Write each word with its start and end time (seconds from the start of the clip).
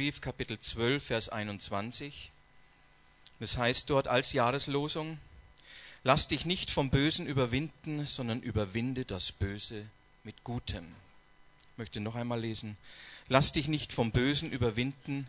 Korintherbrief, 0.00 0.22
Kapitel 0.22 0.58
12, 0.58 1.04
Vers 1.04 1.28
21. 1.28 2.32
Das 3.38 3.58
heißt 3.58 3.90
dort 3.90 4.08
als 4.08 4.32
Jahreslosung, 4.32 5.18
lass 6.04 6.26
dich 6.26 6.46
nicht 6.46 6.70
vom 6.70 6.88
Bösen 6.88 7.26
überwinden, 7.26 8.06
sondern 8.06 8.40
überwinde 8.40 9.04
das 9.04 9.30
Böse 9.30 9.84
mit 10.24 10.42
Gutem. 10.42 10.86
Ich 11.72 11.76
möchte 11.76 12.00
noch 12.00 12.14
einmal 12.14 12.40
lesen. 12.40 12.78
Lass 13.28 13.52
dich 13.52 13.68
nicht 13.68 13.92
vom 13.92 14.10
Bösen 14.10 14.50
überwinden, 14.50 15.26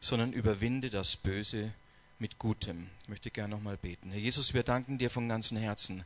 sondern 0.00 0.32
überwinde 0.32 0.88
das 0.88 1.18
Böse 1.18 1.74
mit 2.18 2.38
Gutem. 2.38 2.88
Ich 3.02 3.08
möchte 3.10 3.30
gerne 3.30 3.54
noch 3.54 3.62
mal 3.62 3.76
beten. 3.76 4.10
Herr 4.10 4.20
Jesus, 4.20 4.54
wir 4.54 4.62
danken 4.62 4.96
dir 4.96 5.10
von 5.10 5.28
ganzem 5.28 5.58
Herzen, 5.58 6.02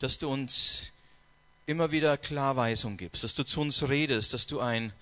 dass 0.00 0.18
du 0.18 0.28
uns 0.28 0.90
immer 1.66 1.92
wieder 1.92 2.16
Klarweisung 2.16 2.96
gibst, 2.96 3.22
dass 3.22 3.34
du 3.34 3.44
zu 3.44 3.60
uns 3.60 3.88
redest, 3.88 4.32
dass 4.32 4.48
du 4.48 4.58
ein 4.58 4.92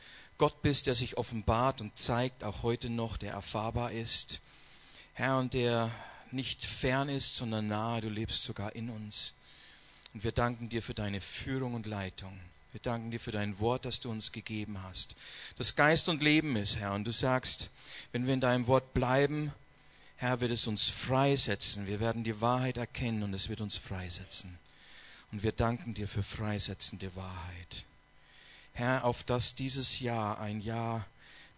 Gott 0.41 0.63
bist, 0.63 0.87
der 0.87 0.95
sich 0.95 1.19
offenbart 1.19 1.83
und 1.83 1.99
zeigt, 1.99 2.45
auch 2.45 2.63
heute 2.63 2.89
noch, 2.89 3.19
der 3.19 3.35
erfahrbar 3.35 3.93
ist. 3.93 4.41
Herr, 5.13 5.39
und 5.39 5.53
der 5.53 5.91
nicht 6.31 6.65
fern 6.65 7.11
ist, 7.11 7.37
sondern 7.37 7.69
nahe, 7.69 8.01
du 8.01 8.09
lebst 8.09 8.45
sogar 8.45 8.75
in 8.75 8.89
uns. 8.89 9.35
Und 10.15 10.25
wir 10.25 10.33
danken 10.33 10.71
dir 10.71 10.81
für 10.81 10.95
deine 10.95 11.21
Führung 11.21 11.75
und 11.75 11.87
Leitung. 11.87 12.41
Wir 12.73 12.81
danken 12.81 13.11
dir 13.11 13.21
für 13.21 13.33
dein 13.33 13.59
Wort, 13.59 13.85
das 13.85 14.01
du 14.01 14.11
uns 14.11 14.33
gegeben 14.33 14.83
hast, 14.83 15.15
das 15.57 15.77
Geist 15.77 16.09
und 16.09 16.23
Leben 16.23 16.57
ist, 16.57 16.77
Herr. 16.77 16.95
Und 16.95 17.05
du 17.05 17.13
sagst, 17.13 17.71
wenn 18.13 18.27
wir 18.27 18.33
in 18.33 18.41
deinem 18.41 18.67
Wort 18.67 18.95
bleiben, 18.95 19.53
Herr, 20.17 20.41
wird 20.41 20.53
es 20.53 20.67
uns 20.67 20.89
freisetzen. 20.89 21.87
Wir 21.87 22.01
werden 22.01 22.25
die 22.25 22.41
Wahrheit 22.41 22.79
erkennen 22.79 23.25
und 23.25 23.35
es 23.35 23.51
wird 23.51 23.61
uns 23.61 23.77
freisetzen. 23.77 24.59
Und 25.33 25.43
wir 25.43 25.53
danken 25.53 25.93
dir 25.93 26.09
für 26.09 26.23
freisetzende 26.23 27.15
Wahrheit. 27.15 27.85
Herr, 28.81 29.05
auf 29.05 29.25
dass 29.25 29.55
dieses 29.55 30.01
Jahr 30.01 30.41
ein 30.41 30.63
Jahr 30.63 31.07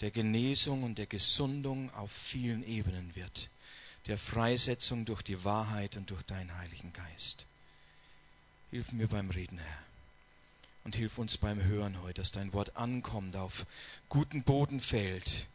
der 0.01 0.11
Genesung 0.11 0.83
und 0.83 0.99
der 0.99 1.07
Gesundung 1.07 1.89
auf 1.95 2.11
vielen 2.11 2.65
Ebenen 2.65 3.15
wird, 3.15 3.49
der 4.09 4.19
Freisetzung 4.19 5.05
durch 5.05 5.23
die 5.23 5.45
Wahrheit 5.45 5.97
und 5.97 6.11
durch 6.11 6.25
deinen 6.25 6.53
Heiligen 6.59 6.93
Geist. 6.93 7.47
Hilf 8.73 8.91
mir 8.91 9.07
beim 9.07 9.31
Reden, 9.31 9.59
Herr 9.59 9.79
und 10.83 10.97
hilf 10.97 11.17
uns 11.19 11.39
beim 11.39 11.63
Hören 11.63 12.03
heute, 12.03 12.15
dass 12.15 12.33
dein 12.33 12.53
Wort 12.53 12.77
ankommt, 12.77 13.37
auf 13.37 13.67
guten 14.09 14.43
Boden 14.43 14.81
fällt. 14.81 15.47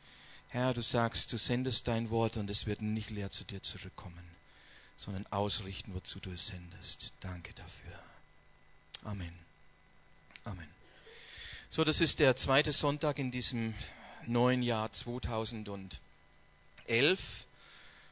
Herr, 0.47 0.73
du 0.73 0.81
sagst, 0.81 1.33
du 1.33 1.37
sendest 1.37 1.89
dein 1.89 2.09
Wort 2.09 2.37
und 2.37 2.49
es 2.49 2.65
wird 2.65 2.81
nicht 2.81 3.09
leer 3.09 3.29
zu 3.29 3.43
dir 3.43 3.61
zurückkommen, 3.61 4.23
sondern 4.95 5.25
ausrichten, 5.31 5.93
wozu 5.93 6.21
du 6.21 6.31
es 6.31 6.47
sendest. 6.47 7.11
Danke 7.19 7.53
dafür. 7.55 7.99
Amen. 9.03 9.33
Amen. 10.45 10.76
So, 11.69 11.83
das 11.83 11.99
ist 11.99 12.21
der 12.21 12.37
zweite 12.37 12.71
Sonntag 12.71 13.19
in 13.19 13.29
diesem 13.29 13.73
neuen 14.25 14.63
Jahr 14.63 14.89
2011. 14.89 15.99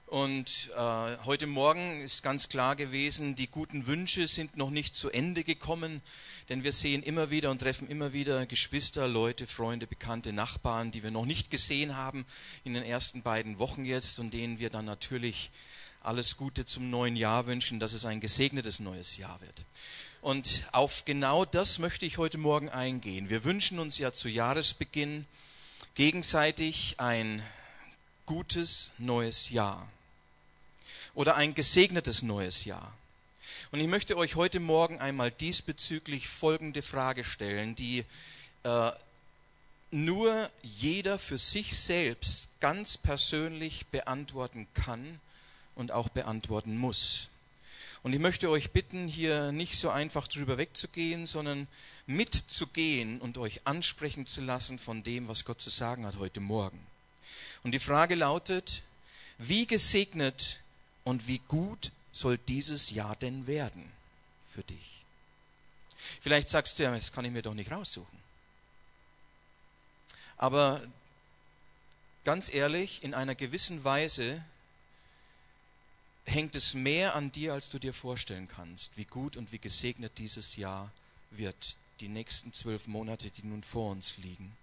Und 0.07 0.69
äh, 0.75 1.17
heute 1.23 1.47
Morgen 1.47 2.01
ist 2.01 2.21
ganz 2.21 2.49
klar 2.49 2.75
gewesen, 2.75 3.35
die 3.35 3.47
guten 3.47 3.87
Wünsche 3.87 4.27
sind 4.27 4.57
noch 4.57 4.71
nicht 4.71 4.97
zu 4.97 5.09
Ende 5.09 5.45
gekommen, 5.45 6.01
denn 6.49 6.65
wir 6.65 6.73
sehen 6.73 7.01
immer 7.01 7.29
wieder 7.29 7.49
und 7.49 7.59
treffen 7.59 7.87
immer 7.87 8.11
wieder 8.11 8.45
Geschwister, 8.45 9.07
Leute, 9.07 9.47
Freunde, 9.47 9.87
Bekannte, 9.87 10.33
Nachbarn, 10.33 10.91
die 10.91 11.01
wir 11.01 11.11
noch 11.11 11.25
nicht 11.25 11.49
gesehen 11.49 11.95
haben 11.95 12.25
in 12.65 12.73
den 12.73 12.83
ersten 12.83 13.21
beiden 13.23 13.57
Wochen 13.57 13.85
jetzt 13.85 14.19
und 14.19 14.33
denen 14.33 14.59
wir 14.59 14.69
dann 14.69 14.85
natürlich 14.85 15.49
alles 16.01 16.35
Gute 16.35 16.65
zum 16.65 16.89
neuen 16.89 17.15
Jahr 17.15 17.47
wünschen, 17.47 17.79
dass 17.79 17.93
es 17.93 18.03
ein 18.05 18.19
gesegnetes 18.19 18.81
neues 18.81 19.15
Jahr 19.15 19.39
wird. 19.39 19.65
Und 20.25 20.63
auf 20.71 21.05
genau 21.05 21.45
das 21.45 21.77
möchte 21.77 22.07
ich 22.07 22.17
heute 22.17 22.39
Morgen 22.39 22.67
eingehen. 22.69 23.29
Wir 23.29 23.43
wünschen 23.43 23.77
uns 23.77 23.99
ja 23.99 24.11
zu 24.11 24.27
Jahresbeginn 24.27 25.27
gegenseitig 25.93 26.95
ein 26.97 27.43
gutes 28.25 28.93
neues 28.97 29.51
Jahr 29.51 29.87
oder 31.13 31.35
ein 31.35 31.53
gesegnetes 31.53 32.23
neues 32.23 32.65
Jahr. 32.65 32.91
Und 33.69 33.79
ich 33.81 33.87
möchte 33.87 34.17
euch 34.17 34.33
heute 34.35 34.59
Morgen 34.59 34.97
einmal 34.97 35.29
diesbezüglich 35.29 36.27
folgende 36.27 36.81
Frage 36.81 37.23
stellen, 37.23 37.75
die 37.75 38.03
äh, 38.63 38.91
nur 39.91 40.49
jeder 40.63 41.19
für 41.19 41.37
sich 41.37 41.77
selbst 41.77 42.59
ganz 42.61 42.97
persönlich 42.97 43.85
beantworten 43.91 44.65
kann 44.73 45.19
und 45.75 45.91
auch 45.91 46.09
beantworten 46.09 46.79
muss. 46.79 47.27
Und 48.05 48.13
ich 48.13 48.19
möchte 48.19 48.51
euch 48.51 48.69
bitten, 48.69 49.07
hier 49.07 49.51
nicht 49.51 49.79
so 49.79 49.89
einfach 49.89 50.27
drüber 50.27 50.59
wegzugehen, 50.59 51.25
sondern 51.25 51.67
mitzugehen 52.05 53.19
und 53.19 53.39
euch 53.39 53.65
ansprechen 53.65 54.27
zu 54.27 54.41
lassen 54.41 54.77
von 54.77 55.01
dem, 55.03 55.27
was 55.27 55.43
Gott 55.43 55.59
zu 55.59 55.71
sagen 55.71 56.05
hat 56.05 56.19
heute 56.19 56.39
Morgen. 56.39 56.79
Und 57.63 57.71
die 57.71 57.79
Frage 57.79 58.13
lautet, 58.13 58.83
wie 59.39 59.65
gesegnet 59.65 60.59
und 61.03 61.27
wie 61.27 61.39
gut 61.47 61.91
soll 62.11 62.37
dieses 62.37 62.91
Jahr 62.91 63.15
denn 63.15 63.47
werden 63.47 63.91
für 64.51 64.61
dich? 64.61 65.03
Vielleicht 66.21 66.51
sagst 66.51 66.77
du 66.77 66.83
ja, 66.83 66.95
das 66.95 67.11
kann 67.11 67.25
ich 67.25 67.31
mir 67.31 67.41
doch 67.41 67.55
nicht 67.55 67.71
raussuchen. 67.71 68.19
Aber 70.37 70.79
ganz 72.23 72.53
ehrlich, 72.53 73.01
in 73.01 73.15
einer 73.15 73.33
gewissen 73.33 73.83
Weise 73.83 74.45
hängt 76.25 76.55
es 76.55 76.73
mehr 76.73 77.15
an 77.15 77.31
dir, 77.31 77.53
als 77.53 77.69
du 77.69 77.79
dir 77.79 77.93
vorstellen 77.93 78.47
kannst, 78.47 78.97
wie 78.97 79.05
gut 79.05 79.37
und 79.37 79.51
wie 79.51 79.59
gesegnet 79.59 80.17
dieses 80.17 80.55
Jahr 80.55 80.91
wird, 81.31 81.77
die 81.99 82.07
nächsten 82.07 82.51
zwölf 82.51 82.87
Monate, 82.87 83.29
die 83.29 83.43
nun 83.43 83.63
vor 83.63 83.91
uns 83.91 84.17
liegen. 84.17 84.55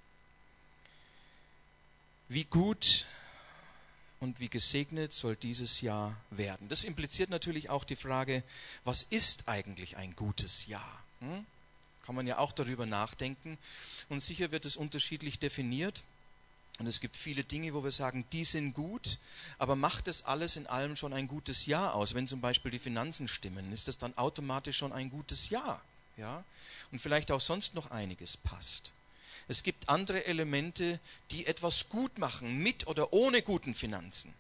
Wie 2.29 2.45
gut 2.45 3.07
und 4.21 4.41
wie 4.41 4.49
gesegnet 4.49 5.13
soll 5.13 5.37
dieses 5.37 5.81
Jahr 5.81 6.17
werden? 6.31 6.69
Das 6.69 6.85
impliziert 6.85 7.31
natürlich 7.31 7.71
auch 7.71 7.85
die 7.85 7.97
Frage, 7.97 8.43
was 8.85 9.03
ist 9.03 9.49
eigentlich 9.49 9.97
ein 9.97 10.17
gutes 10.17 10.67
Jahr? 10.67 11.05
Hm? 11.21 11.47
Kann 12.03 12.15
man 12.15 12.27
ja 12.27 12.39
auch 12.39 12.53
darüber 12.53 12.87
nachdenken. 12.87 13.59
Und 14.09 14.21
sicher 14.21 14.51
wird 14.51 14.65
es 14.65 14.77
unterschiedlich 14.77 15.39
definiert. 15.39 16.03
Und 16.79 16.87
es 16.87 17.01
gibt 17.01 17.17
viele 17.17 17.45
Dinge, 17.45 17.75
wo 17.75 17.85
wir 17.85 17.91
sagen, 17.91 18.25
die 18.33 18.45
sind 18.45 18.75
gut, 18.75 19.19
aber 19.59 19.77
macht 19.77 20.09
es 20.09 20.25
alles 20.25 20.57
in 20.57 20.67
allem 20.67 20.97
schon 20.97 21.13
ein 21.13 21.29
gutes 21.29 21.67
Jahr 21.67 21.95
aus? 21.95 22.15
Wenn 22.15 22.27
zum 22.27 22.41
Beispiel 22.41 22.71
die 22.71 22.79
Finanzen 22.79 23.29
stimmen, 23.29 23.73
ist 23.73 23.89
das 23.89 23.99
dann 23.99 24.17
automatisch 24.17 24.79
schon 24.79 24.93
ein 24.93 25.11
gutes 25.11 25.51
Jahr? 25.51 25.83
Ja? 26.17 26.45
Und 26.91 26.99
vielleicht 26.99 27.31
auch 27.31 27.41
sonst 27.41 27.75
noch 27.75 27.91
einiges 27.91 28.37
passt. 28.37 28.93
Es 29.49 29.63
gibt 29.63 29.89
andere 29.89 30.25
Elemente, 30.27 30.99
die 31.31 31.47
etwas 31.47 31.89
gut 31.89 32.19
machen, 32.19 32.59
mit 32.59 32.87
oder 32.87 33.13
ohne 33.13 33.43
guten 33.43 33.75
Finanzen. 33.75 34.33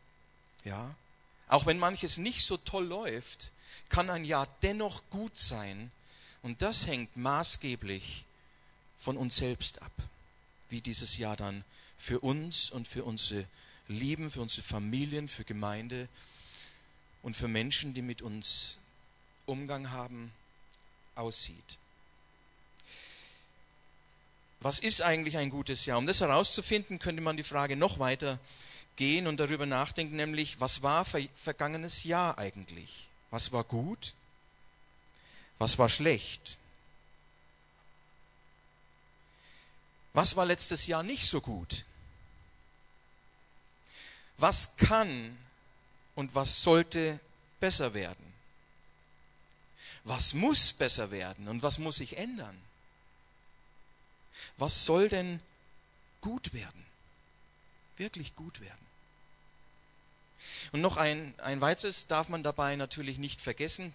Ja? 0.65 0.94
Auch 1.48 1.66
wenn 1.66 1.78
manches 1.78 2.16
nicht 2.16 2.44
so 2.47 2.56
toll 2.56 2.87
läuft, 2.87 3.53
kann 3.88 4.10
ein 4.10 4.25
Jahr 4.25 4.48
dennoch 4.62 5.03
gut 5.10 5.38
sein. 5.38 5.91
Und 6.42 6.62
das 6.62 6.87
hängt 6.87 7.16
maßgeblich 7.16 8.25
von 8.97 9.16
uns 9.16 9.37
selbst 9.37 9.82
ab, 9.82 9.92
wie 10.71 10.81
dieses 10.81 11.19
Jahr 11.19 11.37
dann 11.37 11.65
für 11.97 12.20
uns 12.20 12.70
und 12.70 12.88
für 12.88 13.04
unsere 13.04 13.47
Lieben, 13.88 14.30
für 14.30 14.41
unsere 14.41 14.62
Familien, 14.62 15.28
für 15.28 15.44
Gemeinde 15.44 16.08
und 17.22 17.36
für 17.36 17.48
Menschen, 17.48 17.94
die 17.94 18.03
mit 18.03 18.22
uns 18.22 18.78
Umgang 19.47 19.91
haben, 19.91 20.32
aussieht. 21.14 21.78
Was 24.60 24.78
ist 24.78 25.03
eigentlich 25.03 25.36
ein 25.36 25.50
gutes 25.50 25.86
Jahr? 25.86 25.98
Um 25.98 26.06
das 26.06 26.20
herauszufinden, 26.20 27.00
könnte 27.00 27.20
man 27.20 27.36
die 27.36 27.42
Frage 27.42 27.76
noch 27.76 27.98
weiter 27.98 28.38
gehen 28.97 29.26
und 29.26 29.41
darüber 29.41 29.66
nachdenken, 29.66 30.16
nämlich, 30.16 30.60
was 30.60 30.82
war 30.82 31.04
vergangenes 31.04 32.04
Jahr 32.04 32.38
eigentlich? 32.38 33.09
Was 33.30 33.50
war 33.53 33.64
gut? 33.64 34.14
Was 35.59 35.78
war 35.78 35.88
schlecht? 35.88 36.59
Was 40.15 40.37
war 40.37 40.45
letztes 40.45 40.87
Jahr 40.87 41.03
nicht 41.03 41.27
so 41.27 41.41
gut? 41.41 41.84
Was 44.39 44.77
kann 44.77 45.39
und 46.15 46.34
was 46.34 46.63
sollte 46.63 47.21
besser 47.60 47.95
werden? 47.95 48.33
Was 50.04 50.34
muss 50.34 50.72
besser 50.72 51.10
werden 51.10 51.48
und 51.48 51.63
was 51.63 51.78
muss 51.78 51.97
sich 51.97 52.16
ändern? 52.16 52.60
Was 54.57 54.84
soll 54.84 55.09
denn 55.09 55.41
gut 56.21 56.53
werden? 56.53 56.84
Wirklich 57.97 58.34
gut 58.34 58.60
werden. 58.60 58.86
Und 60.72 60.81
noch 60.81 60.97
ein, 60.97 61.34
ein 61.39 61.60
weiteres 61.60 62.07
darf 62.07 62.28
man 62.28 62.42
dabei 62.42 62.77
natürlich 62.77 63.19
nicht 63.19 63.41
vergessen, 63.41 63.95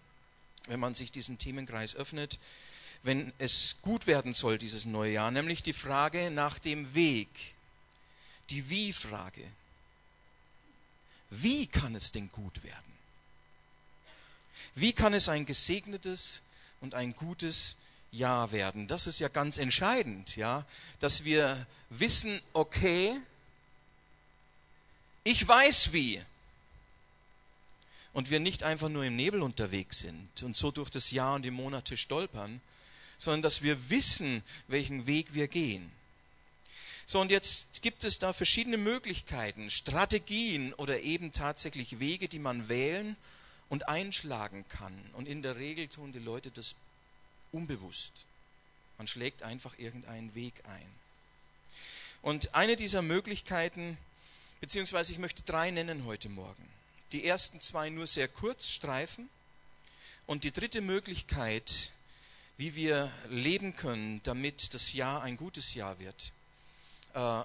wenn 0.67 0.79
man 0.79 0.95
sich 0.95 1.11
diesen 1.11 1.39
Themenkreis 1.39 1.95
öffnet, 1.95 2.39
wenn 3.07 3.31
es 3.39 3.77
gut 3.81 4.05
werden 4.05 4.33
soll, 4.33 4.57
dieses 4.59 4.85
neue 4.85 5.13
Jahr, 5.13 5.31
nämlich 5.31 5.63
die 5.63 5.73
Frage 5.73 6.29
nach 6.29 6.59
dem 6.59 6.93
Weg, 6.93 7.29
die 8.49 8.69
Wie-Frage. 8.69 9.43
Wie 11.29 11.67
kann 11.67 11.95
es 11.95 12.11
denn 12.11 12.29
gut 12.31 12.63
werden? 12.63 12.93
Wie 14.75 14.93
kann 14.93 15.13
es 15.13 15.29
ein 15.29 15.45
gesegnetes 15.45 16.43
und 16.81 16.93
ein 16.93 17.15
gutes 17.15 17.77
Ja 18.11 18.51
werden? 18.51 18.87
Das 18.87 19.07
ist 19.07 19.19
ja 19.19 19.29
ganz 19.29 19.57
entscheidend, 19.57 20.35
ja, 20.35 20.65
dass 20.99 21.23
wir 21.23 21.65
wissen, 21.89 22.39
okay, 22.53 23.17
ich 25.23 25.47
weiß 25.47 25.93
wie. 25.93 26.21
Und 28.13 28.31
wir 28.31 28.39
nicht 28.39 28.63
einfach 28.63 28.89
nur 28.89 29.03
im 29.03 29.15
Nebel 29.15 29.41
unterwegs 29.41 29.99
sind 29.99 30.43
und 30.43 30.55
so 30.55 30.71
durch 30.71 30.89
das 30.89 31.11
Jahr 31.11 31.35
und 31.35 31.43
die 31.43 31.51
Monate 31.51 31.97
stolpern, 31.97 32.61
sondern 33.17 33.41
dass 33.41 33.61
wir 33.61 33.89
wissen, 33.89 34.43
welchen 34.67 35.07
Weg 35.07 35.33
wir 35.33 35.47
gehen. 35.47 35.91
So, 37.05 37.21
und 37.21 37.31
jetzt 37.31 37.81
gibt 37.81 38.03
es 38.03 38.19
da 38.19 38.33
verschiedene 38.33 38.77
Möglichkeiten, 38.77 39.69
Strategien 39.69 40.73
oder 40.73 41.01
eben 41.01 41.31
tatsächlich 41.31 41.99
Wege, 41.99 42.27
die 42.27 42.39
man 42.39 42.67
wählen 42.67 43.15
und 43.69 43.87
einschlagen 43.87 44.65
kann. 44.67 44.93
Und 45.13 45.27
in 45.27 45.41
der 45.41 45.55
Regel 45.55 45.87
tun 45.87 46.11
die 46.11 46.19
Leute 46.19 46.51
das 46.51 46.75
unbewusst. 47.51 48.11
Man 48.97 49.07
schlägt 49.07 49.43
einfach 49.43 49.77
irgendeinen 49.79 50.35
Weg 50.35 50.53
ein. 50.65 50.87
Und 52.21 52.55
eine 52.55 52.75
dieser 52.75 53.01
Möglichkeiten, 53.01 53.97
beziehungsweise 54.59 55.13
ich 55.13 55.19
möchte 55.19 55.43
drei 55.43 55.71
nennen 55.71 56.05
heute 56.05 56.29
Morgen. 56.29 56.67
Die 57.13 57.25
ersten 57.25 57.61
zwei 57.61 57.89
nur 57.89 58.07
sehr 58.07 58.27
kurz 58.27 58.69
streifen. 58.69 59.29
Und 60.25 60.43
die 60.43 60.51
dritte 60.51 60.81
Möglichkeit, 60.81 61.93
wie 62.57 62.75
wir 62.75 63.11
leben 63.29 63.75
können, 63.75 64.21
damit 64.23 64.73
das 64.73 64.93
Jahr 64.93 65.21
ein 65.23 65.37
gutes 65.37 65.73
Jahr 65.75 65.99
wird, 65.99 66.33
äh, 67.13 67.43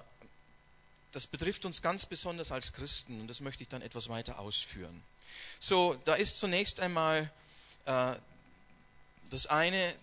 das 1.11 1.27
betrifft 1.27 1.65
uns 1.65 1.81
ganz 1.81 2.07
besonders 2.07 2.51
als 2.51 2.73
Christen 2.73 3.21
und 3.21 3.27
das 3.27 3.39
möchte 3.39 3.61
ich 3.61 3.69
dann 3.69 3.83
etwas 3.83 4.09
weiter 4.09 4.39
ausführen. 4.39 5.03
So, 5.59 5.95
da 6.05 6.15
ist 6.15 6.39
zunächst 6.39 6.79
einmal 6.79 7.31
äh, 7.85 8.15
das 9.29 9.45
eine, 9.45 9.95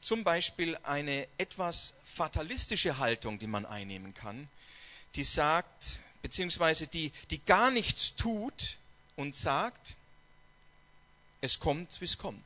zum 0.00 0.24
Beispiel 0.24 0.76
eine 0.82 1.28
etwas 1.38 1.94
fatalistische 2.04 2.98
Haltung, 2.98 3.38
die 3.38 3.46
man 3.46 3.64
einnehmen 3.64 4.14
kann, 4.14 4.48
die 5.14 5.24
sagt, 5.24 6.00
beziehungsweise 6.22 6.88
die, 6.88 7.12
die 7.30 7.44
gar 7.44 7.70
nichts 7.70 8.16
tut 8.16 8.78
und 9.14 9.36
sagt, 9.36 9.96
es 11.40 11.60
kommt, 11.60 12.00
wie 12.00 12.04
es 12.04 12.18
kommt. 12.18 12.44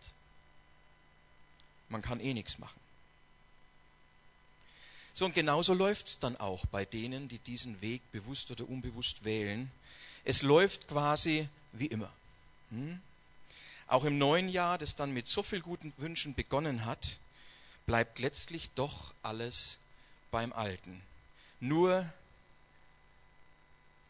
Man 1.89 2.03
kann 2.03 2.21
eh 2.21 2.35
nichts 2.35 2.59
machen. 2.59 2.81
So, 5.15 5.25
und 5.25 5.35
genauso 5.35 5.73
läuft 5.73 6.09
es 6.09 6.19
dann 6.19 6.37
auch 6.37 6.67
bei 6.67 6.85
denen, 6.85 7.29
die 7.29 7.39
diesen 7.39 7.81
Weg 7.81 8.03
bewusst 8.13 8.51
oder 8.51 8.69
unbewusst 8.69 9.25
wählen. 9.25 9.71
Es 10.25 10.43
läuft 10.43 10.89
quasi 10.89 11.49
wie 11.73 11.87
immer. 11.87 12.13
Hm? 12.71 13.01
Auch 13.87 14.05
im 14.05 14.19
neuen 14.19 14.49
Jahr, 14.49 14.79
das 14.79 14.97
dann 14.97 15.15
mit 15.15 15.27
so 15.27 15.43
viel 15.43 15.61
guten 15.61 15.93
Wünschen 15.97 16.35
begonnen 16.35 16.85
hat, 16.85 17.19
bleibt 17.87 18.19
letztlich 18.19 18.71
doch 18.75 19.15
alles 19.23 19.79
beim 20.31 20.53
Alten. 20.53 21.01
Nur, 21.61 22.05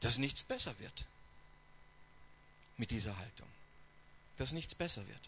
dass 0.00 0.18
nichts 0.18 0.42
besser 0.42 0.76
wird 0.78 1.06
mit 2.78 2.90
dieser 2.90 3.16
Haltung. 3.16 3.46
Dass 4.38 4.52
nichts 4.52 4.74
besser 4.74 5.06
wird. 5.06 5.20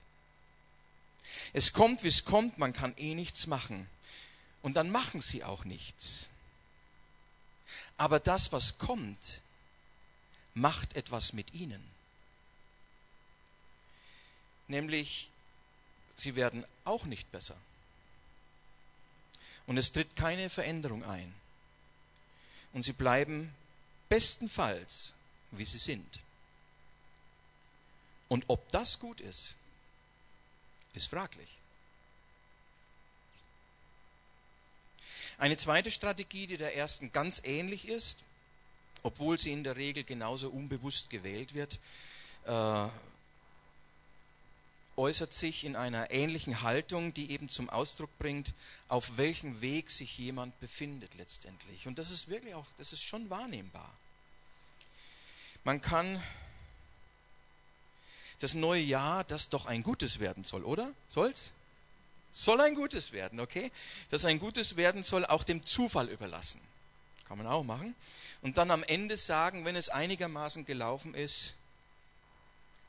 Es 1.53 1.73
kommt, 1.73 2.03
wie 2.03 2.09
es 2.09 2.25
kommt, 2.25 2.59
man 2.59 2.73
kann 2.73 2.95
eh 2.97 3.15
nichts 3.15 3.47
machen. 3.47 3.89
Und 4.63 4.75
dann 4.75 4.91
machen 4.91 5.21
sie 5.21 5.45
auch 5.45 5.65
nichts. 5.65 6.31
Aber 7.97 8.21
das, 8.21 8.53
was 8.53 8.79
kommt, 8.79 9.43
macht 10.55 10.97
etwas 10.97 11.33
mit 11.33 11.55
ihnen. 11.55 11.83
Nämlich, 14.67 15.31
sie 16.17 16.37
werden 16.37 16.65
auch 16.85 17.05
nicht 17.05 17.31
besser. 17.33 17.57
Und 19.67 19.77
es 19.77 19.93
tritt 19.93 20.17
keine 20.17 20.51
Veränderung 20.51 21.05
ein. 21.05 21.35
Und 22.73 22.83
sie 22.83 22.93
bleiben 22.93 23.55
bestenfalls, 24.09 25.15
wie 25.51 25.65
sie 25.65 25.79
sind. 25.79 26.21
Und 28.29 28.45
ob 28.49 28.71
das 28.73 28.99
gut 28.99 29.21
ist, 29.21 29.58
ist 30.99 31.11
fraglich. 31.11 31.59
Eine 35.39 35.57
zweite 35.57 35.91
Strategie, 35.91 36.47
die 36.47 36.57
der 36.57 36.77
ersten 36.77 37.13
ganz 37.13 37.41
ähnlich 37.45 37.89
ist, 37.89 38.25
obwohl 39.03 39.39
sie 39.39 39.53
in 39.53 39.63
der 39.63 39.77
Regel 39.77 40.03
genauso 40.03 40.51
unbewusst 40.51 41.11
gewählt 41.11 41.55
wird, 41.55 41.79
äh, 42.45 42.89
äußert 44.97 45.33
sich 45.33 45.63
in 45.65 45.77
einer 45.77 46.11
ähnlichen 46.11 46.63
Haltung, 46.63 47.15
die 47.15 47.31
eben 47.31 47.49
zum 47.49 47.71
Ausdruck 47.71 48.11
bringt, 48.19 48.53
auf 48.89 49.17
welchem 49.17 49.61
Weg 49.61 49.93
sich 49.93 50.19
jemand 50.19 50.59
befindet 50.59 51.15
letztendlich. 51.15 51.87
Und 51.87 51.99
das 51.99 52.11
ist 52.11 52.29
wirklich 52.29 52.55
auch, 52.55 52.67
das 52.77 52.93
ist 52.93 53.05
schon 53.05 53.31
wahrnehmbar. 53.31 53.97
Man 55.63 55.81
kann 55.81 56.21
das 58.39 58.55
neue 58.55 58.83
Jahr, 58.83 59.25
das 59.25 59.49
doch 59.49 59.67
ein 59.67 59.83
gutes 59.83 60.21
werden 60.21 60.45
soll, 60.45 60.65
oder? 60.65 60.93
Soll's? 61.09 61.53
Soll 62.31 62.61
ein 62.61 62.75
gutes 62.75 63.13
werden, 63.13 63.41
okay? 63.41 63.73
Das 64.11 64.25
ein 64.25 64.39
gutes 64.39 64.77
werden 64.77 65.03
soll, 65.03 65.25
auch 65.27 65.45
dem 65.45 65.65
Zufall 65.65 66.09
überlassen. 66.09 66.61
Kann 67.25 67.39
man 67.39 67.47
auch 67.47 67.65
machen. 67.65 67.95
Und 68.43 68.59
dann 68.59 68.71
am 68.71 68.85
Ende 68.85 69.17
sagen, 69.17 69.65
wenn 69.65 69.77
es 69.77 69.89
einigermaßen 69.89 70.65
gelaufen 70.65 71.15
ist, 71.15 71.55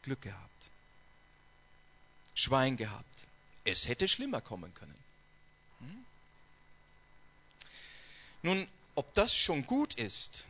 Glück 0.03 0.21
gehabt. 0.21 0.49
Schwein 2.35 2.77
gehabt. 2.77 3.27
Es 3.63 3.87
hätte 3.87 4.07
schlimmer 4.07 4.41
kommen 4.41 4.73
können. 4.73 4.95
Hm? 5.79 6.05
Nun, 8.43 8.67
ob 8.95 9.13
das 9.13 9.35
schon 9.35 9.65
gut 9.65 9.95
ist 9.95 10.45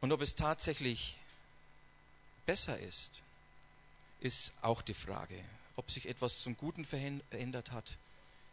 und 0.00 0.12
ob 0.12 0.20
es 0.20 0.36
tatsächlich 0.36 1.16
besser 2.50 2.80
ist, 2.80 3.22
ist 4.18 4.54
auch 4.62 4.82
die 4.82 4.92
Frage. 4.92 5.40
Ob 5.76 5.88
sich 5.88 6.08
etwas 6.08 6.42
zum 6.42 6.56
Guten 6.56 6.84
verändert 6.84 7.70
hat, 7.70 7.96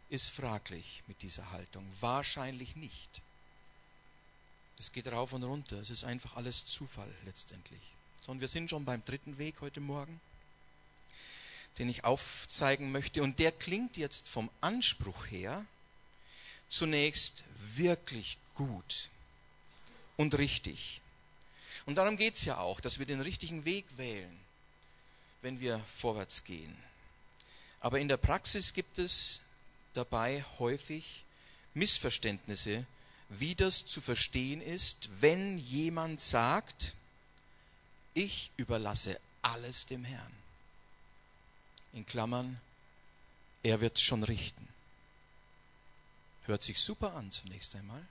ist 0.08 0.30
fraglich 0.30 1.02
mit 1.08 1.20
dieser 1.22 1.50
Haltung. 1.50 1.84
Wahrscheinlich 1.98 2.76
nicht. 2.76 3.22
Es 4.78 4.92
geht 4.92 5.10
rauf 5.10 5.32
und 5.32 5.42
runter. 5.42 5.80
Es 5.80 5.90
ist 5.90 6.04
einfach 6.04 6.36
alles 6.36 6.64
Zufall 6.64 7.12
letztendlich. 7.24 7.80
So, 8.20 8.30
und 8.30 8.40
wir 8.40 8.46
sind 8.46 8.70
schon 8.70 8.84
beim 8.84 9.04
dritten 9.04 9.36
Weg 9.36 9.60
heute 9.60 9.80
Morgen, 9.80 10.20
den 11.78 11.88
ich 11.88 12.04
aufzeigen 12.04 12.92
möchte. 12.92 13.20
Und 13.24 13.40
der 13.40 13.50
klingt 13.50 13.96
jetzt 13.96 14.28
vom 14.28 14.48
Anspruch 14.60 15.26
her 15.26 15.66
zunächst 16.68 17.42
wirklich 17.74 18.38
gut 18.54 19.10
und 20.16 20.38
richtig. 20.38 21.00
Und 21.88 21.94
darum 21.94 22.18
geht 22.18 22.34
es 22.34 22.44
ja 22.44 22.58
auch, 22.58 22.80
dass 22.80 22.98
wir 22.98 23.06
den 23.06 23.22
richtigen 23.22 23.64
Weg 23.64 23.86
wählen, 23.96 24.38
wenn 25.40 25.58
wir 25.58 25.78
vorwärts 25.78 26.44
gehen. 26.44 26.76
Aber 27.80 27.98
in 27.98 28.08
der 28.08 28.18
Praxis 28.18 28.74
gibt 28.74 28.98
es 28.98 29.40
dabei 29.94 30.44
häufig 30.58 31.24
Missverständnisse, 31.72 32.84
wie 33.30 33.54
das 33.54 33.86
zu 33.86 34.02
verstehen 34.02 34.60
ist, 34.60 35.22
wenn 35.22 35.56
jemand 35.60 36.20
sagt, 36.20 36.94
ich 38.12 38.50
überlasse 38.58 39.18
alles 39.40 39.86
dem 39.86 40.04
Herrn. 40.04 40.36
In 41.94 42.04
Klammern, 42.04 42.60
er 43.62 43.80
wird 43.80 43.96
es 43.96 44.02
schon 44.02 44.24
richten. 44.24 44.68
Hört 46.42 46.62
sich 46.62 46.80
super 46.80 47.14
an 47.14 47.30
zunächst 47.30 47.74
einmal. 47.76 48.06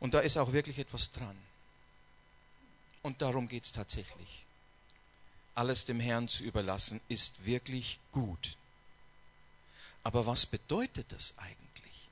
Und 0.00 0.14
da 0.14 0.20
ist 0.20 0.38
auch 0.38 0.52
wirklich 0.52 0.78
etwas 0.78 1.12
dran. 1.12 1.36
Und 3.02 3.22
darum 3.22 3.48
geht 3.48 3.64
es 3.64 3.72
tatsächlich. 3.72 4.44
Alles 5.54 5.84
dem 5.84 6.00
Herrn 6.00 6.28
zu 6.28 6.42
überlassen 6.42 7.00
ist 7.08 7.44
wirklich 7.46 8.00
gut. 8.12 8.56
Aber 10.02 10.26
was 10.26 10.46
bedeutet 10.46 11.12
das 11.12 11.36
eigentlich? 11.38 12.08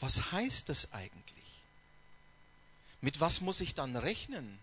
Was 0.00 0.32
heißt 0.32 0.68
das 0.68 0.92
eigentlich? 0.92 1.22
Mit 3.00 3.20
was 3.20 3.40
muss 3.40 3.60
ich 3.60 3.74
dann 3.74 3.96
rechnen? 3.96 4.58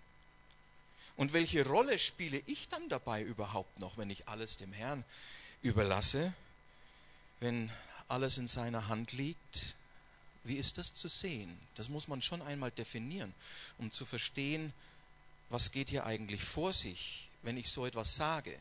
Und 1.15 1.33
welche 1.33 1.65
Rolle 1.65 2.00
spiele 2.00 2.41
ich 2.47 2.67
dann 2.69 2.89
dabei 2.89 3.21
überhaupt 3.21 3.79
noch, 3.79 3.97
wenn 3.97 4.09
ich 4.09 4.27
alles 4.27 4.57
dem 4.57 4.73
Herrn 4.73 5.03
überlasse? 5.61 6.33
Wenn 7.39 7.71
alles 8.07 8.38
in 8.38 8.47
seiner 8.47 8.88
Hand 8.88 9.13
liegt? 9.13 9.75
Wie 10.43 10.57
ist 10.57 10.77
das 10.77 10.93
zu 10.93 11.07
sehen? 11.07 11.57
Das 11.75 11.89
muss 11.89 12.07
man 12.07 12.21
schon 12.21 12.41
einmal 12.41 12.71
definieren, 12.71 13.33
um 13.77 13.91
zu 13.91 14.05
verstehen, 14.05 14.74
was 15.50 15.71
geht 15.71 15.89
hier 15.89 16.05
eigentlich 16.05 16.43
vor 16.43 16.74
sich, 16.74 17.29
wenn 17.43 17.57
ich 17.57 17.69
so 17.69 17.86
etwas 17.86 18.15
sage. 18.15 18.57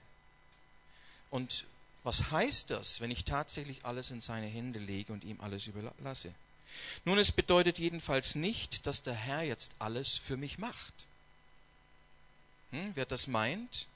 Und 1.30 1.64
was 2.02 2.30
heißt 2.30 2.70
das, 2.70 3.00
wenn 3.00 3.10
ich 3.10 3.24
tatsächlich 3.24 3.84
alles 3.84 4.10
in 4.10 4.20
seine 4.20 4.46
Hände 4.46 4.78
lege 4.78 5.12
und 5.12 5.24
ihm 5.24 5.40
alles 5.40 5.66
überlasse? 5.66 6.34
Nun, 7.04 7.18
es 7.18 7.32
bedeutet 7.32 7.78
jedenfalls 7.78 8.34
nicht, 8.34 8.86
dass 8.86 9.02
der 9.02 9.14
Herr 9.14 9.42
jetzt 9.42 9.72
alles 9.78 10.16
für 10.16 10.36
mich 10.36 10.58
macht. 10.58 11.08
Hm, 12.70 12.92
wer 12.94 13.06
das 13.06 13.26
meint, 13.26 13.86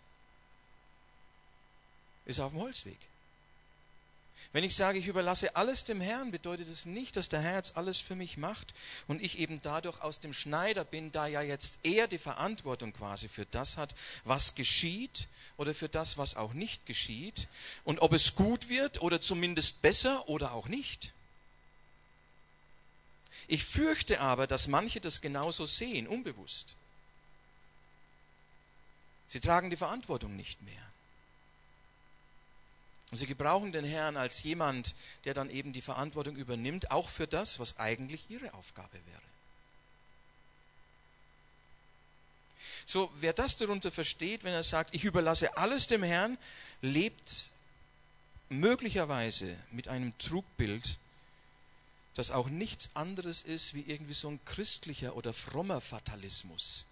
ist 2.24 2.40
auf 2.40 2.52
dem 2.52 2.60
Holzweg. 2.60 2.98
Wenn 4.52 4.64
ich 4.64 4.76
sage, 4.76 4.98
ich 4.98 5.08
überlasse 5.08 5.56
alles 5.56 5.84
dem 5.84 6.00
Herrn, 6.00 6.30
bedeutet 6.30 6.68
es 6.68 6.84
das 6.84 6.86
nicht, 6.86 7.16
dass 7.16 7.28
der 7.28 7.40
Herr 7.40 7.56
jetzt 7.56 7.76
alles 7.76 7.98
für 7.98 8.14
mich 8.14 8.36
macht 8.36 8.72
und 9.08 9.20
ich 9.20 9.38
eben 9.38 9.60
dadurch 9.60 10.00
aus 10.00 10.20
dem 10.20 10.32
Schneider 10.32 10.84
bin, 10.84 11.10
da 11.10 11.26
ja 11.26 11.42
jetzt 11.42 11.80
er 11.82 12.06
die 12.06 12.18
Verantwortung 12.18 12.92
quasi 12.92 13.28
für 13.28 13.46
das 13.46 13.76
hat, 13.76 13.94
was 14.24 14.54
geschieht 14.54 15.26
oder 15.56 15.74
für 15.74 15.88
das, 15.88 16.18
was 16.18 16.36
auch 16.36 16.52
nicht 16.52 16.86
geschieht 16.86 17.48
und 17.82 18.00
ob 18.00 18.12
es 18.12 18.36
gut 18.36 18.68
wird 18.68 19.02
oder 19.02 19.20
zumindest 19.20 19.82
besser 19.82 20.28
oder 20.28 20.52
auch 20.52 20.68
nicht. 20.68 21.12
Ich 23.46 23.64
fürchte 23.64 24.20
aber, 24.20 24.46
dass 24.46 24.68
manche 24.68 25.00
das 25.00 25.20
genauso 25.20 25.66
sehen, 25.66 26.06
unbewusst. 26.06 26.76
Sie 29.28 29.40
tragen 29.40 29.70
die 29.70 29.76
Verantwortung 29.76 30.36
nicht 30.36 30.62
mehr. 30.62 30.93
Und 33.14 33.18
sie 33.18 33.28
gebrauchen 33.28 33.70
den 33.70 33.84
Herrn 33.84 34.16
als 34.16 34.42
jemand, 34.42 34.96
der 35.24 35.34
dann 35.34 35.48
eben 35.48 35.72
die 35.72 35.82
Verantwortung 35.82 36.34
übernimmt, 36.34 36.90
auch 36.90 37.08
für 37.08 37.28
das, 37.28 37.60
was 37.60 37.78
eigentlich 37.78 38.28
ihre 38.28 38.52
Aufgabe 38.54 38.90
wäre. 39.06 39.22
So, 42.84 43.12
wer 43.20 43.32
das 43.32 43.56
darunter 43.56 43.92
versteht, 43.92 44.42
wenn 44.42 44.52
er 44.52 44.64
sagt, 44.64 44.96
ich 44.96 45.04
überlasse 45.04 45.56
alles 45.56 45.86
dem 45.86 46.02
Herrn, 46.02 46.36
lebt 46.82 47.50
möglicherweise 48.48 49.56
mit 49.70 49.86
einem 49.86 50.18
Trugbild, 50.18 50.98
das 52.16 52.32
auch 52.32 52.48
nichts 52.48 52.96
anderes 52.96 53.44
ist 53.44 53.74
wie 53.74 53.82
irgendwie 53.82 54.14
so 54.14 54.26
ein 54.26 54.44
christlicher 54.44 55.14
oder 55.14 55.32
frommer 55.32 55.80
Fatalismus, 55.80 56.84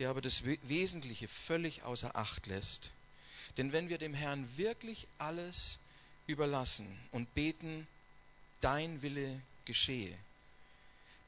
der 0.00 0.10
aber 0.10 0.20
das 0.20 0.42
Wesentliche 0.44 1.28
völlig 1.28 1.82
außer 1.84 2.14
Acht 2.14 2.46
lässt 2.46 2.92
denn 3.56 3.72
wenn 3.72 3.88
wir 3.88 3.98
dem 3.98 4.14
Herrn 4.14 4.56
wirklich 4.56 5.06
alles 5.18 5.78
überlassen 6.26 6.86
und 7.10 7.34
beten, 7.34 7.86
dein 8.60 9.02
Wille 9.02 9.40
geschehe, 9.64 10.16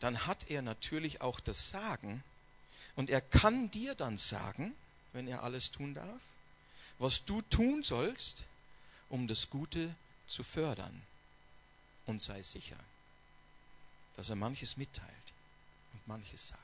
dann 0.01 0.27
hat 0.27 0.51
er 0.51 0.63
natürlich 0.63 1.21
auch 1.21 1.41
das 1.41 1.71
Sagen 1.71 2.23
und 2.97 3.11
er 3.11 3.21
kann 3.21 3.71
dir 3.71 3.95
dann 3.95 4.19
sagen, 4.19 4.75
wenn 5.13 5.29
er 5.29 5.43
alles 5.43 5.71
tun 5.71 5.95
darf, 5.95 6.23
was 6.99 7.25
du 7.25 7.43
tun 7.43 7.83
sollst, 7.83 8.45
um 9.09 9.29
das 9.29 9.51
Gute 9.51 9.95
zu 10.27 10.43
fördern. 10.43 11.03
Und 12.07 12.21
sei 12.21 12.43
sicher, 12.43 12.79
dass 14.15 14.29
er 14.31 14.37
manches 14.37 14.77
mitteilt 14.77 15.09
und 15.93 16.09
manches 16.09 16.49
sagt. 16.49 16.61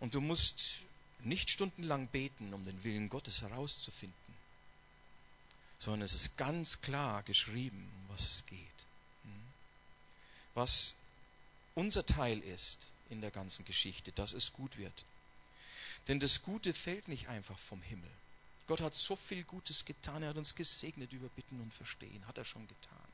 Und 0.00 0.14
du 0.14 0.20
musst 0.20 0.82
nicht 1.24 1.50
stundenlang 1.50 2.08
beten, 2.08 2.52
um 2.54 2.64
den 2.64 2.84
Willen 2.84 3.08
Gottes 3.08 3.42
herauszufinden, 3.42 4.16
sondern 5.78 6.02
es 6.02 6.14
ist 6.14 6.36
ganz 6.36 6.80
klar 6.80 7.22
geschrieben, 7.22 7.90
um 7.96 8.14
was 8.14 8.22
es 8.22 8.46
geht. 8.46 8.58
Hm? 9.24 9.42
Was 10.54 10.94
unser 11.74 12.06
Teil 12.06 12.40
ist 12.40 12.92
in 13.10 13.20
der 13.20 13.30
ganzen 13.30 13.64
Geschichte, 13.64 14.12
dass 14.12 14.32
es 14.32 14.52
gut 14.52 14.78
wird. 14.78 15.04
Denn 16.08 16.20
das 16.20 16.42
Gute 16.42 16.72
fällt 16.72 17.08
nicht 17.08 17.28
einfach 17.28 17.58
vom 17.58 17.82
Himmel. 17.82 18.10
Gott 18.66 18.80
hat 18.80 18.94
so 18.94 19.16
viel 19.16 19.44
Gutes 19.44 19.84
getan, 19.84 20.22
er 20.22 20.30
hat 20.30 20.36
uns 20.36 20.54
gesegnet 20.54 21.12
über 21.12 21.28
Bitten 21.28 21.60
und 21.60 21.72
Verstehen, 21.72 22.26
hat 22.26 22.38
er 22.38 22.44
schon 22.44 22.66
getan. 22.66 23.13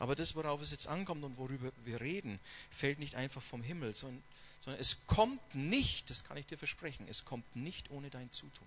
Aber 0.00 0.16
das, 0.16 0.34
worauf 0.34 0.62
es 0.62 0.70
jetzt 0.70 0.88
ankommt 0.88 1.24
und 1.24 1.36
worüber 1.36 1.70
wir 1.84 2.00
reden, 2.00 2.40
fällt 2.70 2.98
nicht 2.98 3.14
einfach 3.16 3.42
vom 3.42 3.62
Himmel, 3.62 3.94
sondern, 3.94 4.22
sondern 4.58 4.80
es 4.80 5.06
kommt 5.06 5.54
nicht, 5.54 6.08
das 6.08 6.24
kann 6.24 6.38
ich 6.38 6.46
dir 6.46 6.56
versprechen, 6.56 7.06
es 7.08 7.26
kommt 7.26 7.44
nicht 7.54 7.90
ohne 7.90 8.08
dein 8.08 8.32
Zutun. 8.32 8.66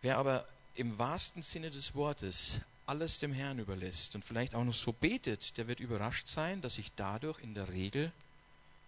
Wer 0.00 0.16
aber 0.16 0.48
im 0.74 0.98
wahrsten 0.98 1.42
Sinne 1.42 1.70
des 1.70 1.94
Wortes 1.94 2.60
alles 2.86 3.18
dem 3.18 3.32
Herrn 3.34 3.58
überlässt 3.58 4.14
und 4.14 4.24
vielleicht 4.24 4.54
auch 4.54 4.64
noch 4.64 4.74
so 4.74 4.92
betet, 4.92 5.58
der 5.58 5.68
wird 5.68 5.80
überrascht 5.80 6.28
sein, 6.28 6.62
dass 6.62 6.76
sich 6.76 6.92
dadurch 6.96 7.40
in 7.40 7.54
der 7.54 7.68
Regel 7.68 8.10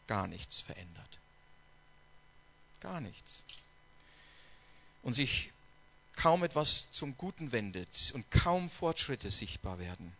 gar 0.06 0.26
nichts 0.26 0.60
verändert. 0.60 1.20
Gar 2.80 3.02
nichts. 3.02 3.44
Und 5.02 5.12
sich 5.12 5.52
kaum 6.16 6.42
etwas 6.42 6.90
zum 6.90 7.16
Guten 7.16 7.52
wendet 7.52 8.10
und 8.14 8.28
kaum 8.30 8.68
Fortschritte 8.68 9.30
sichtbar 9.30 9.78
werden. 9.78 10.12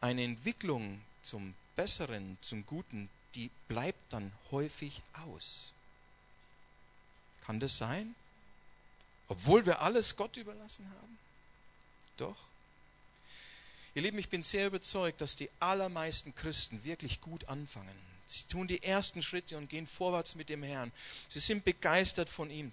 Eine 0.00 0.22
Entwicklung 0.22 1.00
zum 1.22 1.54
Besseren, 1.74 2.38
zum 2.40 2.64
Guten, 2.64 3.08
die 3.34 3.50
bleibt 3.68 4.12
dann 4.12 4.30
häufig 4.50 5.02
aus. 5.24 5.72
Kann 7.44 7.60
das 7.60 7.78
sein? 7.78 8.14
Obwohl 9.28 9.66
wir 9.66 9.82
alles 9.82 10.16
Gott 10.16 10.36
überlassen 10.36 10.88
haben? 10.88 11.18
Doch. 12.16 12.36
Ihr 13.94 14.02
Lieben, 14.02 14.18
ich 14.18 14.28
bin 14.28 14.42
sehr 14.42 14.66
überzeugt, 14.66 15.20
dass 15.20 15.36
die 15.36 15.50
allermeisten 15.58 16.34
Christen 16.34 16.84
wirklich 16.84 17.20
gut 17.20 17.48
anfangen. 17.48 17.96
Sie 18.26 18.42
tun 18.44 18.66
die 18.66 18.82
ersten 18.82 19.22
Schritte 19.22 19.56
und 19.56 19.70
gehen 19.70 19.86
vorwärts 19.86 20.34
mit 20.34 20.48
dem 20.48 20.62
Herrn. 20.62 20.92
Sie 21.28 21.40
sind 21.40 21.64
begeistert 21.64 22.28
von 22.28 22.50
ihm. 22.50 22.72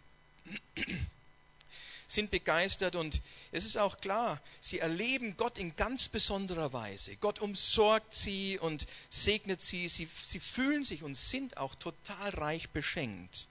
Sind 2.13 2.31
begeistert 2.31 2.95
und 2.95 3.21
es 3.51 3.65
ist 3.65 3.77
auch 3.77 3.97
klar, 3.97 4.39
sie 4.61 4.79
erleben 4.79 5.35
Gott 5.35 5.57
in 5.57 5.75
ganz 5.75 6.07
besonderer 6.07 6.71
Weise. 6.71 7.15
Gott 7.17 7.39
umsorgt 7.39 8.13
sie 8.13 8.59
und 8.59 8.85
segnet 9.09 9.61
sie. 9.61 9.87
Sie, 9.87 10.05
sie 10.05 10.39
fühlen 10.39 10.83
sich 10.83 11.03
und 11.03 11.15
sind 11.15 11.57
auch 11.57 11.75
total 11.75 12.29
reich 12.31 12.69
beschenkt. 12.69 13.47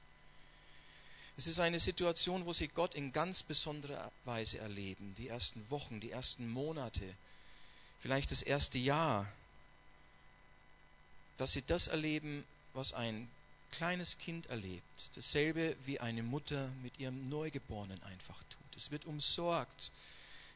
Es 1.36 1.46
ist 1.46 1.60
eine 1.60 1.78
Situation, 1.78 2.46
wo 2.46 2.52
sie 2.52 2.68
Gott 2.68 2.94
in 2.94 3.12
ganz 3.12 3.42
besonderer 3.42 4.12
Weise 4.24 4.58
erleben. 4.58 5.14
Die 5.16 5.28
ersten 5.28 5.68
Wochen, 5.70 6.00
die 6.00 6.10
ersten 6.10 6.48
Monate, 6.48 7.02
vielleicht 7.98 8.30
das 8.30 8.42
erste 8.42 8.78
Jahr. 8.78 9.26
Dass 11.38 11.52
sie 11.52 11.62
das 11.62 11.88
erleben, 11.88 12.44
was 12.74 12.92
ein 12.92 13.28
kleines 13.72 14.18
Kind 14.18 14.46
erlebt. 14.46 15.16
Dasselbe 15.16 15.76
wie 15.84 15.98
eine 15.98 16.22
Mutter 16.22 16.68
mit 16.82 17.00
ihrem 17.00 17.28
Neugeborenen 17.28 18.00
einfach 18.04 18.40
tut. 18.44 18.76
Es 18.76 18.92
wird 18.92 19.04
umsorgt. 19.04 19.90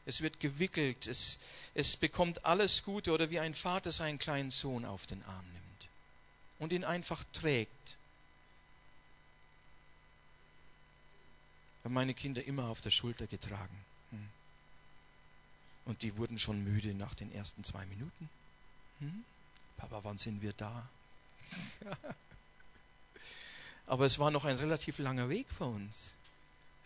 Es 0.05 0.21
wird 0.21 0.39
gewickelt. 0.39 1.05
Es, 1.07 1.39
es 1.73 1.97
bekommt 1.97 2.45
alles 2.45 2.83
Gute 2.83 3.11
oder 3.11 3.29
wie 3.29 3.39
ein 3.39 3.53
Vater 3.53 3.91
seinen 3.91 4.19
kleinen 4.19 4.51
Sohn 4.51 4.85
auf 4.85 5.05
den 5.05 5.21
Arm 5.23 5.45
nimmt 5.51 5.89
und 6.59 6.71
ihn 6.71 6.85
einfach 6.85 7.25
trägt 7.33 7.97
haben 11.87 11.93
meine 11.93 12.13
Kinder 12.13 12.43
immer 12.43 12.65
auf 12.65 12.81
der 12.81 12.91
Schulter 12.91 13.27
getragen. 13.27 13.85
Hm. 14.11 14.27
Und 15.85 16.01
die 16.01 16.17
wurden 16.17 16.37
schon 16.37 16.61
müde 16.65 16.93
nach 16.93 17.15
den 17.15 17.31
ersten 17.31 17.63
zwei 17.63 17.85
Minuten. 17.85 18.29
Hm? 18.99 19.23
Papa, 19.77 20.03
wann 20.03 20.17
sind 20.17 20.41
wir 20.41 20.51
da? 20.51 20.89
Aber 23.87 24.05
es 24.05 24.19
war 24.19 24.31
noch 24.31 24.45
ein 24.45 24.57
relativ 24.57 24.99
langer 24.99 25.29
Weg 25.29 25.51
für 25.51 25.65
uns. 25.65 26.13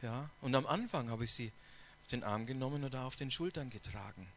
Ja? 0.02 0.30
Und 0.42 0.56
am 0.56 0.66
Anfang 0.68 1.10
habe 1.10 1.26
ich 1.26 1.34
sie 1.34 1.52
auf 2.02 2.08
den 2.08 2.24
Arm 2.24 2.46
genommen 2.46 2.84
oder 2.84 3.06
auf 3.06 3.16
den 3.16 3.32
Schultern 3.32 3.70
getragen. 3.70 4.28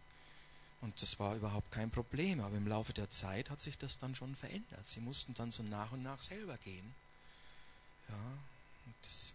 Und 0.81 1.01
das 1.01 1.19
war 1.19 1.37
überhaupt 1.37 1.71
kein 1.71 1.91
Problem. 1.91 2.41
Aber 2.41 2.57
im 2.57 2.67
Laufe 2.67 2.93
der 2.93 3.11
Zeit 3.11 3.51
hat 3.51 3.61
sich 3.61 3.79
das 3.79 3.99
dann 3.99 4.15
schon 4.15 4.35
verändert. 4.35 4.87
Sie 4.89 5.01
mussten 5.01 5.35
dann 5.35 5.51
so 5.51 5.63
nach 5.63 5.93
und 5.93 6.03
nach 6.03 6.21
selber 6.21 6.57
gehen. 6.59 6.95
Ja, 8.09 8.39
das 9.03 9.35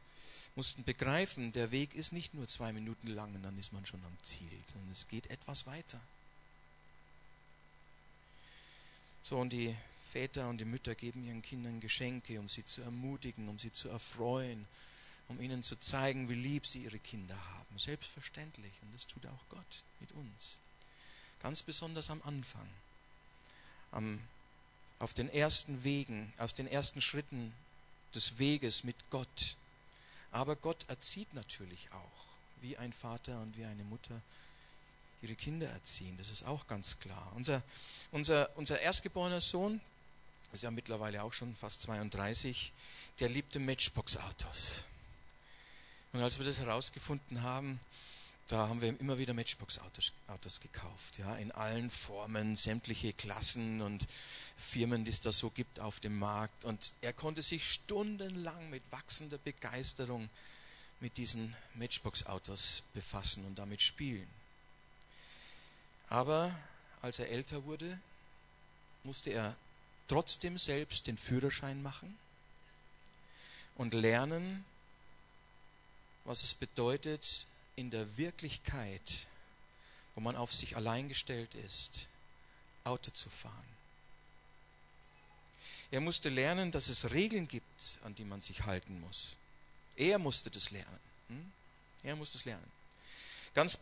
mussten 0.55 0.83
begreifen, 0.83 1.51
der 1.51 1.71
Weg 1.71 1.95
ist 1.95 2.12
nicht 2.12 2.33
nur 2.33 2.48
zwei 2.48 2.74
Minuten 2.74 3.07
lang 3.07 3.33
und 3.33 3.43
dann 3.43 3.57
ist 3.57 3.71
man 3.71 3.86
schon 3.86 4.03
am 4.03 4.17
Ziel, 4.24 4.51
sondern 4.65 4.91
es 4.91 5.07
geht 5.07 5.29
etwas 5.29 5.65
weiter. 5.67 6.00
So, 9.24 9.38
und 9.38 9.53
die 9.53 9.75
Väter 10.11 10.49
und 10.49 10.57
die 10.57 10.65
Mütter 10.65 10.95
geben 10.95 11.23
ihren 11.23 11.41
Kindern 11.41 11.79
Geschenke, 11.79 12.39
um 12.39 12.47
sie 12.47 12.65
zu 12.65 12.81
ermutigen, 12.81 13.47
um 13.49 13.59
sie 13.59 13.71
zu 13.71 13.89
erfreuen, 13.89 14.65
um 15.27 15.39
ihnen 15.39 15.63
zu 15.63 15.75
zeigen, 15.75 16.29
wie 16.29 16.35
lieb 16.35 16.65
sie 16.65 16.83
ihre 16.83 16.99
Kinder 16.99 17.37
haben. 17.55 17.79
Selbstverständlich. 17.79 18.73
Und 18.81 18.93
das 18.93 19.07
tut 19.07 19.25
auch 19.25 19.49
Gott 19.49 19.83
mit 19.99 20.11
uns. 20.13 20.59
Ganz 21.41 21.63
besonders 21.63 22.09
am 22.09 22.21
Anfang. 22.25 22.67
Am, 23.91 24.19
auf 24.99 25.13
den 25.13 25.29
ersten 25.29 25.83
Wegen, 25.83 26.33
auf 26.37 26.53
den 26.53 26.67
ersten 26.67 27.01
Schritten 27.01 27.53
des 28.13 28.39
Weges 28.39 28.83
mit 28.83 28.95
Gott 29.09 29.55
aber 30.31 30.55
Gott 30.55 30.85
erzieht 30.87 31.33
natürlich 31.33 31.87
auch, 31.91 32.25
wie 32.61 32.77
ein 32.77 32.93
Vater 32.93 33.39
und 33.41 33.57
wie 33.57 33.65
eine 33.65 33.83
Mutter 33.83 34.21
ihre 35.21 35.35
Kinder 35.35 35.67
erziehen. 35.67 36.15
Das 36.17 36.29
ist 36.29 36.43
auch 36.43 36.67
ganz 36.67 36.99
klar. 36.99 37.31
Unser, 37.35 37.61
unser, 38.11 38.49
unser 38.55 38.79
erstgeborener 38.79 39.41
Sohn, 39.41 39.81
ist 40.51 40.63
ja 40.63 40.72
mittlerweile 40.72 41.24
auch 41.24 41.34
schon 41.34 41.55
fast 41.55 41.81
32, 41.84 42.74
der 43.19 43.29
liebte 43.29 43.60
Matchbox-Autos. 43.60 44.86
Und 46.12 46.22
als 46.22 46.39
wir 46.39 46.46
das 46.46 46.60
herausgefunden 46.60 47.43
haben, 47.43 47.79
da 48.48 48.67
haben 48.67 48.81
wir 48.81 49.00
immer 49.00 49.19
wieder 49.19 49.36
Matchbox-Autos 49.36 50.12
Autos 50.27 50.60
gekauft, 50.60 51.19
ja, 51.19 51.36
in 51.36 51.51
allen 51.51 51.91
Formen, 51.91 52.55
sämtliche 52.55 53.13
Klassen 53.13 53.81
und 53.81 54.08
Firmen, 54.58 55.05
die 55.05 55.12
es 55.12 55.22
da 55.22 55.31
so 55.31 55.51
gibt 55.51 55.79
auf 55.79 56.00
dem 56.00 56.17
Markt. 56.17 56.65
Und 56.65 56.93
er 57.01 57.13
konnte 57.13 57.43
sich 57.43 57.72
stundenlang 57.72 58.72
mit 58.72 58.81
wachsender 58.91 59.38
Begeisterung 59.38 60.29
mit 61.00 61.17
diesen 61.17 61.55
Matchbox-Autos 61.75 62.84
befassen 62.93 63.46
und 63.46 63.60
damit 63.60 63.84
spielen. 63.84 64.27
Aber 66.10 66.53
als 67.03 67.19
er 67.19 67.29
älter 67.29 67.63
wurde, 67.65 68.00
musste 69.03 69.29
er 69.29 69.55
trotzdem 70.09 70.57
selbst 70.57 71.07
den 71.07 71.17
Führerschein 71.17 71.81
machen 71.81 72.17
und 73.75 73.93
lernen, 73.93 74.65
was 76.25 76.43
es 76.43 76.53
bedeutet, 76.53 77.47
in 77.77 77.89
der 77.91 78.17
Wirklichkeit, 78.17 79.27
wo 80.15 80.21
man 80.21 80.35
auf 80.35 80.53
sich 80.53 80.75
allein 80.75 81.07
gestellt 81.07 81.55
ist, 81.65 82.07
Auto 82.83 83.11
zu 83.11 83.29
fahren. 83.29 83.79
Er 85.91 86.01
musste 86.01 86.29
lernen, 86.29 86.71
dass 86.71 86.89
es 86.89 87.11
Regeln 87.11 87.47
gibt, 87.47 87.99
an 88.03 88.13
die 88.15 88.25
man 88.25 88.41
sich 88.41 88.63
halten 88.63 88.99
muss. 88.99 89.35
Er 89.95 90.19
musste 90.19 90.51
das 90.51 90.71
lernen. 90.71 90.99
Hm? 91.29 91.51
Er 92.03 92.15
musste 92.15 92.37
es 92.37 92.45
lernen. 92.45 92.71
Ganz 93.53 93.77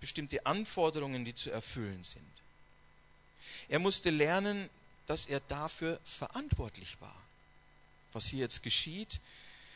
bestimmte 0.00 0.44
Anforderungen, 0.44 1.24
die 1.24 1.34
zu 1.34 1.50
erfüllen 1.50 2.02
sind. 2.02 2.26
Er 3.68 3.78
musste 3.78 4.10
lernen, 4.10 4.68
dass 5.06 5.26
er 5.26 5.40
dafür 5.40 6.00
verantwortlich 6.04 7.00
war, 7.00 7.16
was 8.12 8.26
hier 8.26 8.40
jetzt 8.40 8.62
geschieht 8.62 9.20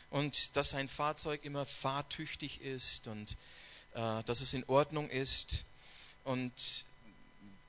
und 0.09 0.55
dass 0.55 0.71
sein 0.71 0.87
Fahrzeug 0.87 1.43
immer 1.43 1.65
fahrtüchtig 1.65 2.61
ist 2.61 3.07
und 3.07 3.35
äh, 3.93 4.23
dass 4.23 4.41
es 4.41 4.53
in 4.53 4.63
Ordnung 4.65 5.09
ist 5.09 5.65
und 6.23 6.85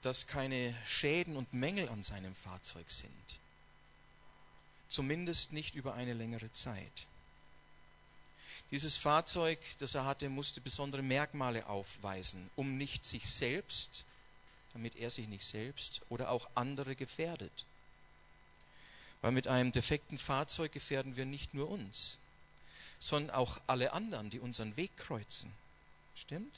dass 0.02 0.26
keine 0.26 0.76
Schäden 0.86 1.36
und 1.36 1.52
Mängel 1.52 1.88
an 1.88 2.02
seinem 2.02 2.34
Fahrzeug 2.34 2.90
sind. 2.90 3.12
Zumindest 4.88 5.52
nicht 5.52 5.74
über 5.74 5.94
eine 5.94 6.14
längere 6.14 6.52
Zeit. 6.52 7.06
Dieses 8.70 8.96
Fahrzeug, 8.96 9.58
das 9.78 9.94
er 9.94 10.04
hatte, 10.04 10.28
musste 10.28 10.60
besondere 10.60 11.02
Merkmale 11.02 11.66
aufweisen, 11.66 12.50
um 12.54 12.76
nicht 12.76 13.04
sich 13.04 13.28
selbst, 13.28 14.04
damit 14.78 14.94
er 14.94 15.10
sich 15.10 15.26
nicht 15.26 15.44
selbst 15.44 16.02
oder 16.08 16.30
auch 16.30 16.48
andere 16.54 16.94
gefährdet. 16.94 17.66
Weil 19.22 19.32
mit 19.32 19.48
einem 19.48 19.72
defekten 19.72 20.18
Fahrzeug 20.18 20.70
gefährden 20.70 21.16
wir 21.16 21.26
nicht 21.26 21.52
nur 21.52 21.68
uns, 21.68 22.18
sondern 23.00 23.34
auch 23.34 23.60
alle 23.66 23.92
anderen, 23.92 24.30
die 24.30 24.38
unseren 24.38 24.76
Weg 24.76 24.96
kreuzen. 24.96 25.52
Stimmt? 26.14 26.54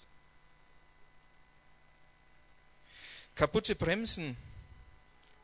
Kaputte 3.37 3.75
Bremsen, 3.75 4.37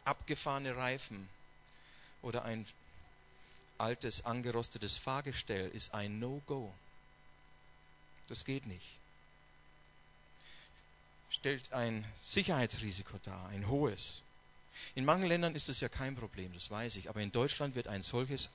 abgefahrene 0.04 0.76
Reifen 0.76 1.30
oder 2.21 2.45
ein 2.45 2.66
altes, 3.78 4.26
angerostetes 4.26 4.99
Fahrgestell 4.99 5.71
ist 5.71 5.95
ein 5.95 6.18
No-Go. 6.18 6.75
Das 8.28 8.45
geht 8.45 8.66
nicht. 8.66 8.99
Stellt 11.36 11.72
ein 11.74 12.04
Sicherheitsrisiko 12.22 13.18
dar, 13.22 13.48
ein 13.50 13.68
hohes. 13.68 14.22
In 14.94 15.04
manchen 15.04 15.28
Ländern 15.28 15.54
ist 15.54 15.68
es 15.68 15.80
ja 15.80 15.88
kein 15.88 16.16
Problem, 16.16 16.52
das 16.54 16.70
weiß 16.70 16.96
ich, 16.96 17.10
aber 17.10 17.20
in 17.20 17.30
Deutschland 17.30 17.74
wird 17.74 17.88
ein 17.88 18.02
solches 18.02 18.48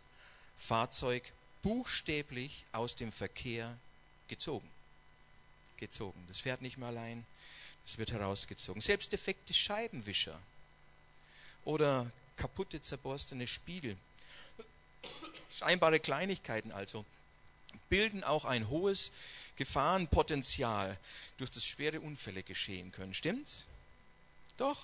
Fahrzeug 0.58 1.32
buchstäblich 1.62 2.66
aus 2.72 2.96
dem 2.96 3.12
Verkehr 3.12 3.78
gezogen. 4.28 4.68
Gezogen. 5.78 6.24
Das 6.28 6.40
fährt 6.40 6.62
nicht 6.62 6.78
mehr 6.78 6.90
allein, 6.90 7.24
es 7.86 8.00
wird 8.00 8.14
herausgezogen. 8.14 8.82
Selbst 8.82 9.12
defekte 9.12 9.54
Scheibenwischer 9.54 10.40
oder 11.66 12.12
kaputte, 12.36 12.82
zerborstene 12.82 13.46
Spiegel 13.46 13.96
Scheinbare 15.52 16.00
Kleinigkeiten 16.00 16.72
also 16.72 17.06
bilden 17.90 18.24
auch 18.24 18.46
ein 18.46 18.70
hohes 18.70 19.12
Gefahrenpotenzial, 19.56 20.98
durch 21.38 21.52
das 21.52 21.66
schwere 21.66 22.00
Unfälle 22.00 22.44
geschehen 22.44 22.92
können. 22.92 23.14
Stimmt's? 23.14 23.66
Doch. 24.58 24.80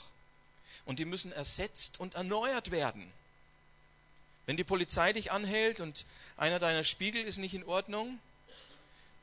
Und 0.86 1.00
die 1.00 1.06
müssen 1.06 1.32
ersetzt 1.32 2.00
und 2.00 2.16
erneuert 2.16 2.72
werden. 2.72 3.12
Wenn 4.46 4.58
die 4.58 4.64
Polizei 4.64 5.12
dich 5.14 5.32
anhält 5.32 5.82
und 5.82 6.06
einer 6.38 6.60
deiner 6.60 6.84
Spiegel 6.84 7.24
ist 7.24 7.38
nicht 7.38 7.54
in 7.54 7.66
Ordnung, 7.66 8.20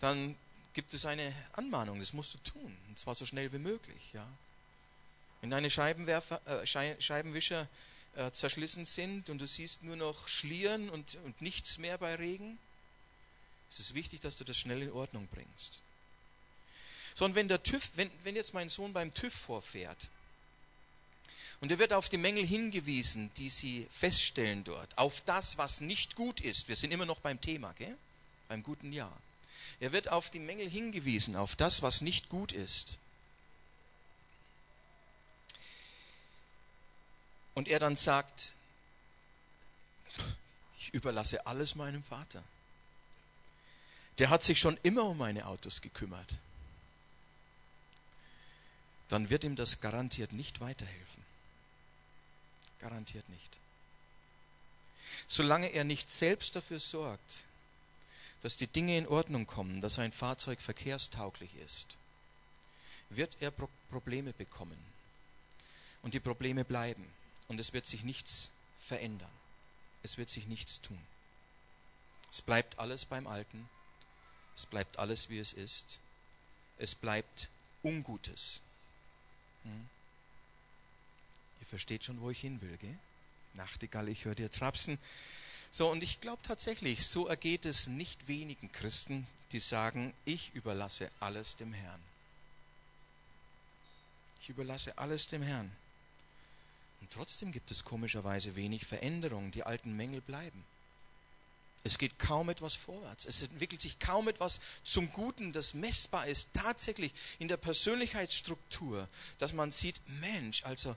dann 0.01 0.37
gibt 0.75 0.93
es 0.93 1.07
eine 1.07 1.33
Anmahnung, 1.53 1.99
das 1.99 2.13
musst 2.13 2.35
du 2.35 2.39
tun, 2.39 2.77
und 2.89 2.99
zwar 2.99 3.15
so 3.15 3.25
schnell 3.25 3.51
wie 3.53 3.59
möglich. 3.59 4.13
Ja. 4.13 4.27
Wenn 5.41 5.51
deine 5.51 5.69
äh, 5.69 6.67
Scheibenwischer 6.67 7.69
äh, 8.17 8.31
zerschlissen 8.33 8.85
sind 8.85 9.31
und 9.31 9.39
du 9.39 9.47
siehst 9.47 9.83
nur 9.83 9.97
noch 9.97 10.29
Schlieren 10.29 10.91
und, 10.91 11.17
und 11.25 11.41
nichts 11.41 11.79
mehr 11.79 11.97
bei 11.97 12.17
Regen, 12.17 12.59
es 13.75 13.87
ist 13.87 13.95
wichtig, 13.95 14.21
dass 14.21 14.37
du 14.37 14.45
das 14.45 14.57
schnell 14.57 14.83
in 14.83 14.93
Ordnung 14.93 15.27
bringst. 15.29 15.81
So, 17.15 17.25
und 17.25 17.35
wenn 17.35 17.49
der 17.49 17.63
TÜV, 17.63 17.91
wenn, 17.95 18.11
wenn 18.23 18.37
jetzt 18.37 18.55
mein 18.55 18.69
Sohn 18.69 18.93
beim 18.93 19.13
TÜV 19.13 19.33
vorfährt 19.33 20.09
und 21.61 21.71
er 21.71 21.79
wird 21.79 21.93
auf 21.93 22.09
die 22.09 22.17
Mängel 22.17 22.47
hingewiesen, 22.47 23.31
die 23.37 23.49
sie 23.49 23.87
feststellen 23.91 24.65
dort, 24.65 24.97
auf 24.99 25.21
das, 25.23 25.59
was 25.59 25.81
nicht 25.81 26.15
gut 26.15 26.41
ist, 26.41 26.69
wir 26.69 26.77
sind 26.77 26.93
immer 26.93 27.07
noch 27.07 27.21
beim 27.21 27.41
Thema, 27.41 27.73
gell? 27.75 27.97
beim 28.49 28.63
guten 28.63 28.93
Jahr. 28.93 29.17
Er 29.81 29.93
wird 29.93 30.09
auf 30.09 30.31
die 30.31 30.39
Mängel 30.39 30.69
hingewiesen, 30.69 31.35
auf 31.35 31.57
das, 31.57 31.83
was 31.83 32.01
nicht 32.01 32.29
gut 32.29 32.53
ist. 32.53 32.99
Und 37.55 37.69
er 37.69 37.79
dann 37.79 37.97
sagt, 37.97 38.55
ich 40.79 40.93
überlasse 40.93 41.47
alles 41.47 41.75
meinem 41.75 42.03
Vater. 42.03 42.43
Der 44.19 44.31
hat 44.31 44.43
sich 44.43 44.61
schon 44.61 44.79
immer 44.83 45.05
um 45.05 45.19
meine 45.19 45.47
Autos 45.47 45.81
gekümmert. 45.81 46.39
Dann 49.09 49.31
wird 49.31 49.45
ihm 49.45 49.57
das 49.57 49.81
garantiert 49.81 50.33
nicht 50.33 50.61
weiterhelfen. 50.61 51.23
Garantiert 52.79 53.29
nicht. 53.29 53.59
Solange 55.27 55.69
er 55.69 55.85
nicht 55.85 56.11
selbst 56.11 56.57
dafür 56.57 56.79
sorgt, 56.79 57.45
dass 58.43 58.57
die 58.57 58.67
Dinge 58.67 58.99
in 58.99 59.09
Ordnung 59.09 59.47
kommen, 59.47 59.81
dass 59.81 59.99
ein 59.99 60.13
Fahrzeug 60.13 60.61
verkehrstauglich 60.61 61.55
ist, 61.65 61.97
wird 63.09 63.37
er 63.41 63.51
Probleme 63.91 64.33
bekommen. 64.33 64.79
Und 66.03 66.15
die 66.15 66.21
Probleme 66.21 66.65
bleiben. 66.65 67.07
Und 67.49 67.59
es 67.59 67.73
wird 67.73 67.87
sich 67.87 68.05
nichts 68.05 68.51
verändern. 68.79 69.31
Es 70.03 70.19
wird 70.19 70.29
sich 70.29 70.47
nichts 70.47 70.83
tun. 70.83 71.01
Es 72.31 72.43
bleibt 72.43 72.79
alles 72.79 73.05
beim 73.07 73.27
Alten. 73.27 73.69
Es 74.57 74.67
bleibt 74.67 74.99
alles, 74.99 75.31
wie 75.31 75.39
es 75.39 75.53
ist. 75.53 76.01
Es 76.79 76.95
bleibt 76.95 77.49
Ungutes. 77.83 78.61
Hm? 79.65 79.89
Ihr 81.61 81.67
versteht 81.67 82.05
schon, 82.05 82.21
wo 82.21 82.31
ich 82.31 82.41
hin 82.41 82.61
will, 82.61 82.77
gell? 82.79 82.99
Nachtigall, 83.55 84.09
ich 84.09 84.25
höre 84.25 84.35
dir 84.35 84.51
trapsen. 84.51 84.99
So, 85.71 85.91
und 85.91 86.05
ich 86.05 86.21
glaube 86.21 86.43
tatsächlich, 86.43 87.07
so 87.07 87.27
ergeht 87.27 87.67
es 87.67 87.87
nicht 87.87 88.29
wenigen 88.29 88.71
Christen, 88.71 89.27
die 89.53 89.61
sagen, 89.61 90.13
ich 90.25 90.55
überlasse 90.55 91.11
alles 91.21 91.57
dem 91.57 91.73
Herrn. 91.73 92.01
Ich 94.41 94.49
überlasse 94.49 94.99
alles 94.99 95.27
dem 95.29 95.43
Herrn. 95.43 95.71
Und 97.01 97.11
trotzdem 97.11 97.53
gibt 97.53 97.71
es 97.71 97.85
komischerweise 97.85 98.57
wenig 98.57 98.85
Veränderung. 98.85 99.51
Die 99.51 99.63
alten 99.63 99.97
Mängel 99.97 100.21
bleiben. 100.21 100.65
Es 101.87 101.99
geht 101.99 102.19
kaum 102.19 102.49
etwas 102.49 102.75
vorwärts. 102.75 103.27
Es 103.27 103.43
entwickelt 103.43 103.81
sich 103.81 103.99
kaum 103.99 104.29
etwas 104.29 104.61
zum 104.85 105.13
Guten, 105.13 105.53
das 105.53 105.75
messbar 105.75 106.27
ist, 106.27 106.55
tatsächlich 106.55 107.13
in 107.39 107.49
der 107.49 107.59
Persönlichkeitsstruktur, 107.59 109.07
dass 109.39 109.53
man 109.53 109.71
sieht, 109.71 110.01
Mensch, 110.21 110.65
also 110.65 110.97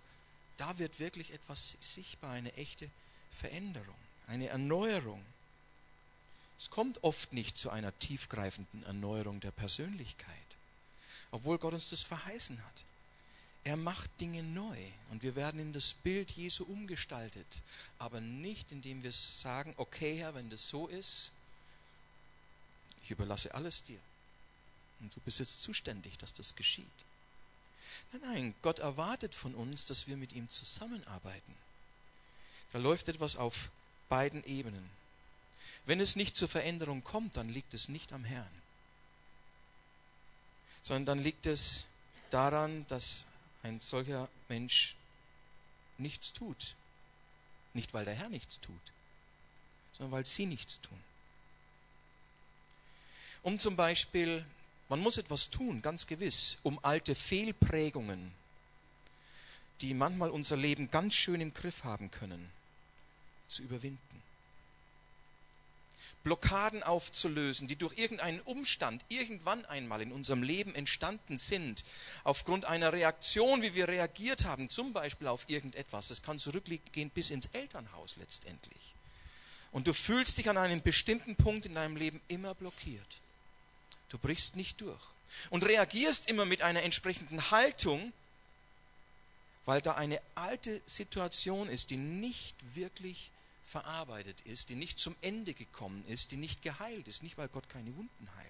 da 0.56 0.80
wird 0.80 1.00
wirklich 1.00 1.34
etwas 1.34 1.76
sichtbar, 1.82 2.32
eine 2.32 2.54
echte 2.54 2.90
Veränderung, 3.32 3.96
eine 4.28 4.48
Erneuerung. 4.48 5.24
Es 6.58 6.70
kommt 6.70 7.04
oft 7.04 7.34
nicht 7.34 7.58
zu 7.58 7.70
einer 7.70 7.98
tiefgreifenden 8.00 8.84
Erneuerung 8.84 9.42
der 9.42 9.52
Persönlichkeit, 9.52 10.36
obwohl 11.32 11.58
Gott 11.58 11.74
uns 11.74 11.90
das 11.90 12.02
verheißen 12.02 12.64
hat. 12.64 12.84
Er 13.68 13.76
macht 13.76 14.22
Dinge 14.22 14.44
neu 14.44 14.78
und 15.10 15.24
wir 15.24 15.36
werden 15.36 15.60
in 15.60 15.74
das 15.74 15.92
Bild 15.92 16.32
Jesu 16.32 16.64
umgestaltet, 16.64 17.62
aber 18.00 18.22
nicht 18.22 18.72
indem 18.72 19.04
wir 19.04 19.12
sagen, 19.12 19.74
okay 19.76 20.16
Herr, 20.20 20.34
wenn 20.36 20.50
das 20.50 20.70
so 20.70 20.88
ist, 20.88 21.34
ich 23.04 23.12
überlasse 23.12 23.54
alles 23.54 23.84
dir 23.84 24.00
und 25.02 25.14
du 25.14 25.20
bist 25.20 25.40
jetzt 25.40 25.62
zuständig, 25.62 26.18
dass 26.18 26.32
das 26.32 26.56
geschieht. 26.56 26.88
Nein, 28.14 28.22
nein, 28.22 28.56
Gott 28.62 28.80
erwartet 28.80 29.36
von 29.36 29.54
uns, 29.54 29.84
dass 29.84 30.08
wir 30.08 30.16
mit 30.16 30.32
ihm 30.32 30.48
zusammenarbeiten. 30.48 31.54
Da 32.72 32.80
läuft 32.80 33.10
etwas 33.10 33.36
auf 33.36 33.70
beiden 34.08 34.46
Ebenen. 34.46 34.90
Wenn 35.86 36.00
es 36.00 36.16
nicht 36.16 36.38
zur 36.38 36.48
Veränderung 36.48 37.04
kommt, 37.04 37.36
dann 37.36 37.50
liegt 37.50 37.74
es 37.74 37.90
nicht 37.90 38.14
am 38.14 38.24
Herrn, 38.24 38.62
sondern 40.84 41.06
dann 41.06 41.20
liegt 41.22 41.46
es 41.46 41.84
daran, 42.30 42.88
dass 42.88 43.26
ein 43.68 43.80
solcher 43.80 44.30
Mensch 44.50 44.96
nichts 45.98 46.34
tut. 46.34 46.76
Nicht, 47.74 47.94
weil 47.94 48.06
der 48.06 48.16
Herr 48.16 48.30
nichts 48.30 48.60
tut, 48.60 48.76
sondern 49.94 50.12
weil 50.12 50.26
sie 50.26 50.46
nichts 50.46 50.82
tun. 50.82 51.00
Um 53.44 53.60
zum 53.60 53.76
Beispiel, 53.76 54.46
man 54.90 55.00
muss 55.00 55.18
etwas 55.18 55.50
tun, 55.50 55.82
ganz 55.82 56.08
gewiss, 56.08 56.58
um 56.64 56.84
alte 56.84 57.14
Fehlprägungen, 57.14 58.34
die 59.82 59.94
manchmal 59.94 60.32
unser 60.32 60.58
Leben 60.58 60.90
ganz 60.90 61.14
schön 61.14 61.40
im 61.40 61.54
Griff 61.54 61.84
haben 61.84 62.10
können, 62.10 62.52
zu 63.48 63.64
überwinden. 63.64 64.24
Blockaden 66.28 66.84
aufzulösen, 66.84 67.70
die 67.70 67.78
durch 67.78 67.98
irgendeinen 67.98 68.42
Umstand 68.42 69.06
irgendwann 69.08 69.64
einmal 69.68 70.02
in 70.02 70.12
unserem 70.12 70.44
Leben 70.44 70.76
entstanden 70.76 71.38
sind, 71.38 71.86
aufgrund 72.26 72.66
einer 72.66 72.92
Reaktion, 72.92 73.62
wie 73.62 73.76
wir 73.76 73.88
reagiert 73.88 74.44
haben, 74.44 74.70
zum 74.70 74.92
Beispiel 74.92 75.30
auf 75.30 75.46
irgendetwas. 75.48 76.10
Das 76.10 76.22
kann 76.22 76.38
zurückgehen 76.38 77.10
bis 77.12 77.30
ins 77.30 77.46
Elternhaus 77.54 78.18
letztendlich. 78.18 78.94
Und 79.72 79.88
du 79.88 79.94
fühlst 79.94 80.38
dich 80.38 80.50
an 80.50 80.58
einem 80.58 80.82
bestimmten 80.82 81.38
Punkt 81.38 81.66
in 81.66 81.76
deinem 81.76 81.96
Leben 81.96 82.20
immer 82.28 82.54
blockiert. 82.56 83.22
Du 84.10 84.18
brichst 84.18 84.58
nicht 84.58 84.82
durch. 84.82 85.02
Und 85.50 85.66
reagierst 85.66 86.28
immer 86.28 86.46
mit 86.46 86.62
einer 86.62 86.84
entsprechenden 86.84 87.52
Haltung, 87.52 88.12
weil 89.64 89.82
da 89.82 89.94
eine 89.94 90.20
alte 90.36 90.82
Situation 90.86 91.70
ist, 91.70 91.90
die 91.90 91.98
nicht 91.98 92.76
wirklich 92.76 93.32
verarbeitet 93.68 94.40
ist, 94.42 94.70
die 94.70 94.76
nicht 94.76 94.98
zum 94.98 95.16
Ende 95.20 95.54
gekommen 95.54 96.04
ist, 96.06 96.32
die 96.32 96.38
nicht 96.38 96.62
geheilt 96.62 97.08
ist, 97.08 97.22
nicht 97.22 97.38
weil 97.38 97.50
Gott 97.50 97.68
keine 97.68 97.94
Wunden 97.96 98.30
heilt, 98.38 98.48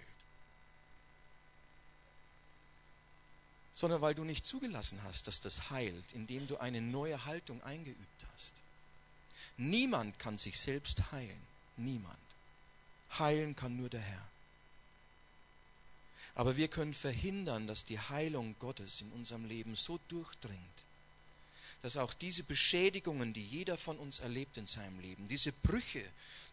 sondern 3.73 4.01
weil 4.01 4.13
du 4.13 4.23
nicht 4.23 4.45
zugelassen 4.45 5.01
hast, 5.03 5.27
dass 5.27 5.41
das 5.41 5.71
heilt, 5.71 6.13
indem 6.13 6.45
du 6.45 6.57
eine 6.57 6.81
neue 6.81 7.25
Haltung 7.25 7.61
eingeübt 7.63 8.25
hast. 8.33 8.61
Niemand 9.57 10.19
kann 10.19 10.37
sich 10.37 10.59
selbst 10.59 11.11
heilen, 11.11 11.41
niemand. 11.77 12.17
Heilen 13.17 13.55
kann 13.55 13.75
nur 13.75 13.89
der 13.89 14.01
Herr. 14.01 14.29
Aber 16.35 16.57
wir 16.57 16.67
können 16.67 16.93
verhindern, 16.93 17.65
dass 17.65 17.85
die 17.85 17.99
Heilung 17.99 18.55
Gottes 18.59 19.01
in 19.01 19.11
unserem 19.13 19.45
Leben 19.45 19.75
so 19.75 19.99
durchdringt, 20.09 20.83
dass 21.81 21.97
auch 21.97 22.13
diese 22.13 22.43
Beschädigungen, 22.43 23.33
die 23.33 23.43
jeder 23.43 23.77
von 23.77 23.97
uns 23.97 24.19
erlebt 24.19 24.57
in 24.57 24.65
seinem 24.65 24.99
Leben, 24.99 25.27
diese 25.27 25.51
Brüche, 25.51 26.03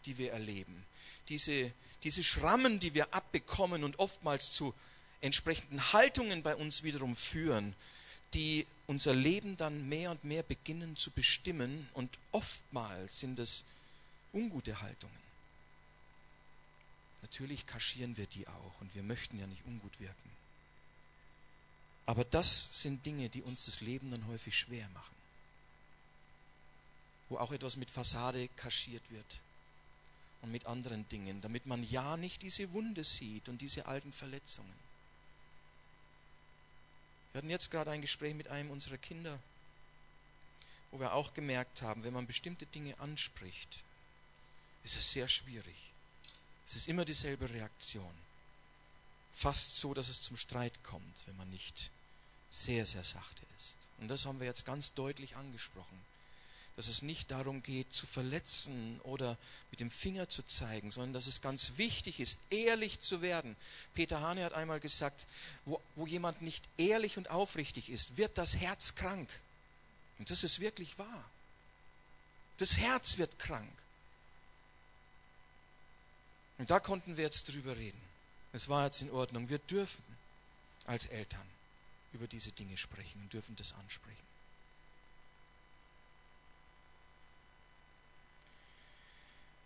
die 0.06 0.18
wir 0.18 0.32
erleben, 0.32 0.84
diese, 1.28 1.72
diese 2.02 2.22
Schrammen, 2.22 2.80
die 2.80 2.94
wir 2.94 3.14
abbekommen 3.14 3.84
und 3.84 3.98
oftmals 3.98 4.52
zu 4.52 4.74
entsprechenden 5.20 5.92
Haltungen 5.92 6.42
bei 6.42 6.54
uns 6.54 6.82
wiederum 6.82 7.16
führen, 7.16 7.74
die 8.34 8.66
unser 8.86 9.14
Leben 9.14 9.56
dann 9.56 9.88
mehr 9.88 10.10
und 10.10 10.24
mehr 10.24 10.42
beginnen 10.42 10.96
zu 10.96 11.10
bestimmen 11.10 11.88
und 11.94 12.18
oftmals 12.32 13.20
sind 13.20 13.38
es 13.38 13.64
ungute 14.32 14.82
Haltungen. 14.82 15.24
Natürlich 17.22 17.66
kaschieren 17.66 18.16
wir 18.18 18.26
die 18.26 18.46
auch 18.46 18.80
und 18.80 18.94
wir 18.94 19.02
möchten 19.02 19.38
ja 19.38 19.46
nicht 19.46 19.64
ungut 19.64 19.98
wirken. 19.98 20.33
Aber 22.06 22.24
das 22.24 22.82
sind 22.82 23.04
Dinge, 23.06 23.28
die 23.28 23.42
uns 23.42 23.64
das 23.64 23.80
Leben 23.80 24.10
dann 24.10 24.26
häufig 24.26 24.56
schwer 24.56 24.88
machen. 24.90 25.14
Wo 27.28 27.38
auch 27.38 27.52
etwas 27.52 27.76
mit 27.76 27.90
Fassade 27.90 28.48
kaschiert 28.56 29.02
wird 29.10 29.38
und 30.42 30.52
mit 30.52 30.66
anderen 30.66 31.08
Dingen, 31.08 31.40
damit 31.40 31.64
man 31.66 31.82
ja 31.88 32.16
nicht 32.16 32.42
diese 32.42 32.70
Wunde 32.72 33.04
sieht 33.04 33.48
und 33.48 33.62
diese 33.62 33.86
alten 33.86 34.12
Verletzungen. 34.12 34.84
Wir 37.32 37.38
hatten 37.38 37.50
jetzt 37.50 37.70
gerade 37.70 37.90
ein 37.90 38.02
Gespräch 38.02 38.34
mit 38.34 38.48
einem 38.48 38.70
unserer 38.70 38.98
Kinder, 38.98 39.38
wo 40.90 41.00
wir 41.00 41.14
auch 41.14 41.32
gemerkt 41.32 41.82
haben, 41.82 42.04
wenn 42.04 42.12
man 42.12 42.26
bestimmte 42.26 42.66
Dinge 42.66 42.98
anspricht, 43.00 43.82
ist 44.84 44.96
es 44.96 45.10
sehr 45.10 45.26
schwierig. 45.26 45.92
Es 46.66 46.76
ist 46.76 46.88
immer 46.88 47.04
dieselbe 47.04 47.48
Reaktion 47.48 48.14
fast 49.34 49.76
so, 49.76 49.92
dass 49.92 50.08
es 50.08 50.22
zum 50.22 50.36
Streit 50.36 50.82
kommt, 50.84 51.26
wenn 51.26 51.36
man 51.36 51.50
nicht 51.50 51.90
sehr, 52.54 52.86
sehr 52.86 53.04
sachte 53.04 53.42
ist. 53.56 53.76
Und 53.98 54.08
das 54.08 54.26
haben 54.26 54.38
wir 54.38 54.46
jetzt 54.46 54.64
ganz 54.64 54.94
deutlich 54.94 55.36
angesprochen, 55.36 56.00
dass 56.76 56.86
es 56.86 57.02
nicht 57.02 57.30
darum 57.30 57.62
geht, 57.62 57.92
zu 57.92 58.06
verletzen 58.06 59.00
oder 59.02 59.36
mit 59.70 59.80
dem 59.80 59.90
Finger 59.90 60.28
zu 60.28 60.42
zeigen, 60.44 60.90
sondern 60.90 61.14
dass 61.14 61.26
es 61.26 61.40
ganz 61.40 61.72
wichtig 61.76 62.20
ist, 62.20 62.40
ehrlich 62.50 63.00
zu 63.00 63.22
werden. 63.22 63.56
Peter 63.94 64.20
Hane 64.20 64.44
hat 64.44 64.54
einmal 64.54 64.80
gesagt, 64.80 65.26
wo, 65.64 65.80
wo 65.96 66.06
jemand 66.06 66.42
nicht 66.42 66.68
ehrlich 66.76 67.18
und 67.18 67.28
aufrichtig 67.28 67.90
ist, 67.90 68.16
wird 68.16 68.38
das 68.38 68.56
Herz 68.56 68.94
krank. 68.94 69.28
Und 70.18 70.30
das 70.30 70.44
ist 70.44 70.60
wirklich 70.60 70.96
wahr. 70.96 71.30
Das 72.58 72.76
Herz 72.76 73.18
wird 73.18 73.38
krank. 73.40 73.72
Und 76.58 76.70
da 76.70 76.78
konnten 76.78 77.16
wir 77.16 77.24
jetzt 77.24 77.48
drüber 77.48 77.76
reden. 77.76 78.00
Es 78.52 78.68
war 78.68 78.84
jetzt 78.84 79.02
in 79.02 79.10
Ordnung. 79.10 79.48
Wir 79.48 79.58
dürfen 79.58 80.04
als 80.86 81.06
Eltern 81.06 81.53
über 82.14 82.26
diese 82.26 82.52
Dinge 82.52 82.76
sprechen 82.76 83.20
und 83.20 83.32
dürfen 83.32 83.56
das 83.56 83.74
ansprechen. 83.74 84.24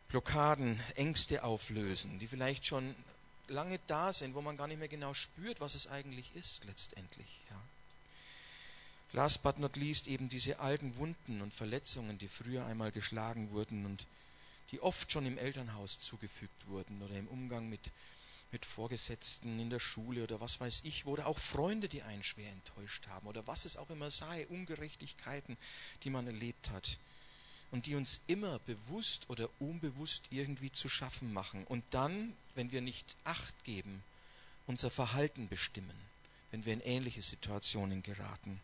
Blockaden, 0.09 0.81
Ängste 0.97 1.45
auflösen, 1.45 2.19
die 2.19 2.27
vielleicht 2.27 2.65
schon 2.65 2.95
lange 3.49 3.79
da 3.87 4.13
sind, 4.13 4.35
wo 4.35 4.41
man 4.41 4.57
gar 4.57 4.67
nicht 4.67 4.79
mehr 4.79 4.89
genau 4.89 5.13
spürt, 5.13 5.61
was 5.61 5.75
es 5.75 5.87
eigentlich 5.89 6.35
ist 6.35 6.65
letztendlich. 6.65 7.41
Ja. 7.51 7.63
Last 9.13 9.43
but 9.43 9.59
not 9.59 9.77
least 9.77 10.07
eben 10.09 10.29
diese 10.29 10.61
alten 10.61 10.97
Wunden 10.97 11.41
und 11.41 11.53
Verletzungen, 11.53 12.19
die 12.19 12.29
früher 12.29 12.65
einmal 12.67 12.93
geschlagen 12.93 13.51
wurden 13.51 13.87
und 13.87 14.07
die 14.71 14.81
oft 14.81 15.11
schon 15.11 15.25
im 15.25 15.39
Elternhaus 15.39 15.99
zugefügt 15.99 16.69
wurden 16.69 17.03
oder 17.03 17.15
im 17.15 17.29
Umgang 17.29 17.69
mit 17.69 17.91
mit 18.51 18.65
Vorgesetzten 18.65 19.59
in 19.59 19.71
der 19.71 19.81
Schule 19.81 20.25
oder 20.25 20.41
was 20.41 20.61
weiß 20.61 20.83
ich, 20.85 21.07
oder 21.07 21.27
auch 21.27 21.39
Freunde, 21.39 21.89
die 21.89 22.03
einen 22.03 22.23
schwer 22.23 22.51
enttäuscht 22.51 23.07
haben 23.09 23.27
oder 23.27 23.47
was 23.47 23.65
es 23.65 23.77
auch 23.77 23.91
immer 23.91 24.11
sei, 24.11 24.47
Ungerechtigkeiten, 24.49 25.57
die 26.03 26.11
man 26.11 26.27
erlebt 26.27 26.71
hat 26.71 26.99
und 27.71 27.87
die 27.87 27.95
uns 27.95 28.23
immer 28.27 28.59
bewusst 28.61 29.29
oder 29.29 29.49
unbewusst 29.59 30.29
irgendwie 30.31 30.73
zu 30.73 30.89
schaffen 30.89 31.33
machen 31.33 31.65
und 31.65 31.85
dann, 31.91 32.35
wenn 32.55 32.73
wir 32.73 32.81
nicht 32.81 33.17
acht 33.25 33.65
geben, 33.65 34.03
unser 34.67 34.91
Verhalten 34.91 35.49
bestimmen, 35.49 35.97
wenn 36.51 36.65
wir 36.65 36.73
in 36.73 36.81
ähnliche 36.81 37.23
Situationen 37.23 38.03
geraten. 38.03 38.61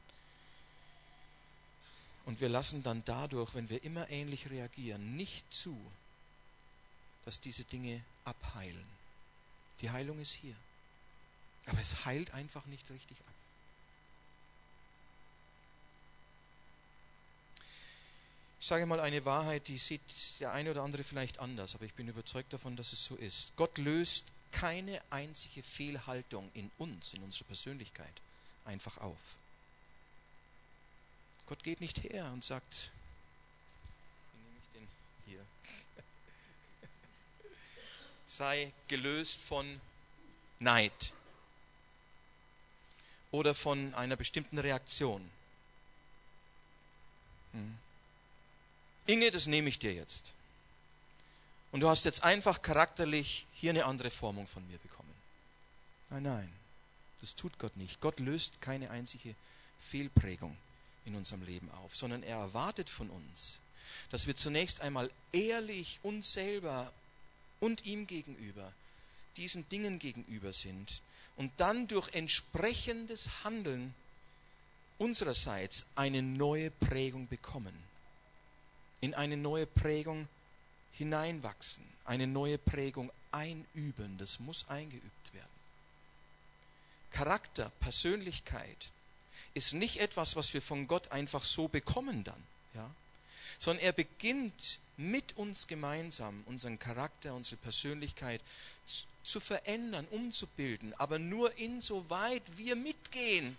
Und 2.25 2.41
wir 2.41 2.49
lassen 2.49 2.83
dann 2.83 3.03
dadurch, 3.05 3.55
wenn 3.55 3.69
wir 3.69 3.85
immer 3.85 4.09
ähnlich 4.09 4.49
reagieren, 4.49 5.17
nicht 5.17 5.53
zu, 5.53 5.79
dass 7.27 7.41
diese 7.41 7.65
Dinge 7.65 8.03
abheilen. 8.25 8.94
Die 9.81 9.91
Heilung 9.91 10.21
ist 10.21 10.33
hier. 10.33 10.57
Aber 11.67 11.81
es 11.81 12.05
heilt 12.05 12.33
einfach 12.33 12.67
nicht 12.67 12.89
richtig 12.91 13.19
ab. 13.21 13.35
Ich 18.65 18.69
sage 18.69 18.87
mal 18.87 19.01
eine 19.01 19.25
Wahrheit, 19.27 19.69
die 19.69 19.77
sieht 19.77 20.01
der 20.41 20.53
eine 20.53 20.71
oder 20.71 20.83
andere 20.83 21.05
vielleicht 21.05 21.39
anders, 21.39 21.75
aber 21.75 21.85
ich 21.85 21.93
bin 21.93 22.09
überzeugt 22.09 22.51
davon, 22.53 22.77
dass 22.77 22.95
es 22.95 23.05
so 23.05 23.15
ist. 23.17 23.55
Gott 23.57 23.77
löst 23.77 24.33
keine 24.53 25.03
einzige 25.11 25.63
Fehlhaltung 25.63 26.51
in 26.55 26.71
uns, 26.79 27.13
in 27.13 27.23
unserer 27.23 27.45
Persönlichkeit, 27.45 28.23
einfach 28.65 28.97
auf. 28.99 29.37
Gott 31.47 31.63
geht 31.63 31.83
nicht 31.83 32.05
her 32.05 32.25
und 32.33 32.43
sagt, 32.43 32.91
wie 34.33 34.39
nehme 34.39 34.57
ich 34.59 34.73
den 34.73 34.89
hier? 35.27 35.47
Sei 38.27 38.73
gelöst 38.89 39.41
von 39.43 39.81
Neid 40.59 41.13
oder 43.31 43.55
von 43.55 43.93
einer 43.95 44.17
bestimmten 44.17 44.59
Reaktion. 44.59 45.31
Hm. 47.53 47.79
Inge, 49.07 49.31
das 49.31 49.47
nehme 49.47 49.69
ich 49.69 49.79
dir 49.79 49.93
jetzt. 49.93 50.35
Und 51.73 51.81
du 51.81 51.89
hast 51.89 52.05
jetzt 52.05 52.23
einfach 52.23 52.63
charakterlich 52.63 53.47
hier 53.53 53.71
eine 53.71 53.85
andere 53.85 54.11
Formung 54.11 54.47
von 54.47 54.67
mir 54.69 54.79
bekommen. 54.79 55.13
Nein, 56.11 56.23
nein, 56.23 56.53
das 57.21 57.35
tut 57.35 57.59
Gott 57.59 57.77
nicht. 57.77 58.01
Gott 58.01 58.21
löst 58.21 58.61
keine 58.61 58.91
einzige 58.91 59.35
Fehlprägung 59.81 60.57
in 61.05 61.17
unserem 61.17 61.43
Leben 61.43 61.71
auf, 61.73 61.97
sondern 61.97 62.23
er 62.23 62.39
erwartet 62.39 62.89
von 62.89 63.11
uns, 63.11 63.61
dass 64.11 64.27
wir 64.27 64.37
zunächst 64.37 64.81
einmal 64.81 65.11
ehrlich 65.33 65.99
uns 66.03 66.33
selber 66.33 66.93
und 67.61 67.85
ihm 67.85 68.07
gegenüber, 68.07 68.73
diesen 69.37 69.69
Dingen 69.69 69.99
gegenüber 69.99 70.53
sind 70.53 71.03
und 71.37 71.53
dann 71.57 71.89
durch 71.89 72.15
entsprechendes 72.15 73.45
Handeln 73.45 73.95
unsererseits 74.99 75.89
eine 75.97 76.23
neue 76.23 76.71
Prägung 76.71 77.29
bekommen, 77.29 77.75
in 79.01 79.15
eine 79.15 79.37
neue 79.37 79.67
Prägung 79.67 80.29
hineinwachsen, 80.93 81.85
eine 82.05 82.27
neue 82.27 82.59
Prägung 82.59 83.11
einüben, 83.33 84.19
das 84.19 84.39
muss 84.39 84.69
eingeübt 84.69 85.35
werden. 85.35 85.49
Charakter, 87.11 87.71
Persönlichkeit 87.81 88.93
ist 89.55 89.73
nicht 89.73 90.01
etwas, 90.01 90.37
was 90.37 90.55
wir 90.55 90.63
von 90.63 90.87
Gott 90.87 91.13
einfach 91.13 91.45
so 91.45 91.69
bekommen 91.69 92.25
dann, 92.25 92.43
ja, 92.75 92.91
sondern 93.59 93.85
er 93.85 93.93
beginnt 93.93 94.81
mit 94.97 95.37
uns 95.37 95.67
gemeinsam 95.67 96.43
unseren 96.47 96.79
Charakter, 96.79 97.35
unsere 97.35 97.57
Persönlichkeit 97.57 98.41
zu 99.23 99.41
verändern, 99.41 100.07
umzubilden, 100.11 100.95
aber 100.99 101.19
nur 101.19 101.57
insoweit 101.59 102.43
wir 102.57 102.77
mitgehen 102.77 103.57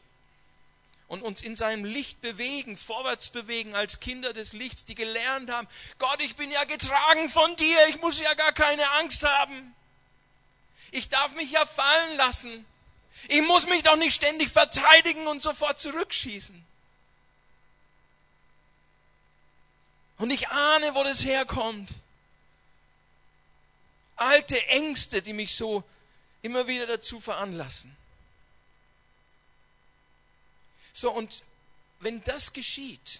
und 1.08 1.22
uns 1.22 1.42
in 1.42 1.56
seinem 1.56 1.86
Licht 1.86 2.22
bewegen, 2.22 2.78
vorwärts 2.78 3.30
bewegen 3.30 3.76
als 3.76 4.00
Kinder 4.00 4.34
des 4.34 4.54
Lichts, 4.54 4.86
die 4.86 4.96
gelernt 4.96 5.52
haben, 5.52 5.68
Gott, 5.98 6.20
ich 6.22 6.36
bin 6.36 6.52
ja 6.52 6.64
getragen 6.64 7.30
von 7.30 7.56
dir, 7.58 7.88
ich 7.90 8.02
muss 8.02 8.20
ja 8.20 8.34
gar 8.34 8.54
keine 8.54 8.90
Angst 8.94 9.24
haben. 9.24 9.76
Ich 10.92 11.10
darf 11.10 11.36
mich 11.36 11.52
ja 11.52 11.66
fallen 11.66 12.18
lassen. 12.18 12.66
Ich 13.28 13.42
muss 13.42 13.68
mich 13.68 13.84
doch 13.84 13.98
nicht 13.98 14.16
ständig 14.16 14.50
verteidigen 14.50 15.28
und 15.28 15.42
sofort 15.42 15.80
zurückschießen. 15.80 16.66
Und 20.18 20.30
ich 20.32 20.48
ahne, 20.50 20.96
wo 20.96 21.04
das 21.04 21.26
herkommt. 21.26 21.90
Alte 24.16 24.66
Ängste, 24.68 25.22
die 25.22 25.34
mich 25.34 25.56
so 25.56 25.84
immer 26.42 26.68
wieder 26.68 26.88
dazu 26.88 27.20
veranlassen. 27.20 27.96
So, 30.94 31.12
und 31.12 31.44
wenn 32.00 32.24
das 32.24 32.54
geschieht, 32.54 33.20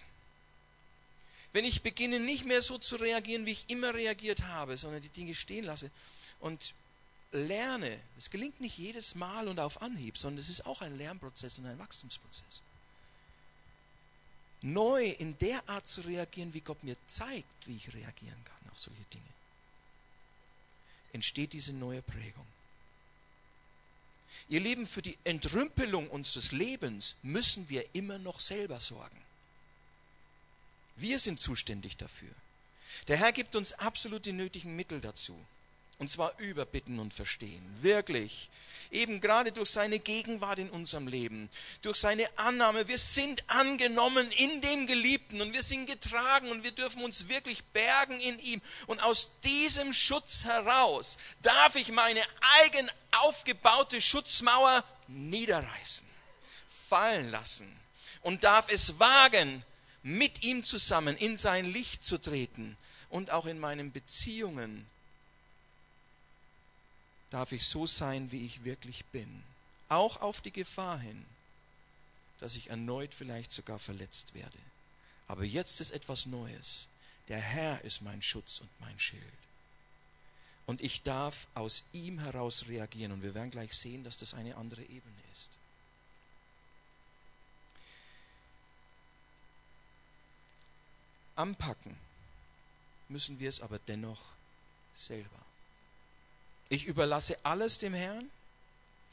wenn 1.52 1.64
ich 1.64 1.82
beginne 1.82 2.20
nicht 2.20 2.46
mehr 2.46 2.62
so 2.62 2.78
zu 2.78 2.96
reagieren, 2.96 3.46
wie 3.46 3.52
ich 3.52 3.68
immer 3.68 3.94
reagiert 3.94 4.44
habe, 4.44 4.76
sondern 4.76 5.02
die 5.02 5.08
Dinge 5.10 5.34
stehen 5.34 5.64
lasse 5.64 5.90
und 6.40 6.74
lerne, 7.32 7.98
es 8.16 8.30
gelingt 8.30 8.60
nicht 8.60 8.78
jedes 8.78 9.14
Mal 9.14 9.48
und 9.48 9.60
auf 9.60 9.82
Anhieb, 9.82 10.16
sondern 10.16 10.38
es 10.38 10.48
ist 10.48 10.66
auch 10.66 10.80
ein 10.80 10.96
Lernprozess 10.96 11.58
und 11.58 11.66
ein 11.66 11.78
Wachstumsprozess. 11.78 12.62
Neu 14.66 15.10
in 15.10 15.38
der 15.38 15.68
Art 15.68 15.86
zu 15.86 16.00
reagieren, 16.00 16.52
wie 16.52 16.60
Gott 16.60 16.82
mir 16.82 16.96
zeigt, 17.06 17.68
wie 17.68 17.76
ich 17.76 17.94
reagieren 17.94 18.44
kann 18.44 18.70
auf 18.72 18.78
solche 18.78 19.04
Dinge, 19.12 19.24
entsteht 21.12 21.52
diese 21.52 21.72
neue 21.72 22.02
Prägung. 22.02 22.46
Ihr 24.48 24.58
Lieben, 24.58 24.86
für 24.86 25.02
die 25.02 25.16
Entrümpelung 25.22 26.10
unseres 26.10 26.50
Lebens 26.50 27.16
müssen 27.22 27.68
wir 27.68 27.94
immer 27.94 28.18
noch 28.18 28.40
selber 28.40 28.80
sorgen. 28.80 29.22
Wir 30.96 31.20
sind 31.20 31.38
zuständig 31.38 31.96
dafür. 31.96 32.34
Der 33.06 33.18
Herr 33.18 33.32
gibt 33.32 33.54
uns 33.54 33.72
absolut 33.72 34.26
die 34.26 34.32
nötigen 34.32 34.74
Mittel 34.74 35.00
dazu. 35.00 35.38
Und 35.98 36.10
zwar 36.10 36.38
überbitten 36.38 36.98
und 36.98 37.14
verstehen. 37.14 37.64
Wirklich. 37.80 38.50
Eben 38.90 39.20
gerade 39.20 39.50
durch 39.50 39.70
seine 39.70 39.98
Gegenwart 39.98 40.58
in 40.58 40.70
unserem 40.70 41.08
Leben, 41.08 41.50
durch 41.82 41.96
seine 41.96 42.26
Annahme. 42.38 42.86
Wir 42.86 42.98
sind 42.98 43.42
angenommen 43.50 44.30
in 44.32 44.60
dem 44.60 44.86
Geliebten 44.86 45.40
und 45.40 45.52
wir 45.52 45.62
sind 45.62 45.86
getragen 45.86 46.50
und 46.50 46.62
wir 46.62 46.70
dürfen 46.70 47.02
uns 47.02 47.28
wirklich 47.28 47.64
bergen 47.64 48.20
in 48.20 48.38
ihm. 48.38 48.62
Und 48.86 49.02
aus 49.02 49.40
diesem 49.40 49.92
Schutz 49.92 50.44
heraus 50.44 51.18
darf 51.42 51.74
ich 51.74 51.88
meine 51.88 52.22
eigen 52.62 52.90
aufgebaute 53.22 54.00
Schutzmauer 54.00 54.84
niederreißen, 55.08 56.06
fallen 56.68 57.30
lassen 57.30 57.80
und 58.20 58.44
darf 58.44 58.68
es 58.68 58.98
wagen, 59.00 59.64
mit 60.02 60.44
ihm 60.44 60.62
zusammen 60.62 61.16
in 61.16 61.36
sein 61.36 61.66
Licht 61.66 62.04
zu 62.04 62.18
treten 62.18 62.76
und 63.08 63.32
auch 63.32 63.46
in 63.46 63.58
meinen 63.58 63.90
Beziehungen 63.90 64.86
darf 67.36 67.52
ich 67.52 67.66
so 67.66 67.86
sein, 67.86 68.32
wie 68.32 68.46
ich 68.46 68.64
wirklich 68.64 69.04
bin. 69.12 69.42
Auch 69.90 70.22
auf 70.22 70.40
die 70.40 70.52
Gefahr 70.52 70.98
hin, 70.98 71.22
dass 72.38 72.56
ich 72.56 72.70
erneut 72.70 73.12
vielleicht 73.12 73.52
sogar 73.52 73.78
verletzt 73.78 74.32
werde. 74.32 74.56
Aber 75.28 75.44
jetzt 75.44 75.82
ist 75.82 75.90
etwas 75.90 76.24
Neues. 76.24 76.88
Der 77.28 77.38
Herr 77.38 77.84
ist 77.84 78.00
mein 78.00 78.22
Schutz 78.22 78.60
und 78.62 78.70
mein 78.80 78.98
Schild. 78.98 79.22
Und 80.64 80.80
ich 80.80 81.02
darf 81.02 81.46
aus 81.52 81.84
ihm 81.92 82.20
heraus 82.20 82.68
reagieren. 82.68 83.12
Und 83.12 83.22
wir 83.22 83.34
werden 83.34 83.50
gleich 83.50 83.74
sehen, 83.74 84.02
dass 84.02 84.16
das 84.16 84.32
eine 84.32 84.56
andere 84.56 84.84
Ebene 84.84 85.22
ist. 85.30 85.58
Anpacken 91.34 91.98
müssen 93.10 93.38
wir 93.38 93.50
es 93.50 93.60
aber 93.60 93.78
dennoch 93.78 94.22
selber. 94.94 95.45
Ich 96.68 96.84
überlasse 96.84 97.38
alles 97.44 97.78
dem 97.78 97.94
Herrn. 97.94 98.30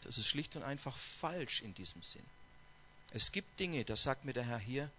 Das 0.01 0.17
ist 0.17 0.27
schlicht 0.27 0.55
und 0.55 0.63
einfach 0.63 0.95
falsch 0.97 1.61
in 1.61 1.73
diesem 1.75 2.01
Sinn. 2.01 2.25
Es 3.11 3.31
gibt 3.31 3.59
Dinge, 3.59 3.85
da 3.85 3.95
sagt 3.95 4.25
mir 4.25 4.33
der 4.33 4.43
Herr 4.43 4.59
hier, 4.59 4.89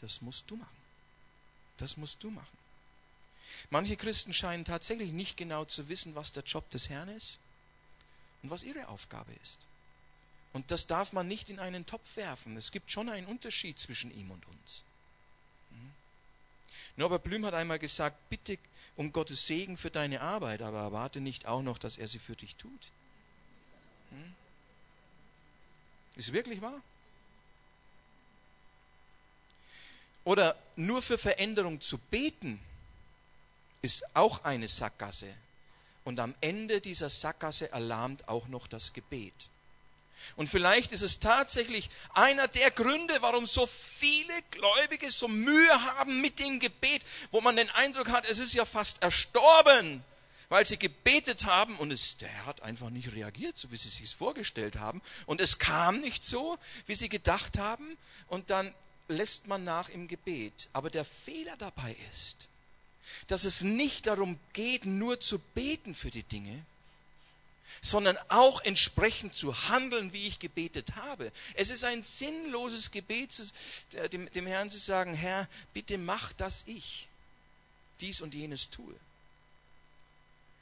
das 0.00 0.20
musst 0.22 0.50
du 0.50 0.56
machen. 0.56 0.76
Das 1.76 1.96
musst 1.96 2.22
du 2.22 2.30
machen. 2.30 2.58
Manche 3.70 3.96
Christen 3.96 4.32
scheinen 4.32 4.64
tatsächlich 4.64 5.12
nicht 5.12 5.36
genau 5.36 5.64
zu 5.64 5.88
wissen, 5.88 6.14
was 6.14 6.32
der 6.32 6.44
Job 6.44 6.68
des 6.70 6.88
Herrn 6.88 7.08
ist 7.10 7.38
und 8.42 8.50
was 8.50 8.62
ihre 8.62 8.88
Aufgabe 8.88 9.32
ist. 9.42 9.66
Und 10.52 10.70
das 10.70 10.86
darf 10.86 11.12
man 11.12 11.28
nicht 11.28 11.50
in 11.50 11.58
einen 11.58 11.84
Topf 11.84 12.16
werfen. 12.16 12.56
Es 12.56 12.72
gibt 12.72 12.90
schon 12.90 13.08
einen 13.08 13.26
Unterschied 13.26 13.78
zwischen 13.78 14.10
ihm 14.14 14.30
und 14.30 14.46
uns. 14.46 14.84
Norbert 16.98 17.22
Blüm 17.22 17.46
hat 17.46 17.54
einmal 17.54 17.78
gesagt, 17.78 18.28
bitte 18.28 18.58
um 18.96 19.12
Gottes 19.12 19.46
Segen 19.46 19.76
für 19.76 19.90
deine 19.90 20.20
Arbeit, 20.20 20.62
aber 20.62 20.80
erwarte 20.80 21.20
nicht 21.20 21.46
auch 21.46 21.62
noch, 21.62 21.78
dass 21.78 21.96
er 21.96 22.08
sie 22.08 22.18
für 22.18 22.34
dich 22.34 22.56
tut. 22.56 22.90
Hm? 24.10 24.34
Ist 26.16 26.32
wirklich 26.32 26.60
wahr? 26.60 26.82
Oder 30.24 30.58
nur 30.74 31.00
für 31.00 31.18
Veränderung 31.18 31.80
zu 31.80 31.98
beten, 31.98 32.58
ist 33.80 34.16
auch 34.16 34.42
eine 34.42 34.66
Sackgasse. 34.66 35.32
Und 36.02 36.18
am 36.18 36.34
Ende 36.40 36.80
dieser 36.80 37.10
Sackgasse 37.10 37.70
erlahmt 37.70 38.28
auch 38.28 38.48
noch 38.48 38.66
das 38.66 38.92
Gebet. 38.92 39.48
Und 40.36 40.48
vielleicht 40.48 40.92
ist 40.92 41.02
es 41.02 41.20
tatsächlich 41.20 41.90
einer 42.14 42.48
der 42.48 42.70
Gründe, 42.70 43.14
warum 43.20 43.46
so 43.46 43.66
viele 43.66 44.32
Gläubige 44.50 45.10
so 45.10 45.28
Mühe 45.28 45.84
haben 45.96 46.20
mit 46.20 46.38
dem 46.38 46.60
Gebet, 46.60 47.04
wo 47.30 47.40
man 47.40 47.56
den 47.56 47.70
Eindruck 47.70 48.08
hat, 48.08 48.24
es 48.24 48.38
ist 48.38 48.54
ja 48.54 48.64
fast 48.64 49.02
erstorben, 49.02 50.04
weil 50.48 50.64
sie 50.64 50.78
gebetet 50.78 51.46
haben 51.46 51.76
und 51.76 51.90
es, 51.90 52.16
der 52.18 52.28
Herr 52.28 52.46
hat 52.46 52.62
einfach 52.62 52.90
nicht 52.90 53.12
reagiert, 53.12 53.56
so 53.56 53.70
wie 53.70 53.76
sie 53.76 53.88
sich 53.88 54.04
es 54.04 54.14
vorgestellt 54.14 54.78
haben. 54.78 55.02
Und 55.26 55.40
es 55.40 55.58
kam 55.58 56.00
nicht 56.00 56.24
so, 56.24 56.58
wie 56.86 56.94
sie 56.94 57.08
gedacht 57.08 57.58
haben. 57.58 57.98
Und 58.28 58.50
dann 58.50 58.74
lässt 59.08 59.46
man 59.46 59.64
nach 59.64 59.88
im 59.88 60.08
Gebet. 60.08 60.68
Aber 60.72 60.90
der 60.90 61.04
Fehler 61.04 61.56
dabei 61.56 61.96
ist, 62.10 62.48
dass 63.26 63.44
es 63.44 63.62
nicht 63.62 64.06
darum 64.06 64.38
geht, 64.52 64.86
nur 64.86 65.20
zu 65.20 65.38
beten 65.38 65.94
für 65.94 66.10
die 66.10 66.22
Dinge, 66.22 66.64
sondern 67.80 68.16
auch 68.28 68.60
entsprechend 68.62 69.36
zu 69.36 69.68
handeln, 69.68 70.12
wie 70.12 70.26
ich 70.26 70.38
gebetet 70.38 70.96
habe. 70.96 71.30
Es 71.54 71.70
ist 71.70 71.84
ein 71.84 72.02
sinnloses 72.02 72.90
Gebet, 72.90 73.30
dem, 74.12 74.30
dem 74.32 74.46
Herrn 74.46 74.70
zu 74.70 74.78
sagen, 74.78 75.14
Herr, 75.14 75.48
bitte 75.72 75.98
mach, 75.98 76.32
dass 76.32 76.64
ich 76.66 77.08
dies 78.00 78.20
und 78.20 78.34
jenes 78.34 78.70
tue. 78.70 78.94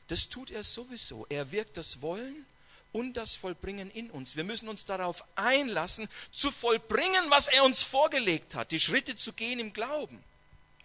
Das 0.09 0.29
tut 0.29 0.51
er 0.51 0.63
sowieso. 0.63 1.27
Er 1.29 1.51
wirkt 1.51 1.77
das 1.77 2.01
Wollen 2.01 2.47
und 2.93 3.15
das 3.15 3.35
Vollbringen 3.35 3.91
in 3.91 4.11
uns. 4.11 4.37
Wir 4.37 4.45
müssen 4.45 4.69
uns 4.69 4.85
darauf 4.85 5.25
einlassen, 5.35 6.09
zu 6.33 6.51
vollbringen, 6.51 7.25
was 7.29 7.49
er 7.49 7.65
uns 7.65 7.83
vorgelegt 7.83 8.55
hat, 8.55 8.71
die 8.71 8.81
Schritte 8.81 9.17
zu 9.17 9.33
gehen 9.33 9.59
im 9.59 9.73
Glauben. 9.73 10.23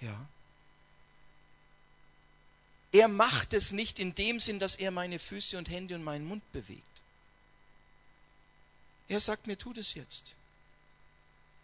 Ja. 0.02 0.28
Er 2.92 3.08
macht 3.08 3.54
es 3.54 3.72
nicht 3.72 4.00
in 4.00 4.16
dem 4.16 4.40
Sinn, 4.40 4.60
dass 4.60 4.76
er 4.76 4.92
meine 4.92 5.20
Füße 5.20 5.58
und 5.58 5.70
Hände 5.70 5.96
und 5.96 6.04
meinen 6.04 6.28
Mund 6.28 6.50
bewegt. 6.52 6.84
Er 9.08 9.20
sagt 9.20 9.48
mir, 9.48 9.58
tu 9.58 9.74
das 9.74 9.94
jetzt. 9.94 10.36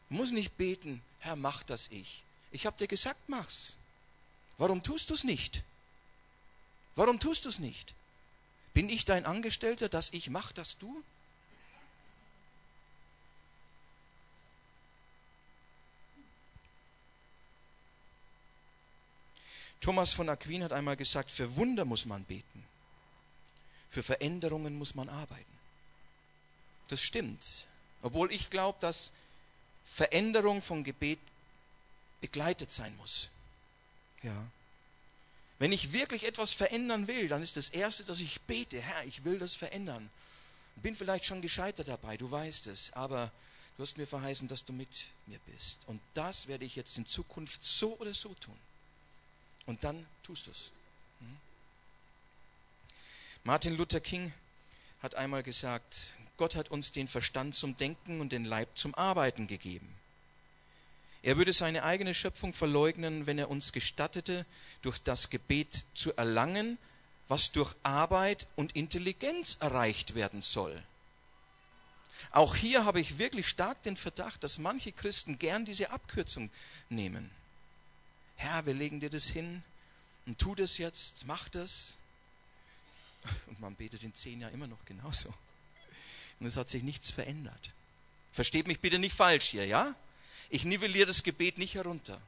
Ich 0.09 0.15
muss 0.17 0.31
nicht 0.31 0.57
beten, 0.57 1.01
Herr, 1.19 1.35
mach 1.35 1.63
das 1.63 1.89
ich. 1.91 2.23
Ich 2.51 2.65
habe 2.65 2.77
dir 2.77 2.87
gesagt, 2.87 3.19
mach's. 3.27 3.75
Warum 4.57 4.83
tust 4.83 5.09
du 5.09 5.13
es 5.13 5.23
nicht? 5.23 5.63
Warum 6.95 7.19
tust 7.19 7.45
du 7.45 7.49
es 7.49 7.59
nicht? 7.59 7.93
Bin 8.73 8.89
ich 8.89 9.05
dein 9.05 9.25
Angestellter, 9.25 9.89
dass 9.89 10.13
ich 10.13 10.29
mach 10.29 10.51
das 10.51 10.77
du? 10.77 11.03
Thomas 19.79 20.13
von 20.13 20.29
Aquin 20.29 20.63
hat 20.63 20.73
einmal 20.73 20.97
gesagt, 20.97 21.31
für 21.31 21.55
Wunder 21.55 21.85
muss 21.85 22.05
man 22.05 22.23
beten, 22.23 22.63
für 23.89 24.03
Veränderungen 24.03 24.77
muss 24.77 24.95
man 24.95 25.09
arbeiten. 25.09 25.45
Das 26.89 27.01
stimmt, 27.01 27.67
obwohl 28.01 28.31
ich 28.31 28.49
glaube, 28.49 28.77
dass 28.81 29.11
Veränderung 29.85 30.61
von 30.61 30.83
Gebet 30.83 31.19
begleitet 32.21 32.71
sein 32.71 32.95
muss. 32.97 33.29
Ja. 34.23 34.47
Wenn 35.59 35.71
ich 35.71 35.91
wirklich 35.91 36.25
etwas 36.25 36.53
verändern 36.53 37.07
will, 37.07 37.27
dann 37.27 37.41
ist 37.41 37.57
das 37.57 37.69
Erste, 37.69 38.03
dass 38.03 38.19
ich 38.19 38.41
bete, 38.41 38.79
Herr, 38.79 39.05
ich 39.05 39.23
will 39.23 39.39
das 39.39 39.55
verändern. 39.55 40.09
Bin 40.77 40.95
vielleicht 40.95 41.25
schon 41.25 41.41
gescheitert 41.41 41.87
dabei, 41.87 42.17
du 42.17 42.29
weißt 42.29 42.67
es, 42.67 42.93
aber 42.93 43.31
du 43.75 43.83
hast 43.83 43.97
mir 43.97 44.05
verheißen, 44.05 44.47
dass 44.47 44.65
du 44.65 44.73
mit 44.73 45.11
mir 45.25 45.39
bist. 45.51 45.79
Und 45.87 45.99
das 46.13 46.47
werde 46.47 46.65
ich 46.65 46.75
jetzt 46.75 46.97
in 46.97 47.07
Zukunft 47.07 47.63
so 47.63 47.97
oder 47.97 48.13
so 48.13 48.33
tun. 48.35 48.57
Und 49.67 49.83
dann 49.83 50.05
tust 50.23 50.47
du 50.47 50.51
es. 50.51 50.71
Hm? 51.19 51.37
Martin 53.43 53.77
Luther 53.77 53.99
King 53.99 54.33
hat 55.03 55.13
einmal 55.13 55.43
gesagt, 55.43 56.15
Gott 56.37 56.55
hat 56.55 56.69
uns 56.69 56.91
den 56.91 57.07
Verstand 57.07 57.53
zum 57.53 57.77
Denken 57.77 58.19
und 58.19 58.31
den 58.31 58.45
Leib 58.45 58.77
zum 58.77 58.95
Arbeiten 58.95 59.45
gegeben. 59.45 59.93
Er 61.23 61.37
würde 61.37 61.53
seine 61.53 61.83
eigene 61.83 62.13
Schöpfung 62.13 62.53
verleugnen, 62.53 63.25
wenn 63.25 63.39
er 63.39 63.49
uns 63.49 63.71
gestattete, 63.71 64.45
durch 64.81 64.99
das 64.99 65.29
Gebet 65.29 65.85
zu 65.93 66.15
erlangen, 66.15 66.77
was 67.27 67.51
durch 67.51 67.75
Arbeit 67.83 68.47
und 68.55 68.75
Intelligenz 68.75 69.57
erreicht 69.59 70.15
werden 70.15 70.41
soll. 70.41 70.81
Auch 72.31 72.55
hier 72.55 72.85
habe 72.85 72.99
ich 72.99 73.17
wirklich 73.17 73.47
stark 73.47 73.83
den 73.83 73.97
Verdacht, 73.97 74.43
dass 74.43 74.59
manche 74.59 74.91
Christen 74.91 75.39
gern 75.39 75.65
diese 75.65 75.89
Abkürzung 75.91 76.49
nehmen. 76.89 77.29
Herr, 78.37 78.65
wir 78.65 78.73
legen 78.73 78.99
dir 78.99 79.09
das 79.09 79.27
hin 79.27 79.63
und 80.25 80.39
tu 80.39 80.55
das 80.55 80.77
jetzt, 80.77 81.25
mach 81.25 81.49
das. 81.49 81.97
Und 83.47 83.59
man 83.59 83.75
betet 83.75 84.03
in 84.03 84.13
zehn 84.13 84.41
Jahren 84.41 84.53
immer 84.53 84.67
noch 84.67 84.83
genauso. 84.85 85.33
Und 86.39 86.47
es 86.47 86.55
hat 86.55 86.69
sich 86.69 86.83
nichts 86.83 87.09
verändert. 87.09 87.71
Versteht 88.31 88.67
mich 88.67 88.79
bitte 88.79 88.99
nicht 88.99 89.15
falsch 89.15 89.47
hier, 89.47 89.65
ja? 89.65 89.95
Ich 90.49 90.63
nivelliere 90.63 91.07
das 91.07 91.23
Gebet 91.23 91.57
nicht 91.57 91.75
herunter. 91.75 92.21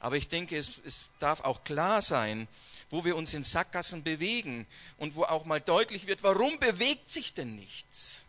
Aber 0.00 0.16
ich 0.16 0.28
denke, 0.28 0.56
es, 0.56 0.78
es 0.84 1.10
darf 1.18 1.40
auch 1.40 1.62
klar 1.62 2.00
sein, 2.00 2.48
wo 2.88 3.04
wir 3.04 3.16
uns 3.16 3.34
in 3.34 3.44
Sackgassen 3.44 4.02
bewegen 4.02 4.66
und 4.96 5.14
wo 5.14 5.24
auch 5.24 5.44
mal 5.44 5.60
deutlich 5.60 6.06
wird, 6.06 6.22
warum 6.22 6.58
bewegt 6.58 7.10
sich 7.10 7.34
denn 7.34 7.54
nichts? 7.54 8.24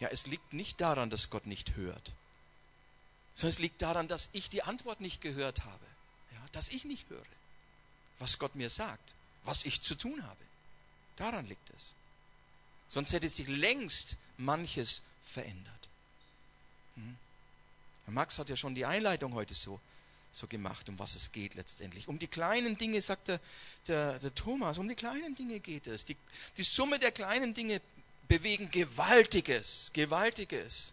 Ja, 0.00 0.08
es 0.08 0.26
liegt 0.26 0.52
nicht 0.52 0.80
daran, 0.80 1.10
dass 1.10 1.30
Gott 1.30 1.46
nicht 1.46 1.76
hört, 1.76 2.12
sondern 3.34 3.50
es 3.50 3.58
liegt 3.58 3.82
daran, 3.82 4.08
dass 4.08 4.30
ich 4.32 4.48
die 4.48 4.62
Antwort 4.62 5.00
nicht 5.00 5.20
gehört 5.20 5.64
habe. 5.64 5.86
Ja, 6.32 6.40
dass 6.52 6.68
ich 6.68 6.84
nicht 6.84 7.08
höre, 7.08 7.26
was 8.18 8.38
Gott 8.38 8.54
mir 8.54 8.70
sagt, 8.70 9.14
was 9.44 9.64
ich 9.64 9.82
zu 9.82 9.94
tun 9.94 10.22
habe. 10.24 10.44
Daran 11.16 11.46
liegt 11.46 11.70
es. 11.76 11.94
Sonst 12.88 13.12
hätte 13.12 13.28
sich 13.28 13.48
längst 13.48 14.16
manches 14.36 15.02
verändert. 15.22 15.88
Hm? 16.96 17.16
Max 18.06 18.38
hat 18.38 18.48
ja 18.48 18.56
schon 18.56 18.74
die 18.74 18.84
Einleitung 18.84 19.34
heute 19.34 19.54
so, 19.54 19.80
so 20.30 20.46
gemacht, 20.46 20.88
um 20.88 20.98
was 20.98 21.14
es 21.16 21.32
geht 21.32 21.54
letztendlich. 21.54 22.06
Um 22.08 22.18
die 22.18 22.26
kleinen 22.28 22.76
Dinge, 22.76 23.00
sagt 23.00 23.28
der, 23.28 23.40
der, 23.88 24.18
der 24.18 24.34
Thomas, 24.34 24.78
um 24.78 24.88
die 24.88 24.94
kleinen 24.94 25.34
Dinge 25.34 25.60
geht 25.60 25.86
es. 25.86 26.04
Die, 26.04 26.16
die 26.56 26.62
Summe 26.62 26.98
der 26.98 27.12
kleinen 27.12 27.54
Dinge 27.54 27.80
bewegen 28.28 28.70
Gewaltiges, 28.70 29.90
Gewaltiges. 29.92 30.92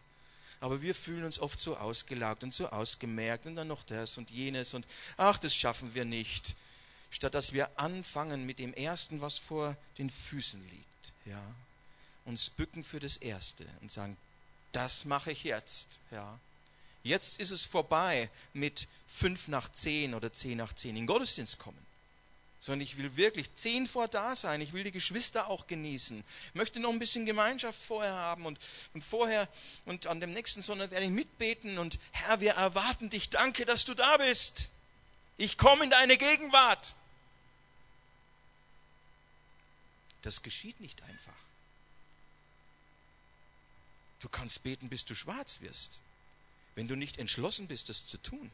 Aber 0.61 0.81
wir 0.81 0.95
fühlen 0.95 1.23
uns 1.23 1.39
oft 1.39 1.59
so 1.59 1.75
ausgelaugt 1.75 2.43
und 2.43 2.53
so 2.53 2.69
ausgemerkt 2.69 3.47
und 3.47 3.55
dann 3.55 3.67
noch 3.67 3.83
das 3.83 4.17
und 4.17 4.31
jenes 4.31 4.73
und 4.73 4.87
ach, 5.17 5.37
das 5.37 5.53
schaffen 5.53 5.93
wir 5.93 6.05
nicht. 6.05 6.55
Statt 7.09 7.33
dass 7.33 7.51
wir 7.51 7.69
anfangen 7.77 8.45
mit 8.45 8.59
dem 8.59 8.73
Ersten, 8.73 9.19
was 9.19 9.37
vor 9.37 9.75
den 9.97 10.09
Füßen 10.09 10.61
liegt, 10.69 11.13
ja, 11.25 11.41
uns 12.25 12.49
bücken 12.49 12.83
für 12.83 12.99
das 12.99 13.17
Erste 13.17 13.65
und 13.81 13.91
sagen, 13.91 14.15
das 14.71 15.03
mache 15.03 15.31
ich 15.31 15.43
jetzt, 15.43 15.99
ja. 16.11 16.39
Jetzt 17.03 17.39
ist 17.39 17.49
es 17.49 17.65
vorbei 17.65 18.29
mit 18.53 18.87
fünf 19.07 19.47
nach 19.47 19.71
zehn 19.71 20.13
oder 20.13 20.31
zehn 20.31 20.57
nach 20.57 20.73
zehn 20.73 20.95
in 20.95 21.07
Gottesdienst 21.07 21.57
kommen 21.57 21.90
sondern 22.61 22.81
ich 22.81 22.99
will 22.99 23.17
wirklich 23.17 23.51
zehn 23.55 23.87
vor 23.87 24.07
da 24.07 24.35
sein. 24.35 24.61
Ich 24.61 24.71
will 24.71 24.83
die 24.83 24.91
Geschwister 24.91 25.47
auch 25.47 25.65
genießen. 25.65 26.23
Ich 26.49 26.53
möchte 26.53 26.79
noch 26.79 26.91
ein 26.91 26.99
bisschen 26.99 27.25
Gemeinschaft 27.25 27.81
vorher 27.81 28.13
haben 28.13 28.45
und, 28.45 28.59
und 28.93 29.03
vorher 29.03 29.49
und 29.85 30.05
an 30.05 30.19
dem 30.19 30.29
nächsten 30.29 30.61
Sonntag 30.61 30.91
werde 30.91 31.05
ich 31.05 31.11
mitbeten 31.11 31.79
und 31.79 31.97
Herr, 32.11 32.39
wir 32.39 32.51
erwarten 32.51 33.09
dich. 33.09 33.31
Danke, 33.31 33.65
dass 33.65 33.83
du 33.83 33.95
da 33.95 34.17
bist. 34.17 34.69
Ich 35.37 35.57
komme 35.57 35.85
in 35.85 35.89
deine 35.89 36.19
Gegenwart. 36.19 36.95
Das 40.21 40.43
geschieht 40.43 40.79
nicht 40.79 41.01
einfach. 41.01 41.33
Du 44.19 44.29
kannst 44.29 44.61
beten, 44.61 44.87
bis 44.87 45.03
du 45.03 45.15
schwarz 45.15 45.61
wirst. 45.61 46.01
Wenn 46.75 46.87
du 46.87 46.95
nicht 46.95 47.17
entschlossen 47.17 47.67
bist, 47.67 47.89
das 47.89 48.05
zu 48.05 48.19
tun, 48.19 48.51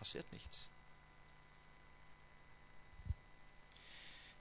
passiert 0.00 0.30
nichts. 0.32 0.68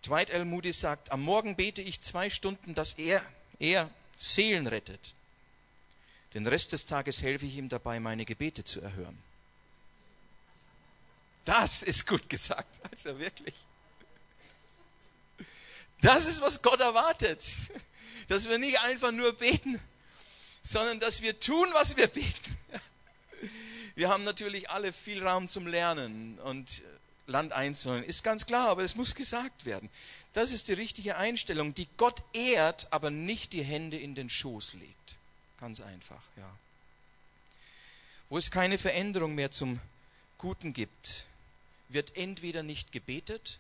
Dwight 0.10 0.32
L. 0.32 0.44
Moody 0.44 0.74
sagt, 0.74 1.12
am 1.12 1.22
Morgen 1.22 1.56
bete 1.56 1.84
ich 1.84 2.02
zwei 2.02 2.32
Stunden, 2.32 2.74
dass 2.74 2.94
er, 2.94 3.24
er 3.60 3.88
Seelen 4.18 4.66
rettet. 4.66 5.14
Den 6.34 6.48
Rest 6.48 6.74
des 6.74 6.88
Tages 6.88 7.22
helfe 7.22 7.46
ich 7.46 7.58
ihm 7.58 7.70
dabei, 7.70 8.00
meine 8.00 8.26
Gebete 8.26 8.64
zu 8.64 8.82
erhören. 8.82 9.16
Das 11.46 11.84
ist 11.84 12.08
gut 12.08 12.28
gesagt, 12.28 12.68
also 12.92 13.20
wirklich. 13.20 13.54
Das 16.02 16.26
ist, 16.26 16.42
was 16.42 16.64
Gott 16.64 16.80
erwartet. 16.80 17.46
Dass 18.30 18.50
wir 18.50 18.58
nicht 18.58 18.80
einfach 18.80 19.12
nur 19.12 19.34
beten, 19.34 19.80
sondern 20.64 21.00
dass 21.00 21.22
wir 21.22 21.40
tun, 21.40 21.68
was 21.74 21.98
wir 21.98 22.08
beten. 22.08 22.58
Wir 23.94 24.10
haben 24.10 24.24
natürlich 24.24 24.72
alle 24.72 24.92
viel 24.92 25.24
Raum 25.24 25.50
zum 25.50 25.68
Lernen 25.68 26.40
und 26.40 26.82
Land 27.30 27.54
einzunehmen. 27.54 28.04
Ist 28.04 28.24
ganz 28.24 28.46
klar, 28.46 28.70
aber 28.70 28.84
es 28.84 28.96
muss 28.96 29.16
gesagt 29.16 29.66
werden. 29.66 29.90
Das 30.34 30.52
ist 30.52 30.68
die 30.68 30.74
richtige 30.74 31.18
Einstellung, 31.18 31.74
die 31.74 31.88
Gott 31.98 32.22
ehrt, 32.34 32.92
aber 32.92 33.10
nicht 33.10 33.54
die 33.54 33.64
Hände 33.64 33.98
in 33.98 34.16
den 34.16 34.30
Schoß 34.30 34.74
legt. 34.74 35.16
Ganz 35.58 35.82
einfach, 35.82 36.22
ja. 36.36 36.58
Wo 38.30 38.38
es 38.38 38.52
keine 38.52 38.78
Veränderung 38.78 39.36
mehr 39.36 39.52
zum 39.52 39.80
Guten 40.38 40.74
gibt, 40.74 41.26
wird 41.90 42.16
entweder 42.16 42.64
nicht 42.64 42.92
gebetet 42.92 43.60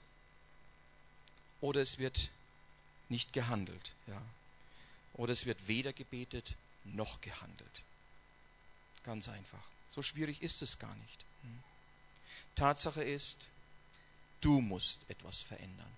oder 1.61 1.81
es 1.81 1.97
wird 1.97 2.29
nicht 3.09 3.33
gehandelt, 3.33 3.93
ja. 4.07 4.21
Oder 5.13 5.33
es 5.33 5.45
wird 5.45 5.67
weder 5.67 5.91
gebetet 5.91 6.55
noch 6.85 7.19
gehandelt. 7.19 7.83
Ganz 9.03 9.27
einfach. 9.27 9.63
So 9.87 10.01
schwierig 10.01 10.41
ist 10.41 10.61
es 10.61 10.79
gar 10.79 10.95
nicht. 10.95 11.25
Hm. 11.41 11.59
Tatsache 12.55 13.03
ist, 13.03 13.49
Du 14.41 14.61
musst 14.61 15.09
etwas 15.09 15.41
verändern. 15.41 15.91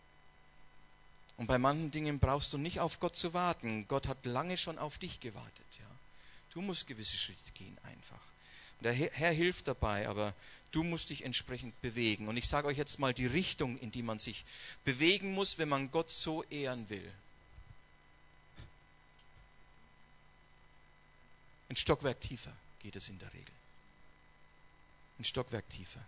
Und 1.38 1.47
bei 1.47 1.58
manchen 1.58 1.91
Dingen 1.91 2.19
brauchst 2.19 2.54
du 2.54 2.58
nicht 2.58 2.80
auf 2.80 2.99
Gott 2.99 3.15
zu 3.15 3.34
warten. 3.34 3.88
Gott 3.88 4.08
hat 4.08 4.25
lange 4.25 4.58
schon 4.58 4.77
auf 4.77 4.97
dich 4.97 5.19
gewartet. 5.19 5.65
Ja. 5.80 5.86
Du 6.54 6.62
musst 6.62 6.88
gewisse 6.88 7.17
Schritte 7.17 7.51
gehen 7.54 7.77
einfach. 7.84 8.21
Der 8.82 8.93
Herr 8.93 9.32
hilft 9.32 9.67
dabei, 9.67 10.08
aber 10.08 10.34
du 10.71 10.84
musst 10.84 11.10
dich 11.10 11.23
entsprechend 11.23 11.80
bewegen. 11.82 12.27
Und 12.27 12.38
ich 12.38 12.47
sage 12.47 12.67
euch 12.67 12.77
jetzt 12.77 12.99
mal 12.99 13.13
die 13.13 13.27
Richtung, 13.27 13.77
in 13.80 13.91
die 13.91 14.04
man 14.04 14.19
sich 14.19 14.43
bewegen 14.84 15.34
muss, 15.34 15.58
wenn 15.58 15.69
man 15.69 15.91
Gott 15.91 16.10
so 16.10 16.43
ehren 16.43 16.89
will. 16.89 17.12
Ein 21.69 21.75
Stockwerk 21.75 22.19
tiefer 22.19 22.51
geht 22.80 22.95
es 22.95 23.08
in 23.08 23.17
der 23.19 23.32
Regel. 23.34 23.56
Ein 25.19 25.25
Stockwerk 25.25 25.69
tiefer. 25.69 26.04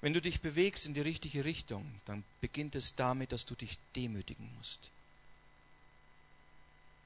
Wenn 0.00 0.14
du 0.14 0.20
dich 0.20 0.40
bewegst 0.40 0.86
in 0.86 0.94
die 0.94 1.00
richtige 1.00 1.44
Richtung, 1.44 2.00
dann 2.04 2.24
beginnt 2.40 2.76
es 2.76 2.94
damit, 2.94 3.32
dass 3.32 3.46
du 3.46 3.54
dich 3.54 3.78
demütigen 3.96 4.54
musst. 4.56 4.90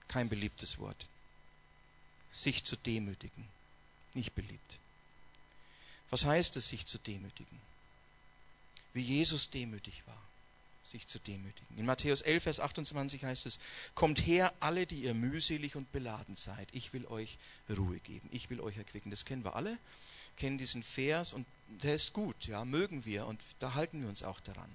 Kein 0.09 0.29
beliebtes 0.29 0.79
Wort. 0.79 1.09
Sich 2.31 2.65
zu 2.65 2.77
demütigen. 2.77 3.49
Nicht 4.15 4.35
beliebt. 4.35 4.79
Was 6.11 6.27
heißt 6.27 6.57
es, 6.57 6.69
sich 6.69 6.85
zu 6.85 6.99
demütigen? 6.99 7.59
Wie 8.93 9.01
Jesus 9.01 9.49
demütig 9.49 10.03
war, 10.07 10.23
sich 10.83 11.07
zu 11.07 11.19
demütigen. 11.19 11.79
In 11.79 11.87
Matthäus 11.87 12.23
11, 12.23 12.43
Vers 12.43 12.61
28 12.61 13.25
heißt 13.25 13.47
es, 13.47 13.59
Kommt 13.95 14.27
her, 14.27 14.53
alle, 14.61 14.87
die 14.87 15.05
ihr 15.05 15.15
mühselig 15.15 15.77
und 15.77 15.93
beladen 15.93 16.35
seid. 16.35 16.69
Ich 16.73 16.93
will 16.93 17.07
euch 17.07 17.39
Ruhe 17.77 17.99
geben. 18.01 18.29
Ich 18.33 18.51
will 18.51 18.61
euch 18.61 18.77
erquicken. 18.77 19.11
Das 19.11 19.25
kennen 19.25 19.45
wir 19.45 19.55
alle 19.55 19.79
kennen 20.37 20.59
diesen 20.59 20.83
Vers 20.83 21.33
und 21.33 21.47
der 21.69 21.95
ist 21.95 22.13
gut, 22.13 22.47
ja, 22.47 22.65
mögen 22.65 23.05
wir 23.05 23.27
und 23.27 23.41
da 23.59 23.75
halten 23.75 24.03
wir 24.03 24.09
uns 24.09 24.23
auch 24.23 24.41
daran. 24.41 24.71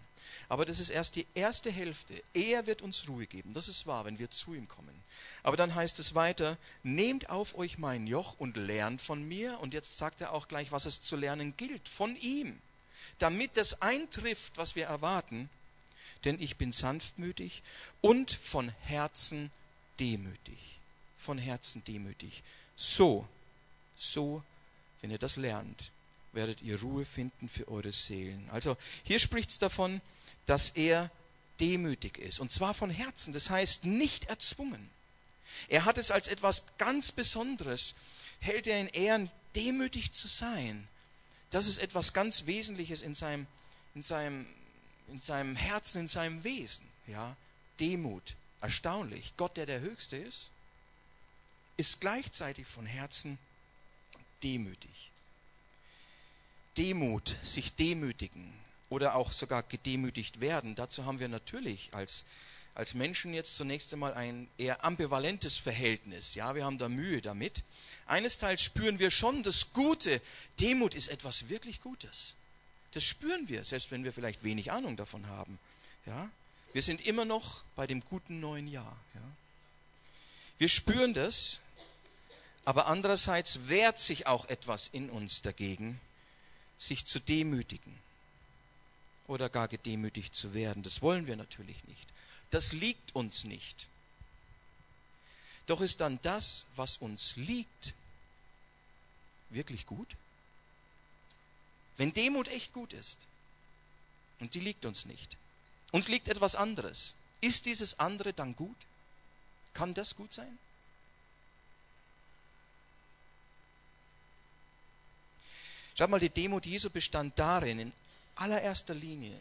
Aber 0.50 0.66
das 0.66 0.80
ist 0.80 0.90
erst 0.90 1.16
die 1.16 1.28
erste 1.36 1.72
Hälfte. 1.72 2.14
Er 2.34 2.66
wird 2.66 2.82
uns 2.82 3.08
Ruhe 3.08 3.28
geben. 3.28 3.54
Das 3.54 3.68
ist 3.68 3.86
wahr, 3.88 4.06
wenn 4.06 4.20
wir 4.20 4.30
zu 4.30 4.54
ihm 4.54 4.68
kommen. 4.68 5.04
Aber 5.44 5.58
dann 5.58 5.74
heißt 5.74 6.00
es 6.00 6.16
weiter, 6.16 6.58
nehmt 6.84 7.30
auf 7.30 7.58
euch 7.58 7.78
mein 7.78 8.08
Joch 8.08 8.36
und 8.38 8.58
lernt 8.58 9.02
von 9.02 9.26
mir. 9.26 9.60
Und 9.62 9.74
jetzt 9.74 9.98
sagt 9.98 10.22
er 10.22 10.34
auch 10.34 10.48
gleich, 10.48 10.72
was 10.72 10.86
es 10.86 11.02
zu 11.02 11.16
lernen 11.16 11.56
gilt, 11.56 11.88
von 11.88 12.16
ihm. 12.18 12.60
Damit 13.20 13.56
das 13.56 13.82
eintrifft, 13.82 14.58
was 14.58 14.76
wir 14.76 14.86
erwarten. 14.86 15.50
Denn 16.26 16.42
ich 16.42 16.58
bin 16.58 16.72
sanftmütig 16.72 17.64
und 18.02 18.32
von 18.32 18.70
Herzen 18.82 19.52
demütig. 20.00 20.80
Von 21.18 21.38
Herzen 21.38 21.84
demütig. 21.84 22.44
So, 22.76 23.28
so 23.96 24.44
wenn 25.02 25.12
ihr 25.12 25.18
das 25.18 25.36
lernt, 25.36 25.92
werdet 26.34 26.62
ihr 26.62 26.80
Ruhe 26.82 27.06
finden 27.06 27.50
für 27.50 27.68
eure 27.68 27.92
Seelen. 27.92 28.50
Also 28.52 28.78
hier 29.04 29.20
spricht 29.20 29.50
es 29.50 29.60
davon, 29.60 30.02
dass 30.46 30.72
er 30.72 31.10
demütig 31.60 32.18
ist. 32.18 32.40
Und 32.40 32.52
zwar 32.52 32.74
von 32.74 32.90
Herzen. 32.90 33.34
Das 33.34 33.50
heißt 33.50 33.86
nicht 33.86 34.26
erzwungen. 34.26 34.90
Er 35.68 35.86
hat 35.86 35.98
es 35.98 36.12
als 36.12 36.28
etwas 36.28 36.78
ganz 36.78 37.12
Besonderes, 37.12 37.96
hält 38.40 38.68
er 38.68 38.80
in 38.80 38.88
Ehren, 38.88 39.32
demütig 39.56 40.14
zu 40.14 40.28
sein. 40.28 40.88
Das 41.50 41.68
ist 41.68 41.80
etwas 41.80 42.14
ganz 42.14 42.46
Wesentliches 42.46 43.02
in 43.02 43.16
seinem, 43.16 43.48
in 43.96 44.04
seinem, 44.04 44.46
in 45.08 45.22
seinem 45.22 45.56
Herzen, 45.56 46.02
in 46.02 46.08
seinem 46.08 46.44
Wesen. 46.44 46.86
Ja? 47.08 47.36
Demut. 47.80 48.36
Erstaunlich. 48.62 49.34
Gott, 49.38 49.58
der 49.58 49.66
der 49.66 49.82
Höchste 49.82 50.18
ist, 50.18 50.52
ist 51.78 52.02
gleichzeitig 52.02 52.66
von 52.66 52.86
Herzen 52.86 53.38
demütig. 54.44 55.12
Demut, 56.78 57.36
sich 57.44 57.74
demütigen 57.74 58.54
oder 58.90 59.16
auch 59.16 59.32
sogar 59.32 59.64
gedemütigt 59.64 60.40
werden, 60.40 60.76
dazu 60.76 61.06
haben 61.06 61.20
wir 61.20 61.28
natürlich 61.28 61.90
als, 61.92 62.26
als 62.76 62.94
Menschen 62.94 63.34
jetzt 63.34 63.58
zunächst 63.58 63.92
einmal 63.94 64.14
ein 64.14 64.48
eher 64.58 64.84
ambivalentes 64.86 65.58
Verhältnis. 65.58 66.36
Ja, 66.36 66.56
wir 66.56 66.66
haben 66.66 66.78
da 66.78 66.88
Mühe 66.88 67.22
damit. 67.22 67.64
Eines 68.06 68.38
Teils 68.38 68.62
spüren 68.62 69.00
wir 69.00 69.12
schon 69.12 69.44
das 69.44 69.74
Gute. 69.74 70.22
Demut 70.60 70.96
ist 70.96 71.10
etwas 71.10 71.50
wirklich 71.50 71.82
Gutes. 71.82 72.36
Das 72.92 73.04
spüren 73.04 73.48
wir, 73.48 73.64
selbst 73.64 73.92
wenn 73.92 74.04
wir 74.04 74.14
vielleicht 74.14 74.44
wenig 74.44 74.72
Ahnung 74.72 74.96
davon 74.96 75.28
haben. 75.28 75.60
Ja, 76.06 76.30
wir 76.74 76.82
sind 76.82 77.06
immer 77.06 77.26
noch 77.26 77.64
bei 77.76 77.88
dem 77.88 78.02
guten 78.02 78.40
neuen 78.40 78.68
Jahr. 78.68 78.98
Ja. 79.14 79.22
Wir 80.58 80.70
spüren 80.70 81.14
das, 81.14 81.60
aber 82.66 82.88
andererseits 82.88 83.68
wehrt 83.68 84.00
sich 84.00 84.28
auch 84.28 84.46
etwas 84.46 84.88
in 84.88 85.10
uns 85.10 85.42
dagegen, 85.42 86.00
sich 86.78 87.06
zu 87.06 87.20
demütigen 87.20 87.98
oder 89.28 89.50
gar 89.50 89.68
gedemütigt 89.68 90.36
zu 90.36 90.54
werden. 90.54 90.84
Das 90.84 91.02
wollen 91.02 91.28
wir 91.28 91.36
natürlich 91.36 91.84
nicht. 91.86 92.08
Das 92.50 92.74
liegt 92.74 93.16
uns 93.16 93.44
nicht. 93.44 93.88
Doch 95.66 95.82
ist 95.82 96.00
dann 96.00 96.20
das, 96.22 96.66
was 96.76 96.98
uns 96.98 97.36
liegt, 97.36 97.94
wirklich 99.50 99.86
gut? 99.86 100.16
Wenn 101.98 102.14
Demut 102.14 102.48
echt 102.48 102.74
gut 102.74 102.94
ist 102.94 103.28
und 104.40 104.54
die 104.54 104.60
liegt 104.60 104.86
uns 104.86 105.06
nicht, 105.06 105.36
uns 105.92 106.08
liegt 106.08 106.28
etwas 106.28 106.56
anderes, 106.56 107.16
ist 107.42 107.66
dieses 107.66 108.00
andere 108.00 108.34
dann 108.34 108.56
gut? 108.56 108.78
Kann 109.74 109.94
das 109.94 110.16
gut 110.16 110.32
sein? 110.32 110.58
Schaut 115.98 116.10
mal, 116.12 116.20
die 116.20 116.30
Demut 116.30 116.66
Jesu 116.68 116.92
bestand 116.92 117.38
darin, 117.40 117.80
in 117.80 117.94
allererster 118.36 118.94
Linie 118.94 119.40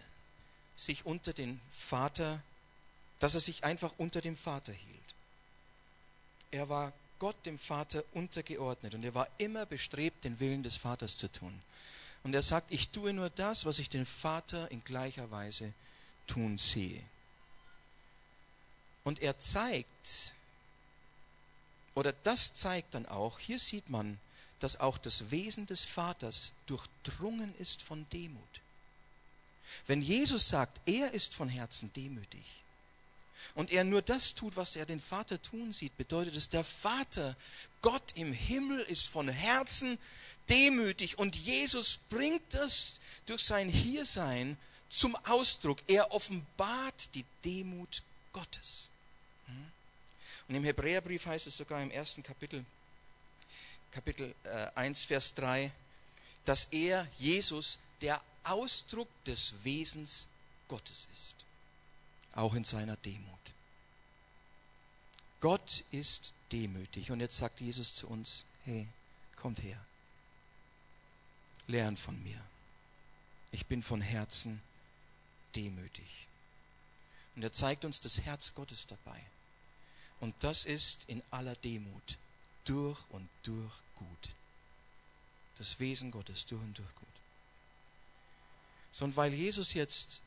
sich 0.74 1.04
unter 1.04 1.34
den 1.34 1.60
Vater, 1.70 2.42
dass 3.18 3.34
er 3.34 3.40
sich 3.40 3.64
einfach 3.64 3.92
unter 3.98 4.22
dem 4.22 4.36
Vater 4.36 4.72
hielt. 4.72 5.14
Er 6.50 6.68
war 6.70 6.92
Gott 7.18 7.44
dem 7.44 7.58
Vater 7.58 8.02
untergeordnet 8.12 8.94
und 8.94 9.02
er 9.04 9.14
war 9.14 9.28
immer 9.38 9.66
bestrebt, 9.66 10.24
den 10.24 10.40
Willen 10.40 10.62
des 10.62 10.76
Vaters 10.76 11.16
zu 11.16 11.30
tun. 11.30 11.62
Und 12.26 12.34
er 12.34 12.42
sagt, 12.42 12.72
ich 12.72 12.88
tue 12.88 13.12
nur 13.12 13.30
das, 13.30 13.66
was 13.66 13.78
ich 13.78 13.88
den 13.88 14.04
Vater 14.04 14.68
in 14.72 14.82
gleicher 14.82 15.30
Weise 15.30 15.72
tun 16.26 16.58
sehe. 16.58 17.00
Und 19.04 19.22
er 19.22 19.38
zeigt, 19.38 20.34
oder 21.94 22.12
das 22.24 22.52
zeigt 22.54 22.94
dann 22.94 23.06
auch, 23.06 23.38
hier 23.38 23.60
sieht 23.60 23.90
man, 23.90 24.18
dass 24.58 24.80
auch 24.80 24.98
das 24.98 25.30
Wesen 25.30 25.66
des 25.66 25.84
Vaters 25.84 26.54
durchdrungen 26.66 27.54
ist 27.58 27.80
von 27.82 28.04
Demut. 28.10 28.60
Wenn 29.86 30.02
Jesus 30.02 30.48
sagt, 30.48 30.80
er 30.84 31.12
ist 31.12 31.32
von 31.32 31.48
Herzen 31.48 31.92
demütig 31.92 32.64
und 33.54 33.70
er 33.70 33.84
nur 33.84 34.02
das 34.02 34.34
tut, 34.34 34.56
was 34.56 34.74
er 34.74 34.84
den 34.84 35.00
Vater 35.00 35.40
tun 35.40 35.72
sieht, 35.72 35.96
bedeutet 35.96 36.34
es, 36.34 36.48
der 36.48 36.64
Vater, 36.64 37.36
Gott 37.82 38.16
im 38.16 38.32
Himmel, 38.32 38.80
ist 38.80 39.06
von 39.06 39.28
Herzen 39.28 39.96
demütig 40.48 41.18
und 41.18 41.36
Jesus 41.36 41.98
bringt 42.08 42.54
das 42.54 43.00
durch 43.26 43.42
sein 43.42 43.68
Hiersein 43.68 44.56
zum 44.88 45.16
Ausdruck. 45.26 45.78
Er 45.88 46.12
offenbart 46.12 47.14
die 47.14 47.24
Demut 47.44 48.02
Gottes. 48.32 48.88
Hm? 49.46 49.72
Und 50.48 50.54
im 50.54 50.64
Hebräerbrief 50.64 51.26
heißt 51.26 51.46
es 51.46 51.56
sogar 51.56 51.82
im 51.82 51.90
ersten 51.90 52.22
Kapitel, 52.22 52.64
Kapitel 53.90 54.34
1, 54.74 55.04
äh, 55.04 55.06
Vers 55.06 55.34
3, 55.34 55.72
dass 56.44 56.66
er, 56.66 57.08
Jesus, 57.18 57.78
der 58.00 58.22
Ausdruck 58.44 59.08
des 59.24 59.64
Wesens 59.64 60.28
Gottes 60.68 61.08
ist, 61.12 61.44
auch 62.32 62.54
in 62.54 62.64
seiner 62.64 62.96
Demut. 62.96 63.26
Gott 65.40 65.84
ist 65.90 66.32
demütig 66.52 67.10
und 67.10 67.20
jetzt 67.20 67.36
sagt 67.36 67.60
Jesus 67.60 67.94
zu 67.94 68.08
uns, 68.08 68.44
hey, 68.64 68.88
kommt 69.36 69.62
her, 69.62 69.78
lern 71.66 71.96
von 71.96 72.20
mir. 72.22 72.40
Ich 73.52 73.66
bin 73.66 73.82
von 73.82 74.00
Herzen 74.00 74.60
demütig. 75.54 76.28
Und 77.34 77.42
er 77.42 77.52
zeigt 77.52 77.84
uns 77.84 78.00
das 78.00 78.20
Herz 78.20 78.54
Gottes 78.54 78.86
dabei. 78.86 79.20
Und 80.20 80.34
das 80.40 80.64
ist 80.64 81.04
in 81.08 81.22
aller 81.30 81.54
Demut 81.56 82.18
durch 82.64 82.98
und 83.10 83.28
durch 83.42 83.72
gut. 83.94 84.34
Das 85.56 85.78
Wesen 85.80 86.10
Gottes 86.10 86.46
durch 86.46 86.62
und 86.62 86.78
durch 86.78 86.94
gut. 86.94 87.08
Sondern 88.90 89.16
weil 89.16 89.34
Jesus 89.34 89.74
jetzt 89.74 90.22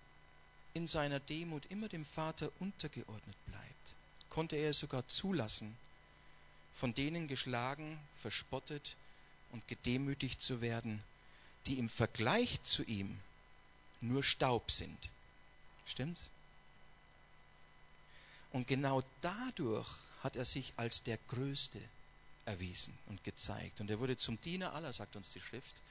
in 0.74 0.88
seiner 0.88 1.20
Demut 1.20 1.66
immer 1.68 1.88
dem 1.90 2.06
Vater 2.06 2.52
untergeordnet 2.60 3.36
bleibt, 3.46 3.96
konnte 4.30 4.56
er 4.56 4.70
es 4.70 4.80
sogar 4.80 5.08
zulassen, 5.08 5.76
von 6.74 6.94
denen 6.94 7.28
geschlagen, 7.28 8.00
verspottet 8.16 8.96
und 9.52 9.68
gedemütigt 9.68 10.42
zu 10.42 10.62
werden, 10.62 11.04
die 11.70 11.78
im 11.78 11.88
Vergleich 11.88 12.62
zu 12.64 12.84
ihm 12.84 13.20
nur 14.02 14.24
Staub 14.24 14.72
sind. 14.72 14.98
Stimmt's? 15.86 16.32
Und 18.52 18.68
genau 18.68 19.04
dadurch 19.22 19.88
hat 20.24 20.36
er 20.36 20.46
sich 20.46 20.74
als 20.78 21.04
der 21.04 21.20
Größte 21.28 21.80
erwiesen 22.46 22.98
und 23.06 23.24
gezeigt. 23.24 23.80
Und 23.80 23.92
er 23.92 24.00
wurde 24.00 24.18
zum 24.18 24.42
Diener 24.42 24.74
aller, 24.74 24.92
sagt 24.92 25.16
uns 25.16 25.30
die 25.30 25.40
Schrift, 25.40 25.84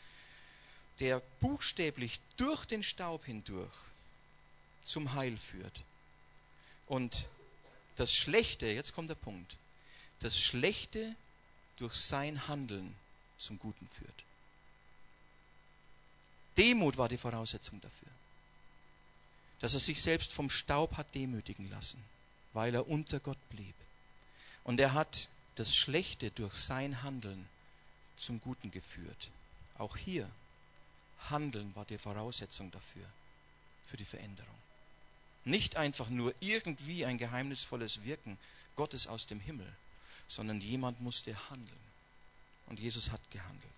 der 0.99 1.21
buchstäblich 1.39 2.19
durch 2.37 2.65
den 2.65 2.83
Staub 2.83 3.25
hindurch 3.25 3.77
zum 4.85 5.15
Heil 5.15 5.37
führt. 5.37 5.85
Und 6.87 7.29
das 7.95 8.13
Schlechte, 8.13 8.67
jetzt 8.67 8.95
kommt 8.95 9.11
der 9.11 9.15
Punkt, 9.15 9.57
das 10.19 10.41
Schlechte 10.41 11.15
durch 11.77 11.95
sein 11.95 12.49
Handeln 12.49 12.97
zum 13.39 13.61
Guten 13.61 13.89
führt. 13.89 14.28
Demut 16.59 16.99
war 16.99 17.09
die 17.09 17.19
Voraussetzung 17.19 17.81
dafür. 17.81 18.09
Dass 19.61 19.75
er 19.75 19.81
sich 19.81 20.03
selbst 20.03 20.33
vom 20.33 20.51
Staub 20.51 20.97
hat 20.97 21.15
demütigen 21.15 21.71
lassen, 21.71 22.03
weil 22.53 22.75
er 22.75 22.89
unter 22.89 23.21
Gott 23.21 23.39
blieb. 23.49 23.75
Und 24.65 24.81
er 24.81 24.93
hat 24.93 25.29
das 25.55 25.75
Schlechte 25.75 26.31
durch 26.33 26.55
sein 26.55 27.03
Handeln 27.03 27.49
zum 28.17 28.41
Guten 28.41 28.71
geführt. 28.71 29.31
Auch 29.79 29.97
hier, 29.97 30.29
Handeln 31.31 31.75
war 31.75 31.85
die 31.85 31.99
Voraussetzung 31.99 32.71
dafür, 32.71 33.07
für 33.85 33.97
die 33.97 34.05
Veränderung. 34.05 34.55
Nicht 35.45 35.77
einfach 35.77 36.09
nur 36.09 36.35
irgendwie 36.41 37.05
ein 37.05 37.19
geheimnisvolles 37.19 38.05
Wirken 38.05 38.39
Gottes 38.77 39.07
aus 39.07 39.27
dem 39.27 39.41
Himmel, 39.41 39.73
sondern 40.27 40.61
jemand 40.61 41.01
musste 41.01 41.35
handeln. 41.51 41.79
Und 42.67 42.79
Jesus 42.79 43.11
hat 43.11 43.31
gehandelt. 43.31 43.73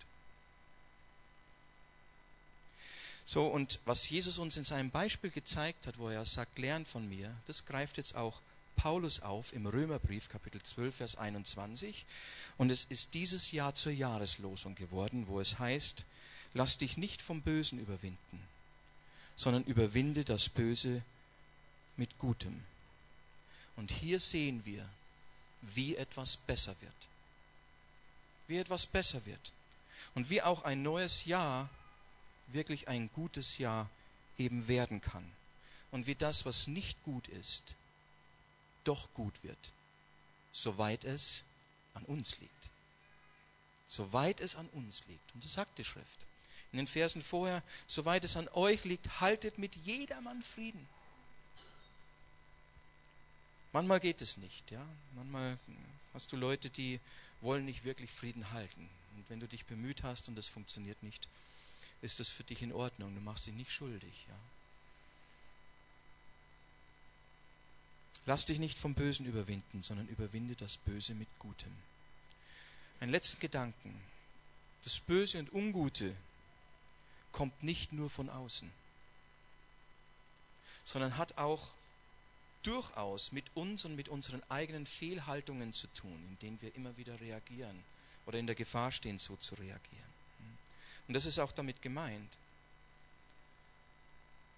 So, 3.33 3.47
und 3.47 3.79
was 3.85 4.11
Jesus 4.11 4.39
uns 4.39 4.57
in 4.57 4.65
seinem 4.65 4.91
Beispiel 4.91 5.31
gezeigt 5.31 5.87
hat, 5.87 5.99
wo 5.99 6.09
er 6.09 6.27
sagt, 6.27 6.59
lern 6.59 6.85
von 6.85 7.09
mir, 7.09 7.33
das 7.47 7.65
greift 7.65 7.97
jetzt 7.97 8.17
auch 8.17 8.41
Paulus 8.75 9.21
auf 9.21 9.53
im 9.53 9.67
Römerbrief 9.67 10.29
Kapitel 10.29 10.61
12, 10.61 10.97
Vers 10.97 11.17
21. 11.17 12.07
Und 12.59 12.71
es 12.71 12.87
ist 12.87 13.15
dieses 13.15 13.53
Jahr 13.53 13.73
zur 13.73 13.93
Jahreslosung 13.93 14.75
geworden, 14.75 15.29
wo 15.29 15.39
es 15.39 15.61
heißt, 15.61 16.07
lass 16.55 16.79
dich 16.79 16.97
nicht 16.97 17.23
vom 17.23 17.41
Bösen 17.41 17.79
überwinden, 17.79 18.43
sondern 19.37 19.63
überwinde 19.63 20.25
das 20.25 20.49
Böse 20.49 21.01
mit 21.97 22.19
Gutem. 22.19 22.65
Und 23.77 23.93
hier 23.93 24.19
sehen 24.19 24.67
wir, 24.67 24.85
wie 25.63 25.95
etwas 25.95 26.37
besser 26.37 26.75
wird. 26.81 27.09
Wie 28.49 28.59
etwas 28.59 28.87
besser 28.87 29.25
wird. 29.25 29.53
Und 30.17 30.31
wie 30.31 30.43
auch 30.43 30.65
ein 30.65 30.83
neues 30.83 31.27
Jahr 31.27 31.71
wirklich 32.53 32.89
ein 32.89 33.11
gutes 33.13 33.59
Jahr 33.59 33.91
eben 34.39 34.69
werden 34.69 35.01
kann. 35.01 35.25
Und 35.91 36.07
wie 36.07 36.15
das, 36.15 36.47
was 36.47 36.67
nicht 36.67 37.03
gut 37.03 37.29
ist, 37.29 37.75
doch 38.85 39.13
gut 39.13 39.43
wird, 39.43 39.73
soweit 40.53 41.05
es 41.05 41.45
an 41.95 42.05
uns 42.05 42.39
liegt. 42.39 42.53
Soweit 43.87 44.41
es 44.41 44.57
an 44.57 44.69
uns 44.69 45.07
liegt. 45.09 45.35
Und 45.35 45.45
das 45.45 45.55
sagt 45.55 45.79
die 45.79 45.85
Schrift. 45.85 46.27
In 46.73 46.79
den 46.79 46.87
Versen 46.87 47.23
vorher, 47.23 47.63
soweit 47.89 48.25
es 48.25 48.37
an 48.37 48.49
euch 48.51 48.85
liegt, 48.85 49.21
haltet 49.21 49.59
mit 49.59 49.75
jedermann 49.77 50.43
Frieden. 50.43 50.89
Manchmal 53.73 54.01
geht 54.01 54.21
es 54.21 54.37
nicht, 54.37 54.71
ja. 54.71 54.85
Manchmal 55.17 55.59
Hast 56.13 56.33
du 56.33 56.37
Leute, 56.37 56.71
die 56.71 56.99
wollen 57.41 57.65
nicht 57.65 57.85
wirklich 57.85 58.11
Frieden 58.11 58.51
halten. 58.53 58.89
Und 59.15 59.31
wenn 59.31 59.41
du 59.41 59.47
dich 59.47 59.65
bemüht 59.67 60.03
hast 60.03 60.29
und 60.29 60.37
das 60.37 60.49
funktioniert 60.49 61.03
nicht, 61.03 61.29
ist 62.03 62.21
das 62.21 62.29
für 62.29 62.45
dich 62.45 62.63
in 62.63 62.73
Ordnung. 62.73 63.15
Du 63.15 63.21
machst 63.21 63.47
dich 63.47 63.55
nicht 63.55 63.73
schuldig. 63.73 64.27
Ja? 64.29 64.39
Lass 68.27 68.47
dich 68.47 68.59
nicht 68.59 68.79
vom 68.79 68.95
Bösen 68.95 69.27
überwinden, 69.27 69.83
sondern 69.83 70.09
überwinde 70.09 70.55
das 70.55 70.77
Böse 70.77 71.15
mit 71.15 71.29
Gutem. 71.39 71.75
Ein 73.01 73.11
letzten 73.11 73.41
Gedanken. 73.41 74.01
Das 74.83 75.01
Böse 75.01 75.39
und 75.39 75.53
Ungute 75.53 76.15
kommt 77.33 77.63
nicht 77.63 77.93
nur 77.93 78.11
von 78.11 78.29
außen, 78.29 78.71
sondern 80.85 81.17
hat 81.17 81.39
auch 81.39 81.69
durchaus 82.63 83.33
mit 83.33 83.45
uns 83.55 83.85
und 83.85 83.97
mit 83.97 84.09
unseren 84.09 84.43
eigenen 84.51 84.87
Fehlhaltungen 84.87 85.73
zu 85.73 85.87
tun, 85.89 86.27
in 86.29 86.39
denen 86.41 86.63
wir 86.63 86.75
immer 86.75 86.97
wieder 86.97 87.21
reagieren 87.21 87.83
oder 88.27 88.39
in 88.39 88.47
der 88.47 88.57
Gefahr 88.57 88.93
stehen, 88.93 89.19
so 89.19 89.37
zu 89.37 89.55
reagieren. 89.55 90.10
Und 91.11 91.15
das 91.15 91.27
ist 91.27 91.41
auch 91.41 91.51
damit 91.51 91.83
gemeint. 91.83 92.39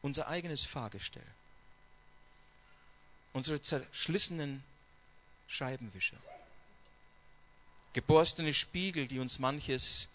Unser 0.03 0.29
eigenes 0.29 0.67
Fahrgestell, 0.67 1.25
unsere 3.33 3.63
zerschlissenen 3.63 4.63
Scheibenwischer, 5.49 6.19
geborstene 7.95 8.53
Spiegel, 8.53 9.09
die 9.09 9.19
uns 9.19 9.39
manches 9.39 10.11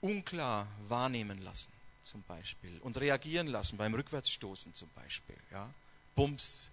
unklar 0.00 0.66
wahrnehmen 0.88 1.42
lassen, 1.42 1.74
zum 2.02 2.22
Beispiel, 2.22 2.78
und 2.78 2.98
reagieren 2.98 3.48
lassen 3.48 3.76
beim 3.76 3.92
Rückwärtsstoßen 3.92 4.72
zum 4.72 4.88
Beispiel. 4.94 5.36
Ja? 5.50 5.68
Bums, 6.14 6.70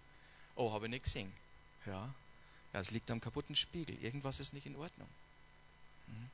oh, 0.56 0.72
habe 0.72 0.86
ich 0.86 0.91
nicht 0.91 1.04
gesehen. 1.04 1.34
Ja, 1.86 2.14
ja, 2.72 2.80
es 2.80 2.91
liegt 2.91 3.12
am 3.12 3.20
kaputten 3.20 3.58
Spiegel. 3.58 4.02
Irgendwas 4.02 4.39
ist 4.39 4.54
nicht 4.54 4.68
in 4.68 4.78
Ordnung. 4.78 5.10
Hm? 6.08 6.30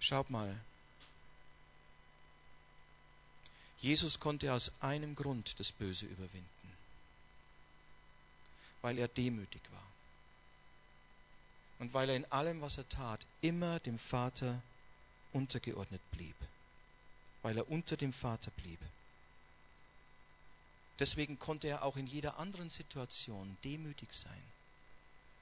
Schaut 0.00 0.30
mal. 0.30 0.58
Jesus 3.78 4.18
konnte 4.18 4.52
aus 4.52 4.82
einem 4.82 5.14
Grund 5.14 5.58
das 5.60 5.72
Böse 5.72 6.06
überwinden. 6.06 6.48
Weil 8.82 8.98
er 8.98 9.08
demütig 9.08 9.62
war. 9.72 9.86
Und 11.78 11.94
weil 11.94 12.10
er 12.10 12.16
in 12.16 12.30
allem, 12.32 12.60
was 12.60 12.76
er 12.76 12.88
tat, 12.88 13.24
immer 13.40 13.78
dem 13.80 13.98
Vater 13.98 14.60
untergeordnet 15.32 16.02
blieb 16.10 16.36
weil 17.42 17.56
er 17.56 17.70
unter 17.70 17.96
dem 17.96 18.12
Vater 18.12 18.50
blieb. 18.52 18.80
Deswegen 20.98 21.38
konnte 21.38 21.68
er 21.68 21.84
auch 21.84 21.96
in 21.96 22.06
jeder 22.06 22.38
anderen 22.38 22.68
Situation 22.68 23.56
demütig 23.64 24.12
sein, 24.12 24.42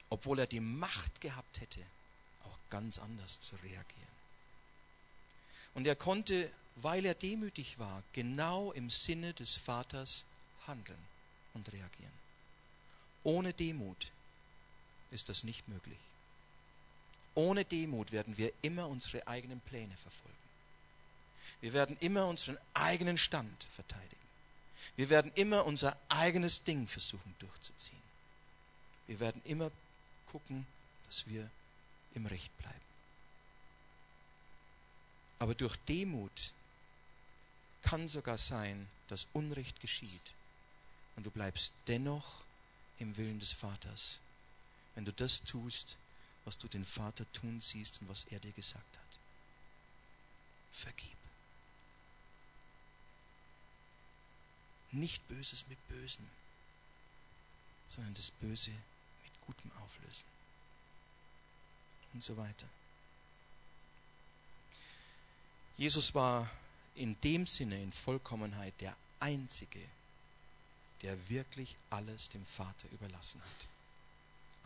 obwohl 0.09 0.39
er 0.39 0.47
die 0.47 0.61
Macht 0.61 1.19
gehabt 1.19 1.59
hätte, 1.59 1.81
auch 2.45 2.57
ganz 2.69 2.99
anders 2.99 3.39
zu 3.39 3.55
reagieren. 3.57 4.18
Und 5.73 5.87
er 5.87 5.95
konnte, 5.95 6.51
weil 6.75 7.05
er 7.05 7.13
demütig 7.13 7.79
war, 7.79 8.03
genau 8.13 8.71
im 8.71 8.89
Sinne 8.89 9.33
des 9.33 9.57
Vaters 9.57 10.25
handeln 10.67 10.99
und 11.53 11.71
reagieren. 11.71 12.11
Ohne 13.23 13.53
Demut 13.53 14.11
ist 15.11 15.29
das 15.29 15.43
nicht 15.43 15.67
möglich. 15.67 15.97
Ohne 17.35 17.65
Demut 17.65 18.11
werden 18.11 18.37
wir 18.37 18.51
immer 18.61 18.87
unsere 18.87 19.27
eigenen 19.27 19.59
Pläne 19.61 19.95
verfolgen. 19.95 20.35
Wir 21.61 21.73
werden 21.73 21.97
immer 21.99 22.27
unseren 22.27 22.57
eigenen 22.73 23.17
Stand 23.17 23.63
verteidigen. 23.65 24.15
Wir 24.95 25.09
werden 25.09 25.31
immer 25.35 25.65
unser 25.65 25.97
eigenes 26.09 26.63
Ding 26.63 26.87
versuchen 26.87 27.35
durchzuziehen. 27.39 28.01
Wir 29.07 29.19
werden 29.19 29.41
immer 29.45 29.71
gucken, 30.27 30.65
dass 31.05 31.27
wir 31.27 31.49
im 32.13 32.25
Recht 32.25 32.55
bleiben. 32.57 32.88
Aber 35.39 35.55
durch 35.55 35.75
Demut 35.87 36.53
kann 37.81 38.07
sogar 38.07 38.37
sein, 38.37 38.87
dass 39.07 39.27
Unrecht 39.33 39.79
geschieht 39.79 40.33
und 41.15 41.25
du 41.25 41.31
bleibst 41.31 41.73
dennoch 41.87 42.41
im 42.99 43.15
Willen 43.17 43.39
des 43.39 43.53
Vaters, 43.53 44.19
wenn 44.95 45.05
du 45.05 45.13
das 45.13 45.43
tust, 45.43 45.97
was 46.45 46.57
du 46.57 46.67
den 46.67 46.85
Vater 46.85 47.25
tun 47.33 47.61
siehst 47.61 48.01
und 48.01 48.09
was 48.09 48.25
er 48.25 48.39
dir 48.39 48.51
gesagt 48.51 48.97
hat. 48.97 49.03
Vergib. 50.71 51.19
nicht 54.91 55.27
Böses 55.27 55.67
mit 55.67 55.87
Bösen, 55.87 56.27
sondern 57.89 58.13
das 58.13 58.31
Böse 58.31 58.71
mit 58.71 59.41
Gutem 59.45 59.71
auflösen. 59.83 60.25
Und 62.13 62.23
so 62.23 62.35
weiter. 62.37 62.67
Jesus 65.79 66.13
war 66.13 66.47
in 66.93 67.19
dem 67.21 67.47
Sinne 67.47 67.81
in 67.81 67.91
Vollkommenheit 67.91 68.73
der 68.81 68.95
Einzige, 69.19 69.81
der 71.01 71.29
wirklich 71.29 71.75
alles 71.89 72.29
dem 72.29 72.45
Vater 72.45 72.87
überlassen 72.91 73.41
hat. 73.41 73.67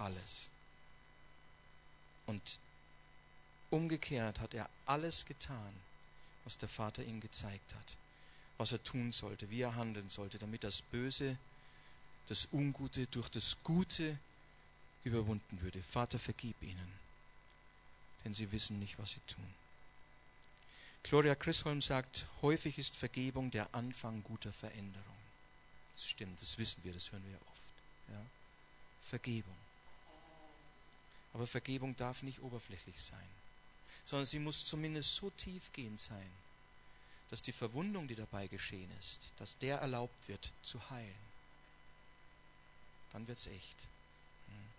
Alles. 0.05 0.49
Und 2.25 2.59
umgekehrt 3.69 4.41
hat 4.41 4.53
er 4.53 4.69
alles 4.85 5.25
getan, 5.25 5.73
was 6.43 6.57
der 6.57 6.67
Vater 6.67 7.05
ihm 7.05 7.21
gezeigt 7.21 7.73
hat 7.73 7.95
was 8.57 8.71
er 8.71 8.83
tun 8.83 9.11
sollte, 9.11 9.49
wie 9.49 9.61
er 9.61 9.75
handeln 9.75 10.09
sollte, 10.09 10.37
damit 10.37 10.63
das 10.63 10.81
Böse, 10.81 11.37
das 12.27 12.47
Ungute 12.53 13.07
durch 13.07 13.29
das 13.29 13.61
Gute 13.63 14.17
überwunden 15.03 15.61
würde. 15.61 15.81
Vater, 15.83 16.19
vergib 16.19 16.61
ihnen, 16.61 16.93
denn 18.23 18.33
sie 18.33 18.51
wissen 18.51 18.79
nicht, 18.79 18.97
was 18.99 19.11
sie 19.11 19.19
tun. 19.27 19.53
Gloria 21.03 21.35
Chrisholm 21.35 21.81
sagt, 21.81 22.25
häufig 22.41 22.77
ist 22.77 22.95
Vergebung 22.95 23.51
der 23.51 23.73
Anfang 23.75 24.23
guter 24.23 24.53
Veränderung. 24.53 25.13
Das 25.93 26.07
stimmt, 26.07 26.41
das 26.41 26.57
wissen 26.57 26.83
wir, 26.83 26.93
das 26.93 27.11
hören 27.11 27.23
wir 27.25 27.33
ja 27.33 27.41
oft. 27.51 27.71
Ja? 28.09 28.25
Vergebung. 29.01 29.55
Aber 31.33 31.45
Vergebung 31.45 31.95
darf 31.95 32.23
nicht 32.23 32.41
oberflächlich 32.41 33.01
sein, 33.01 33.27
sondern 34.05 34.25
sie 34.25 34.39
muss 34.39 34.65
zumindest 34.65 35.15
so 35.15 35.29
tiefgehend 35.31 35.99
sein, 35.99 36.29
dass 37.29 37.41
die 37.41 37.51
Verwundung, 37.51 38.07
die 38.07 38.15
dabei 38.15 38.47
geschehen 38.47 38.91
ist, 38.99 39.33
dass 39.37 39.57
der 39.57 39.79
erlaubt 39.79 40.27
wird 40.27 40.53
zu 40.61 40.89
heilen. 40.89 41.33
Dann 43.11 43.27
wird 43.27 43.39
es 43.39 43.47
echt. 43.47 43.81
Hm. 44.47 44.69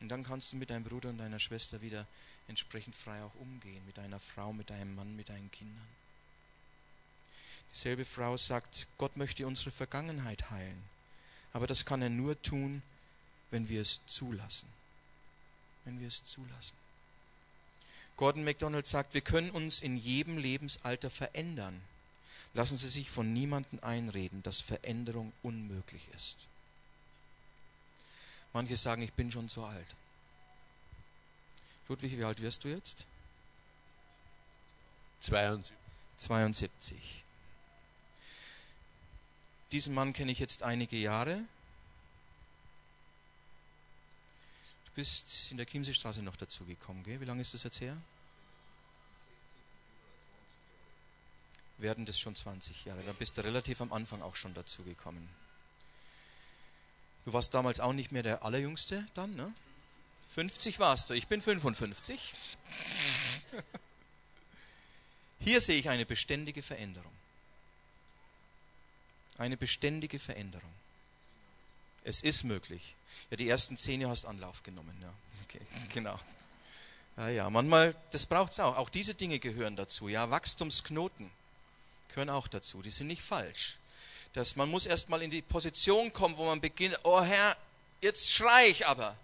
Und 0.00 0.08
dann 0.08 0.22
kannst 0.22 0.52
du 0.52 0.56
mit 0.56 0.70
deinem 0.70 0.84
Bruder 0.84 1.08
und 1.08 1.18
deiner 1.18 1.38
Schwester 1.38 1.80
wieder 1.80 2.06
entsprechend 2.48 2.94
frei 2.94 3.22
auch 3.22 3.34
umgehen, 3.36 3.84
mit 3.86 3.98
deiner 3.98 4.20
Frau, 4.20 4.52
mit 4.52 4.70
deinem 4.70 4.94
Mann, 4.94 5.16
mit 5.16 5.28
deinen 5.28 5.50
Kindern. 5.50 5.88
Dieselbe 7.72 8.04
Frau 8.04 8.36
sagt, 8.36 8.88
Gott 8.98 9.16
möchte 9.16 9.46
unsere 9.46 9.70
Vergangenheit 9.70 10.50
heilen, 10.50 10.82
aber 11.52 11.66
das 11.66 11.84
kann 11.84 12.02
er 12.02 12.10
nur 12.10 12.40
tun, 12.42 12.82
wenn 13.50 13.68
wir 13.68 13.82
es 13.82 14.04
zulassen. 14.06 14.68
Wenn 15.84 16.00
wir 16.00 16.08
es 16.08 16.24
zulassen. 16.24 16.74
Gordon 18.16 18.44
MacDonald 18.44 18.86
sagt, 18.86 19.14
wir 19.14 19.20
können 19.20 19.50
uns 19.50 19.80
in 19.80 19.96
jedem 19.96 20.38
Lebensalter 20.38 21.10
verändern. 21.10 21.80
Lassen 22.54 22.78
Sie 22.78 22.88
sich 22.88 23.10
von 23.10 23.32
niemandem 23.34 23.78
einreden, 23.82 24.42
dass 24.42 24.62
Veränderung 24.62 25.32
unmöglich 25.42 26.08
ist. 26.14 26.46
Manche 28.54 28.76
sagen, 28.76 29.02
ich 29.02 29.12
bin 29.12 29.30
schon 29.30 29.50
so 29.50 29.64
alt. 29.64 29.86
Ludwig, 31.88 32.16
wie 32.18 32.24
alt 32.24 32.40
wirst 32.40 32.64
du 32.64 32.68
jetzt? 32.68 33.06
72. 35.20 35.76
72. 36.18 37.24
Diesen 39.72 39.94
Mann 39.94 40.12
kenne 40.12 40.32
ich 40.32 40.38
jetzt 40.38 40.62
einige 40.62 40.96
Jahre. 40.96 41.44
bist 44.96 45.50
in 45.50 45.58
der 45.58 45.66
Chiemseestraße 45.66 46.22
noch 46.22 46.36
dazugekommen, 46.36 47.04
gell? 47.04 47.20
Wie 47.20 47.26
lange 47.26 47.42
ist 47.42 47.52
das 47.52 47.62
jetzt 47.62 47.82
her? 47.82 47.96
Werden 51.76 52.06
das 52.06 52.18
schon 52.18 52.34
20 52.34 52.86
Jahre. 52.86 53.02
Da 53.02 53.12
bist 53.12 53.36
du 53.36 53.44
relativ 53.44 53.82
am 53.82 53.92
Anfang 53.92 54.22
auch 54.22 54.34
schon 54.36 54.54
dazugekommen. 54.54 55.28
Du 57.26 57.32
warst 57.34 57.52
damals 57.52 57.78
auch 57.78 57.92
nicht 57.92 58.10
mehr 58.10 58.22
der 58.22 58.42
Allerjüngste 58.42 59.06
dann, 59.12 59.36
ne? 59.36 59.52
50 60.36 60.78
warst 60.80 61.08
du. 61.08 61.14
Ich 61.14 61.28
bin 61.28 61.40
55. 61.40 62.20
Hier 65.40 65.62
sehe 65.62 65.78
ich 65.78 65.88
eine 65.88 66.04
beständige 66.04 66.60
Veränderung. 66.60 67.10
Eine 69.38 69.56
beständige 69.56 70.18
Veränderung. 70.18 70.70
Es 72.04 72.20
ist 72.20 72.44
möglich. 72.44 72.96
Ja, 73.30 73.38
die 73.38 73.48
ersten 73.48 73.78
zehn 73.78 74.02
Jahre 74.02 74.12
hast 74.12 74.26
Anlauf 74.26 74.62
genommen. 74.62 74.94
Ja, 75.00 75.10
okay, 75.44 75.60
genau. 75.94 76.20
Ja, 77.16 77.28
ja, 77.30 77.48
manchmal, 77.48 77.96
das 78.12 78.26
braucht 78.26 78.52
es 78.52 78.60
auch. 78.60 78.76
Auch 78.76 78.90
diese 78.90 79.14
Dinge 79.14 79.38
gehören 79.38 79.74
dazu. 79.74 80.10
Ja, 80.10 80.28
Wachstumsknoten 80.28 81.30
gehören 82.08 82.28
auch 82.28 82.46
dazu. 82.46 82.82
Die 82.82 82.90
sind 82.90 83.06
nicht 83.06 83.22
falsch. 83.22 83.78
dass 84.34 84.54
man 84.54 84.70
muss 84.70 84.84
erstmal 84.84 85.22
in 85.22 85.30
die 85.30 85.40
Position 85.40 86.12
kommen, 86.12 86.36
wo 86.36 86.44
man 86.44 86.60
beginnt, 86.60 86.98
oh 87.04 87.22
Herr, 87.22 87.56
jetzt 88.02 88.30
schrei 88.30 88.68
ich 88.68 88.86
aber. 88.86 89.16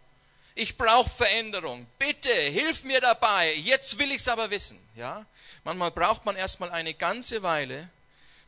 Ich 0.54 0.76
brauche 0.76 1.08
Veränderung. 1.08 1.86
Bitte, 1.98 2.32
hilf 2.32 2.84
mir 2.84 3.00
dabei. 3.00 3.54
Jetzt 3.54 3.98
will 3.98 4.10
ich 4.10 4.18
es 4.18 4.28
aber 4.28 4.50
wissen. 4.50 4.78
Ja? 4.96 5.24
Manchmal 5.64 5.90
braucht 5.90 6.24
man 6.24 6.36
erstmal 6.36 6.70
eine 6.70 6.94
ganze 6.94 7.42
Weile, 7.42 7.88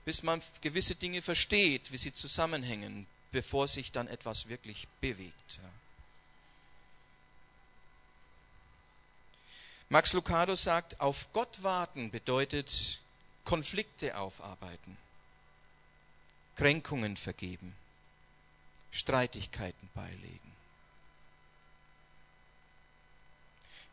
bis 0.04 0.22
man 0.22 0.42
gewisse 0.60 0.96
Dinge 0.96 1.22
versteht, 1.22 1.92
wie 1.92 1.96
sie 1.96 2.12
zusammenhängen, 2.12 3.06
bevor 3.32 3.68
sich 3.68 3.90
dann 3.90 4.08
etwas 4.08 4.48
wirklich 4.48 4.86
bewegt. 5.00 5.58
Ja? 5.62 5.70
Max 9.88 10.12
Lucado 10.12 10.56
sagt, 10.56 11.00
auf 11.00 11.32
Gott 11.32 11.62
warten 11.62 12.10
bedeutet 12.10 13.00
Konflikte 13.44 14.18
aufarbeiten, 14.18 14.96
Kränkungen 16.56 17.16
vergeben, 17.16 17.76
Streitigkeiten 18.90 19.88
beilegen. 19.94 20.43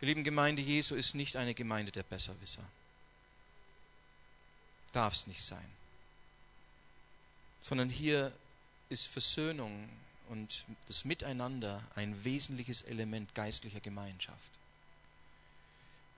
Ihr 0.02 0.08
lieben 0.08 0.24
Gemeinde 0.24 0.64
Jesu 0.64 0.96
ist 0.96 1.14
nicht 1.14 1.36
eine 1.36 1.54
Gemeinde 1.54 1.92
der 1.92 2.04
Besserwisser. 2.04 2.68
Darf 4.94 5.14
es 5.14 5.28
nicht 5.28 5.44
sein. 5.44 5.70
Sondern 7.62 7.90
hier 7.90 8.34
ist 8.90 9.06
Versöhnung 9.06 9.88
und 10.30 10.66
das 10.88 11.06
Miteinander 11.06 11.84
ein 11.94 12.24
wesentliches 12.24 12.82
Element 12.82 13.36
geistlicher 13.36 13.80
Gemeinschaft. 13.80 14.52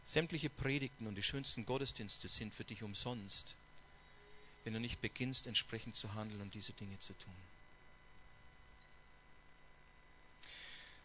Sämtliche 0.05 0.49
Predigten 0.49 1.05
und 1.05 1.15
die 1.15 1.23
schönsten 1.23 1.65
Gottesdienste 1.65 2.29
sind 2.29 2.53
für 2.53 2.63
dich 2.63 2.83
umsonst, 2.83 3.55
wenn 4.63 4.73
du 4.73 4.79
nicht 4.79 5.01
beginnst, 5.01 5.45
entsprechend 5.45 5.95
zu 5.95 6.13
handeln 6.13 6.41
und 6.41 6.53
diese 6.53 6.73
Dinge 6.73 6.97
zu 6.99 7.13
tun. 7.13 7.33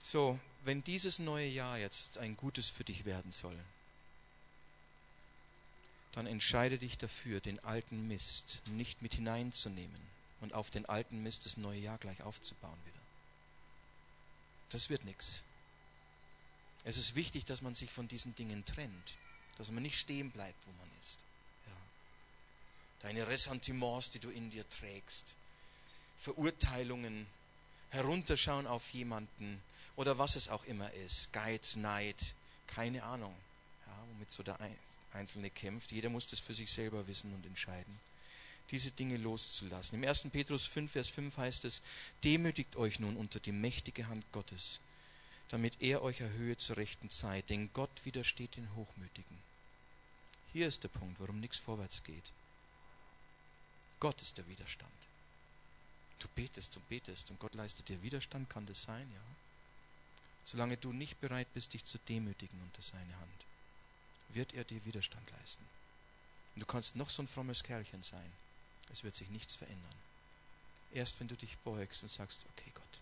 So, 0.00 0.38
wenn 0.60 0.82
dieses 0.84 1.18
neue 1.18 1.46
Jahr 1.46 1.78
jetzt 1.78 2.18
ein 2.18 2.36
gutes 2.36 2.68
für 2.68 2.84
dich 2.84 3.04
werden 3.04 3.32
soll, 3.32 3.58
dann 6.12 6.26
entscheide 6.26 6.78
dich 6.78 6.98
dafür, 6.98 7.40
den 7.40 7.62
alten 7.64 8.08
Mist 8.08 8.62
nicht 8.66 9.02
mit 9.02 9.14
hineinzunehmen 9.14 10.00
und 10.40 10.52
auf 10.52 10.70
den 10.70 10.86
alten 10.86 11.22
Mist 11.22 11.46
das 11.46 11.56
neue 11.56 11.78
Jahr 11.78 11.98
gleich 11.98 12.22
aufzubauen 12.22 12.78
wieder. 12.84 13.00
Das 14.70 14.90
wird 14.90 15.04
nichts. 15.04 15.44
Es 16.84 16.96
ist 16.96 17.14
wichtig, 17.14 17.44
dass 17.44 17.62
man 17.62 17.74
sich 17.74 17.90
von 17.90 18.08
diesen 18.08 18.34
Dingen 18.34 18.64
trennt, 18.64 19.18
dass 19.58 19.70
man 19.70 19.82
nicht 19.82 19.98
stehen 19.98 20.30
bleibt, 20.30 20.66
wo 20.66 20.72
man 20.72 20.88
ist. 21.00 21.20
Ja. 21.66 21.72
Deine 23.00 23.26
Ressentiments, 23.26 24.10
die 24.10 24.20
du 24.20 24.30
in 24.30 24.50
dir 24.50 24.68
trägst, 24.68 25.36
Verurteilungen, 26.16 27.26
herunterschauen 27.90 28.66
auf 28.66 28.90
jemanden 28.90 29.62
oder 29.98 30.16
was 30.16 30.36
es 30.36 30.48
auch 30.48 30.64
immer 30.64 30.90
ist, 30.94 31.32
Geiz, 31.32 31.74
Neid, 31.76 32.16
keine 32.68 33.02
Ahnung, 33.02 33.34
ja, 33.86 33.92
womit 34.12 34.30
so 34.30 34.44
der 34.44 34.56
Einzelne 35.12 35.50
kämpft. 35.50 35.90
Jeder 35.90 36.08
muss 36.08 36.28
das 36.28 36.38
für 36.38 36.54
sich 36.54 36.70
selber 36.70 37.06
wissen 37.08 37.34
und 37.34 37.44
entscheiden 37.44 37.98
diese 38.70 38.90
Dinge 38.90 39.16
loszulassen. 39.16 40.00
Im 40.00 40.08
1. 40.08 40.28
Petrus 40.30 40.66
5, 40.66 40.92
Vers 40.92 41.08
5 41.08 41.36
heißt 41.36 41.64
es, 41.64 41.82
demütigt 42.22 42.76
euch 42.76 43.00
nun 43.00 43.16
unter 43.16 43.40
die 43.40 43.50
mächtige 43.50 44.08
Hand 44.08 44.24
Gottes, 44.30 44.80
damit 45.48 45.80
er 45.80 46.02
euch 46.02 46.20
erhöhe 46.20 46.56
zur 46.56 46.76
rechten 46.76 47.10
Zeit, 47.10 47.50
denn 47.50 47.72
Gott 47.72 48.04
widersteht 48.04 48.56
den 48.56 48.74
Hochmütigen. 48.74 49.38
Hier 50.52 50.68
ist 50.68 50.82
der 50.84 50.88
Punkt, 50.88 51.18
warum 51.18 51.40
nichts 51.40 51.58
vorwärts 51.58 52.04
geht. 52.04 52.32
Gott 54.00 54.20
ist 54.22 54.38
der 54.38 54.46
Widerstand. 54.48 54.92
Du 56.18 56.28
betest 56.34 56.76
und 56.76 56.88
betest 56.88 57.30
und 57.30 57.40
Gott 57.40 57.54
leistet 57.54 57.88
dir 57.88 58.02
Widerstand, 58.02 58.50
kann 58.50 58.66
das 58.66 58.82
sein, 58.82 59.10
ja. 59.12 59.37
Solange 60.50 60.78
du 60.78 60.94
nicht 60.94 61.20
bereit 61.20 61.52
bist, 61.52 61.74
dich 61.74 61.84
zu 61.84 61.98
demütigen 61.98 62.58
unter 62.62 62.80
seine 62.80 63.14
Hand, 63.20 63.44
wird 64.30 64.54
er 64.54 64.64
dir 64.64 64.82
Widerstand 64.86 65.30
leisten. 65.32 65.62
Und 66.54 66.60
du 66.60 66.64
kannst 66.64 66.96
noch 66.96 67.10
so 67.10 67.22
ein 67.22 67.28
frommes 67.28 67.62
Kerlchen 67.62 68.02
sein, 68.02 68.32
es 68.90 69.04
wird 69.04 69.14
sich 69.14 69.28
nichts 69.28 69.56
verändern. 69.56 69.94
Erst 70.94 71.20
wenn 71.20 71.28
du 71.28 71.36
dich 71.36 71.58
beugst 71.58 72.02
und 72.02 72.08
sagst, 72.08 72.46
okay 72.50 72.70
Gott, 72.72 73.00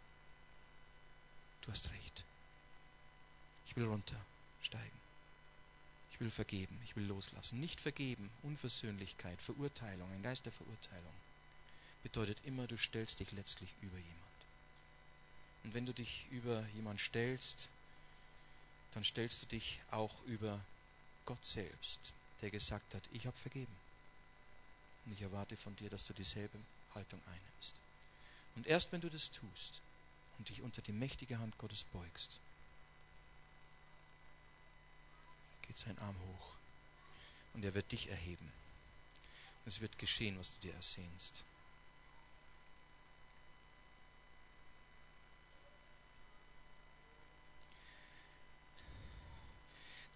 du 1.62 1.70
hast 1.70 1.92
recht. 1.92 2.24
Ich 3.68 3.76
will 3.76 3.84
runtersteigen. 3.84 5.06
Ich 6.10 6.18
will 6.18 6.32
vergeben, 6.32 6.80
ich 6.82 6.96
will 6.96 7.04
loslassen. 7.04 7.60
Nicht 7.60 7.80
vergeben, 7.80 8.28
Unversöhnlichkeit, 8.42 9.40
Verurteilung, 9.40 10.10
ein 10.10 10.22
Geist 10.24 10.46
der 10.46 10.52
Verurteilung 10.52 11.14
bedeutet 12.02 12.38
immer, 12.44 12.66
du 12.66 12.76
stellst 12.76 13.20
dich 13.20 13.30
letztlich 13.30 13.72
über 13.82 13.98
jemand. 13.98 14.35
Und 15.66 15.74
wenn 15.74 15.84
du 15.84 15.92
dich 15.92 16.26
über 16.30 16.64
jemand 16.76 17.00
stellst, 17.00 17.70
dann 18.92 19.02
stellst 19.02 19.42
du 19.42 19.46
dich 19.46 19.80
auch 19.90 20.22
über 20.26 20.64
Gott 21.24 21.44
selbst, 21.44 22.14
der 22.40 22.52
gesagt 22.52 22.94
hat, 22.94 23.02
ich 23.12 23.26
habe 23.26 23.36
vergeben. 23.36 23.76
Und 25.04 25.12
ich 25.14 25.22
erwarte 25.22 25.56
von 25.56 25.74
dir, 25.74 25.90
dass 25.90 26.06
du 26.06 26.12
dieselbe 26.12 26.56
Haltung 26.94 27.20
einnimmst. 27.26 27.80
Und 28.54 28.68
erst 28.68 28.92
wenn 28.92 29.00
du 29.00 29.10
das 29.10 29.32
tust 29.32 29.82
und 30.38 30.50
dich 30.50 30.62
unter 30.62 30.82
die 30.82 30.92
mächtige 30.92 31.40
Hand 31.40 31.58
Gottes 31.58 31.82
beugst, 31.82 32.38
geht 35.62 35.78
sein 35.78 35.98
Arm 35.98 36.16
hoch 36.28 36.52
und 37.54 37.64
er 37.64 37.74
wird 37.74 37.90
dich 37.90 38.08
erheben. 38.08 38.52
Es 39.64 39.80
wird 39.80 39.98
geschehen, 39.98 40.38
was 40.38 40.54
du 40.54 40.60
dir 40.60 40.74
ersehnst. 40.74 41.44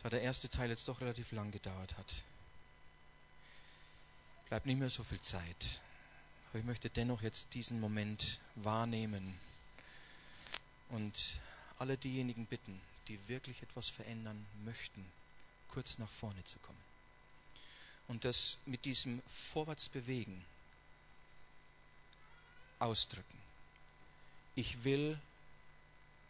Da 0.03 0.09
der 0.09 0.23
erste 0.23 0.49
Teil 0.49 0.71
jetzt 0.71 0.89
doch 0.89 1.01
relativ 1.01 1.33
lang 1.33 1.51
gedauert 1.51 1.97
hat, 1.99 2.23
bleibt 4.49 4.67
nicht 4.67 4.79
mehr 4.79 4.91
so 4.91 5.05
viel 5.05 5.21
Zeit. 5.21 5.81
Aber 6.49 6.59
ich 6.59 6.65
möchte 6.65 6.91
dennoch 6.91 7.23
jetzt 7.23 7.55
diesen 7.55 7.81
Moment 7.81 8.41
wahrnehmen 8.57 9.39
und 10.89 11.41
alle 11.79 11.97
diejenigen 11.97 12.47
bitten, 12.47 12.81
die 13.09 13.29
wirklich 13.29 13.63
etwas 13.63 13.89
verändern 13.89 14.47
möchten, 14.65 15.05
kurz 15.69 15.99
nach 15.99 16.11
vorne 16.11 16.43
zu 16.45 16.59
kommen. 16.59 16.83
Und 18.09 18.25
das 18.25 18.59
mit 18.67 18.85
diesem 18.85 19.23
Vorwärtsbewegen 19.29 20.45
ausdrücken. 22.81 23.39
Ich 24.57 24.83
will 24.83 25.21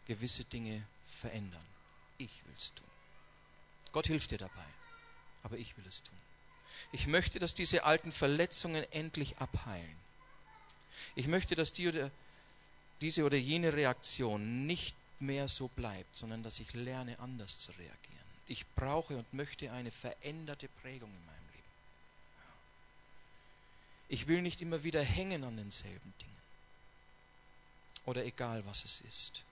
gewisse 0.05 0.43
Dinge 0.43 0.85
verändern. 1.05 1.65
Ich 2.17 2.45
will 2.45 2.53
es 2.55 2.73
tun. 2.75 2.90
Gott 3.91 4.07
hilft 4.07 4.31
dir 4.31 4.37
dabei, 4.37 4.65
aber 5.43 5.57
ich 5.57 5.75
will 5.77 5.85
es 5.87 6.03
tun. 6.03 6.17
Ich 6.91 7.07
möchte, 7.07 7.39
dass 7.39 7.53
diese 7.53 7.83
alten 7.83 8.11
Verletzungen 8.11 8.85
endlich 8.91 9.37
abheilen. 9.37 9.95
Ich 11.15 11.27
möchte, 11.27 11.55
dass 11.55 11.73
die 11.73 11.87
oder, 11.87 12.11
diese 13.01 13.23
oder 13.23 13.37
jene 13.37 13.73
Reaktion 13.73 14.65
nicht 14.65 14.95
mehr 15.19 15.47
so 15.47 15.67
bleibt, 15.69 16.15
sondern 16.15 16.43
dass 16.43 16.59
ich 16.59 16.73
lerne, 16.73 17.19
anders 17.19 17.59
zu 17.59 17.71
reagieren. 17.71 17.97
Ich 18.47 18.65
brauche 18.75 19.15
und 19.15 19.33
möchte 19.33 19.71
eine 19.71 19.91
veränderte 19.91 20.67
Prägung 20.67 21.09
in 21.09 21.25
meinem 21.25 21.47
Leben. 21.53 21.69
Ich 24.09 24.27
will 24.27 24.41
nicht 24.41 24.61
immer 24.61 24.83
wieder 24.83 25.01
hängen 25.01 25.43
an 25.43 25.55
denselben 25.55 26.13
Dingen. 26.19 26.31
Oder 28.05 28.25
egal 28.25 28.65
was 28.65 28.83
es 28.83 29.01
ist. 29.01 29.43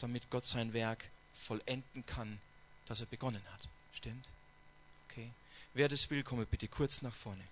Damit 0.00 0.30
Gott 0.30 0.46
sein 0.46 0.72
Werk 0.72 1.04
vollenden 1.34 2.04
kann, 2.06 2.40
das 2.88 3.00
er 3.00 3.06
begonnen 3.06 3.42
hat. 3.52 3.60
Stimmt? 3.92 4.28
Okay. 5.08 5.30
Wer 5.74 5.88
das 5.88 6.10
will, 6.10 6.22
komme 6.22 6.46
bitte 6.46 6.68
kurz 6.68 7.02
nach 7.02 7.14
vorne. 7.14 7.44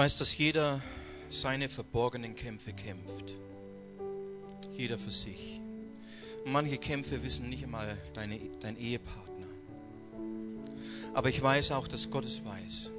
Weiß, 0.00 0.16
dass 0.16 0.38
jeder 0.38 0.80
seine 1.28 1.68
verborgenen 1.68 2.34
Kämpfe 2.34 2.72
kämpft. 2.72 3.34
Jeder 4.72 4.96
für 4.96 5.10
sich. 5.10 5.60
Und 6.42 6.52
manche 6.52 6.78
Kämpfe 6.78 7.22
wissen 7.22 7.50
nicht 7.50 7.64
einmal 7.64 7.98
deine, 8.14 8.40
dein 8.60 8.78
Ehepartner. 8.78 9.46
Aber 11.12 11.28
ich 11.28 11.42
weiß 11.42 11.72
auch, 11.72 11.86
dass 11.86 12.10
Gott 12.10 12.24
es 12.24 12.42
weiß, 12.42 12.92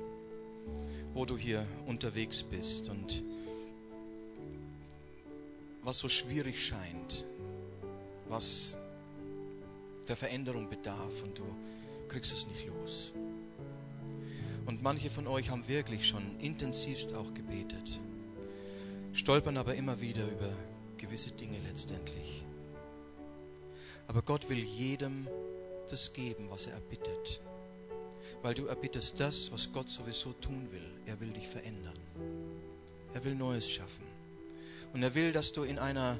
wo 1.16 1.26
du 1.26 1.40
hier 1.40 1.66
unterwegs 1.88 2.44
bist 2.44 2.90
und 2.90 3.24
was 5.82 5.98
so 5.98 6.08
schwierig 6.08 6.64
scheint, 6.64 7.26
was 8.28 8.78
der 10.08 10.16
Veränderung 10.16 10.70
bedarf 10.70 11.24
und 11.24 11.40
du 11.40 11.46
kriegst 12.08 12.32
es 12.32 12.46
nicht 12.46 12.68
los. 12.68 13.12
Und 14.72 14.82
manche 14.82 15.10
von 15.10 15.28
euch 15.28 15.50
haben 15.50 15.68
wirklich 15.68 16.08
schon 16.08 16.24
intensivst 16.40 17.14
auch 17.14 17.34
gebetet, 17.34 18.00
stolpern 19.12 19.58
aber 19.58 19.76
immer 19.76 20.00
wieder 20.00 20.26
über 20.26 20.50
gewisse 20.96 21.32
Dinge 21.32 21.58
letztendlich. 21.68 22.46
Aber 24.08 24.22
Gott 24.22 24.48
will 24.50 24.64
jedem 24.64 25.28
das 25.90 26.14
geben, 26.14 26.48
was 26.50 26.68
er 26.68 26.76
erbittet. 26.76 27.42
Weil 28.42 28.54
du 28.54 28.68
erbittest 28.68 29.20
das, 29.20 29.52
was 29.52 29.74
Gott 29.74 29.90
sowieso 29.90 30.32
tun 30.32 30.72
will. 30.72 30.90
Er 31.06 31.20
will 31.20 31.34
dich 31.34 31.50
verändern. 31.50 32.00
Er 33.14 33.26
will 33.26 33.36
Neues 33.36 33.70
schaffen. 33.70 34.06
Und 34.94 35.04
er 35.04 35.14
will, 35.16 35.34
dass 35.34 35.52
du 35.52 35.64
in 35.64 35.80
einer 35.80 36.18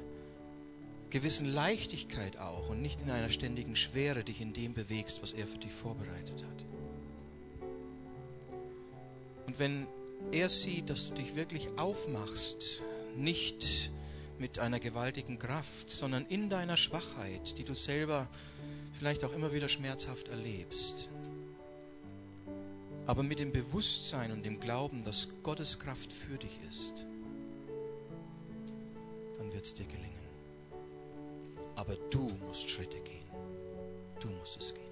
gewissen 1.08 1.46
Leichtigkeit 1.46 2.36
auch 2.36 2.68
und 2.68 2.82
nicht 2.82 3.00
in 3.00 3.10
einer 3.10 3.30
ständigen 3.30 3.76
Schwere 3.76 4.24
dich 4.24 4.42
in 4.42 4.52
dem 4.52 4.74
bewegst, 4.74 5.22
was 5.22 5.32
er 5.32 5.46
für 5.46 5.58
dich 5.58 5.72
vorbereitet 5.72 6.44
hat. 6.44 6.66
Und 9.52 9.58
wenn 9.58 9.86
er 10.30 10.48
sieht, 10.48 10.88
dass 10.88 11.10
du 11.10 11.14
dich 11.16 11.36
wirklich 11.36 11.68
aufmachst, 11.76 12.80
nicht 13.16 13.90
mit 14.38 14.58
einer 14.58 14.80
gewaltigen 14.80 15.38
Kraft, 15.38 15.90
sondern 15.90 16.24
in 16.30 16.48
deiner 16.48 16.78
Schwachheit, 16.78 17.58
die 17.58 17.64
du 17.64 17.74
selber 17.74 18.26
vielleicht 18.92 19.24
auch 19.24 19.32
immer 19.34 19.52
wieder 19.52 19.68
schmerzhaft 19.68 20.28
erlebst, 20.28 21.10
aber 23.04 23.22
mit 23.22 23.40
dem 23.40 23.52
Bewusstsein 23.52 24.32
und 24.32 24.42
dem 24.46 24.58
Glauben, 24.58 25.04
dass 25.04 25.28
Gottes 25.42 25.78
Kraft 25.78 26.14
für 26.14 26.38
dich 26.38 26.58
ist, 26.70 27.04
dann 29.36 29.52
wird 29.52 29.66
es 29.66 29.74
dir 29.74 29.84
gelingen. 29.84 30.08
Aber 31.76 31.94
du 32.08 32.32
musst 32.46 32.70
Schritte 32.70 33.00
gehen. 33.00 33.26
Du 34.18 34.30
musst 34.30 34.56
es 34.56 34.72
gehen. 34.72 34.91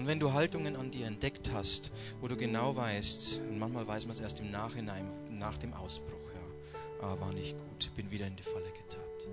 Und 0.00 0.06
wenn 0.06 0.18
du 0.18 0.32
Haltungen 0.32 0.76
an 0.76 0.90
dir 0.90 1.06
entdeckt 1.06 1.52
hast, 1.52 1.92
wo 2.22 2.26
du 2.26 2.34
genau 2.34 2.74
weißt, 2.74 3.42
und 3.50 3.58
manchmal 3.58 3.86
weiß 3.86 4.06
man 4.06 4.12
es 4.12 4.20
erst 4.20 4.40
im 4.40 4.50
Nachhinein, 4.50 5.06
nach 5.38 5.58
dem 5.58 5.74
Ausbruch, 5.74 6.16
ja, 6.34 7.06
ah, 7.06 7.20
war 7.20 7.34
nicht 7.34 7.54
gut, 7.54 7.94
bin 7.94 8.10
wieder 8.10 8.26
in 8.26 8.34
die 8.34 8.42
Falle 8.42 8.64
getappt. 8.64 9.28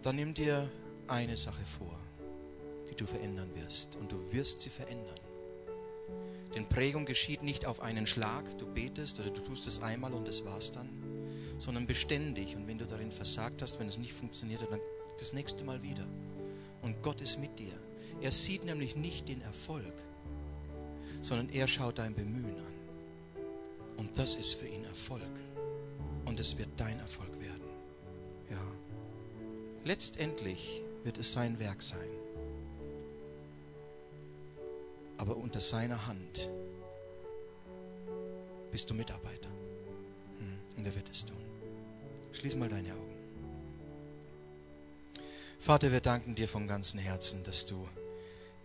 Dann 0.00 0.16
nimm 0.16 0.32
dir 0.32 0.70
eine 1.06 1.36
Sache 1.36 1.66
vor, 1.66 2.00
die 2.90 2.94
du 2.94 3.04
verändern 3.04 3.50
wirst. 3.56 3.96
Und 3.96 4.10
du 4.10 4.32
wirst 4.32 4.62
sie 4.62 4.70
verändern. 4.70 5.20
Denn 6.54 6.66
Prägung 6.66 7.04
geschieht 7.04 7.42
nicht 7.42 7.66
auf 7.66 7.80
einen 7.80 8.06
Schlag, 8.06 8.56
du 8.56 8.64
betest 8.64 9.20
oder 9.20 9.28
du 9.28 9.42
tust 9.42 9.66
es 9.66 9.82
einmal 9.82 10.14
und 10.14 10.26
das 10.26 10.46
war's 10.46 10.72
dann, 10.72 10.88
sondern 11.58 11.86
beständig. 11.86 12.56
Und 12.56 12.66
wenn 12.68 12.78
du 12.78 12.86
darin 12.86 13.12
versagt 13.12 13.60
hast, 13.60 13.78
wenn 13.80 13.88
es 13.88 13.98
nicht 13.98 14.14
funktioniert 14.14 14.62
hat, 14.62 14.72
dann 14.72 14.80
das 15.18 15.34
nächste 15.34 15.62
Mal 15.62 15.82
wieder. 15.82 16.06
Und 16.80 17.02
Gott 17.02 17.20
ist 17.20 17.38
mit 17.38 17.58
dir. 17.58 17.78
Er 18.20 18.32
sieht 18.32 18.64
nämlich 18.64 18.96
nicht 18.96 19.28
den 19.28 19.42
Erfolg, 19.42 19.92
sondern 21.22 21.48
er 21.50 21.68
schaut 21.68 21.98
dein 21.98 22.14
Bemühen 22.14 22.58
an. 22.58 22.76
Und 23.98 24.18
das 24.18 24.34
ist 24.34 24.54
für 24.54 24.66
ihn 24.66 24.84
Erfolg. 24.84 25.22
Und 26.24 26.40
es 26.40 26.58
wird 26.58 26.68
dein 26.76 26.98
Erfolg 26.98 27.40
werden. 27.40 27.68
Ja. 28.50 28.62
Letztendlich 29.84 30.82
wird 31.04 31.18
es 31.18 31.32
sein 31.32 31.58
Werk 31.58 31.82
sein. 31.82 32.08
Aber 35.18 35.36
unter 35.36 35.60
seiner 35.60 36.06
Hand 36.06 36.50
bist 38.70 38.90
du 38.90 38.94
Mitarbeiter. 38.94 39.48
Hm, 39.48 40.58
und 40.78 40.86
er 40.86 40.94
wird 40.94 41.08
es 41.10 41.24
tun. 41.24 41.36
Schließ 42.32 42.56
mal 42.56 42.68
deine 42.68 42.92
Augen. 42.92 43.16
Vater, 45.58 45.90
wir 45.90 46.00
danken 46.00 46.34
dir 46.34 46.48
von 46.48 46.68
ganzem 46.68 47.00
Herzen, 47.00 47.42
dass 47.44 47.64
du 47.64 47.88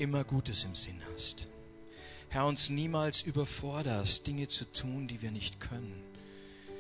immer 0.01 0.23
Gutes 0.23 0.63
im 0.63 0.73
Sinn 0.73 0.99
hast. 1.13 1.47
Herr, 2.29 2.47
uns 2.47 2.71
niemals 2.71 3.21
überforderst, 3.21 4.25
Dinge 4.25 4.47
zu 4.47 4.65
tun, 4.65 5.07
die 5.07 5.21
wir 5.21 5.29
nicht 5.29 5.59
können, 5.59 6.01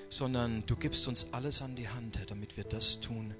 sondern 0.09 0.65
du 0.65 0.75
gibst 0.75 1.07
uns 1.07 1.27
alles 1.31 1.61
an 1.61 1.75
die 1.75 1.87
Hand, 1.87 2.17
Herr, 2.17 2.25
damit 2.25 2.57
wir 2.57 2.63
das 2.63 2.99
tun, 2.99 3.35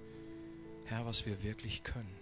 Herr, 0.86 1.08
was 1.08 1.26
wir 1.26 1.42
wirklich 1.42 1.82
können. 1.82 2.16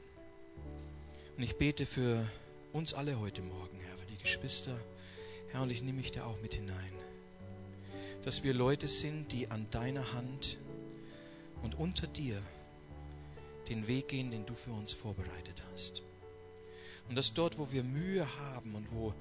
Und 1.35 1.43
ich 1.43 1.57
bete 1.57 1.85
für 1.85 2.25
uns 2.71 2.93
alle 2.93 3.19
heute 3.19 3.41
Morgen, 3.41 3.77
Herr, 3.87 3.97
für 3.97 4.05
die 4.05 4.23
Geschwister, 4.23 4.79
Herr, 5.49 5.63
und 5.63 5.69
ich 5.69 5.81
nehme 5.81 5.97
mich 5.97 6.11
da 6.11 6.23
auch 6.23 6.41
mit 6.41 6.53
hinein, 6.53 6.93
dass 8.23 8.41
wir 8.43 8.53
Leute 8.53 8.87
sind, 8.87 9.33
die 9.33 9.51
an 9.51 9.67
deiner 9.71 10.13
Hand 10.13 10.57
und 11.61 11.77
unter 11.77 12.07
dir 12.07 12.41
den 13.67 13.85
Weg 13.87 14.07
gehen, 14.07 14.31
den 14.31 14.45
du 14.45 14.53
für 14.53 14.71
uns 14.71 14.93
vorbereitet 14.93 15.61
hast. 15.73 16.03
Und 17.09 17.15
dass 17.15 17.33
dort, 17.33 17.57
wo 17.57 17.71
wir 17.71 17.83
Mühe 17.83 18.25
haben 18.37 18.75
und 18.75 18.91
wo 18.91 19.13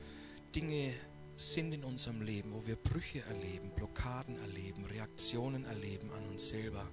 Dinge 0.54 0.92
sind 1.36 1.72
in 1.72 1.84
unserem 1.84 2.20
Leben, 2.20 2.52
wo 2.52 2.66
wir 2.66 2.76
Brüche 2.76 3.20
erleben, 3.22 3.70
Blockaden 3.74 4.38
erleben, 4.38 4.84
Reaktionen 4.84 5.64
erleben 5.64 6.10
an 6.12 6.28
uns 6.28 6.48
selber, 6.48 6.86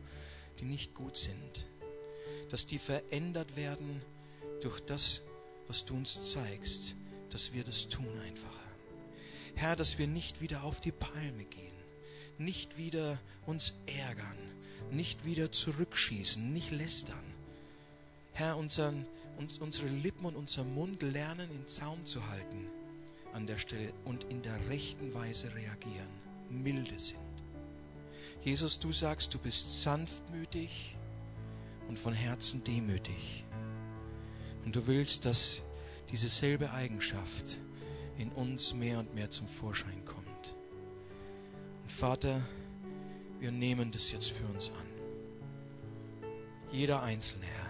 die 0.60 0.66
nicht 0.66 0.94
gut 0.94 1.18
sind, 1.18 1.68
dass 2.50 2.66
die 2.68 2.80
verändert 2.80 3.56
werden 3.56 4.02
durch 4.62 4.80
das, 4.80 5.24
was 5.68 5.86
du 5.86 5.96
uns 5.96 6.32
zeigst, 6.32 6.96
dass 7.30 7.54
wir 7.54 7.64
das 7.64 7.90
tun 7.90 8.20
einfacher. 8.24 8.72
Herr, 9.56 9.76
dass 9.76 9.98
wir 9.98 10.08
nicht 10.08 10.42
wieder 10.42 10.64
auf 10.64 10.80
die 10.80 10.92
Palme 10.92 11.44
gehen, 11.46 11.74
nicht 12.38 12.78
wieder 12.78 13.20
uns 13.46 13.74
ärgern, 13.86 14.38
nicht 14.92 15.26
wieder 15.26 15.52
zurückschießen, 15.52 16.54
nicht 16.54 16.72
lästern. 16.72 17.24
Herr, 18.34 18.58
unseren, 18.58 19.06
uns, 19.38 19.58
unsere 19.58 19.88
Lippen 19.88 20.26
und 20.26 20.36
unser 20.36 20.64
Mund 20.64 21.02
lernen 21.02 21.50
in 21.52 21.68
Zaum 21.68 22.06
zu 22.06 22.28
halten 22.28 22.68
an 23.34 23.48
der 23.48 23.58
Stelle 23.58 23.92
und 24.06 24.24
in 24.26 24.42
der 24.42 24.70
rechten 24.70 25.14
Weise 25.14 25.54
reagieren, 25.54 26.10
milde 26.50 26.98
sind. 26.98 27.20
Jesus, 28.42 28.80
du 28.80 28.92
sagst, 28.92 29.34
du 29.34 29.40
bist 29.40 29.82
sanftmütig 29.82 30.96
und 31.88 32.00
von 32.00 32.14
Herzen 32.14 32.64
demütig. 32.64 33.44
Und 34.64 34.76
du 34.76 34.88
willst, 34.88 35.26
dass 35.26 35.64
diese 36.12 36.30
selbe 36.30 36.72
Eigenschaft 36.72 37.60
in 38.18 38.30
uns 38.32 38.74
mehr 38.74 39.00
und 39.00 39.14
mehr 39.14 39.30
zum 39.30 39.48
Vorschein 39.48 40.06
kommt. 40.06 40.56
Und 41.84 41.92
Vater, 41.92 42.42
wir 43.40 43.52
nehmen 43.52 43.92
das 43.92 44.12
jetzt 44.12 44.32
für 44.32 44.46
uns 44.46 44.70
an. 44.70 44.88
Jeder 46.72 47.04
Einzelne, 47.04 47.46
Herr. 47.46 47.65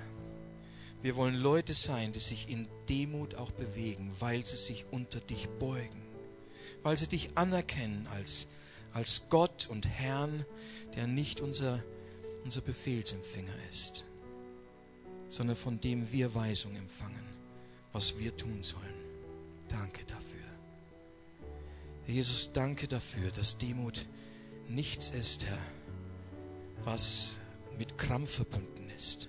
Wir 1.05 1.15
wollen 1.15 1.35
Leute 1.35 1.75
sein, 1.75 2.13
die 2.13 2.19
sich 2.19 2.49
in 2.49 2.67
Demut 2.89 3.35
auch 3.35 3.51
bewegen, 3.51 4.11
weil 4.19 4.43
sie 4.43 4.57
sich 4.57 4.85
unter 4.89 5.19
dich 5.19 5.47
beugen, 5.59 6.01
weil 6.81 6.97
sie 6.97 7.07
dich 7.07 7.37
anerkennen 7.37 8.07
als, 8.15 8.47
als 8.91 9.29
Gott 9.29 9.67
und 9.69 9.87
Herrn, 9.87 10.45
der 10.95 11.05
nicht 11.05 11.41
unser, 11.41 11.83
unser 12.43 12.61
Befehlsempfänger 12.61 13.53
ist 13.69 14.05
sondern 15.29 15.57
von 15.57 15.79
dem 15.81 16.11
wir 16.13 16.33
Weisung 16.33 16.75
empfangen, 16.75 17.25
was 17.91 18.19
wir 18.19 18.35
tun 18.37 18.63
sollen. 18.63 18.93
Danke 19.67 20.05
dafür. 20.05 20.39
Jesus, 22.07 22.53
danke 22.53 22.87
dafür, 22.87 23.31
dass 23.31 23.57
Demut 23.57 24.07
nichts 24.69 25.11
ist, 25.11 25.45
Herr, 25.45 25.61
was 26.83 27.35
mit 27.77 27.97
Krampf 27.97 28.35
verbunden 28.35 28.89
ist, 28.95 29.27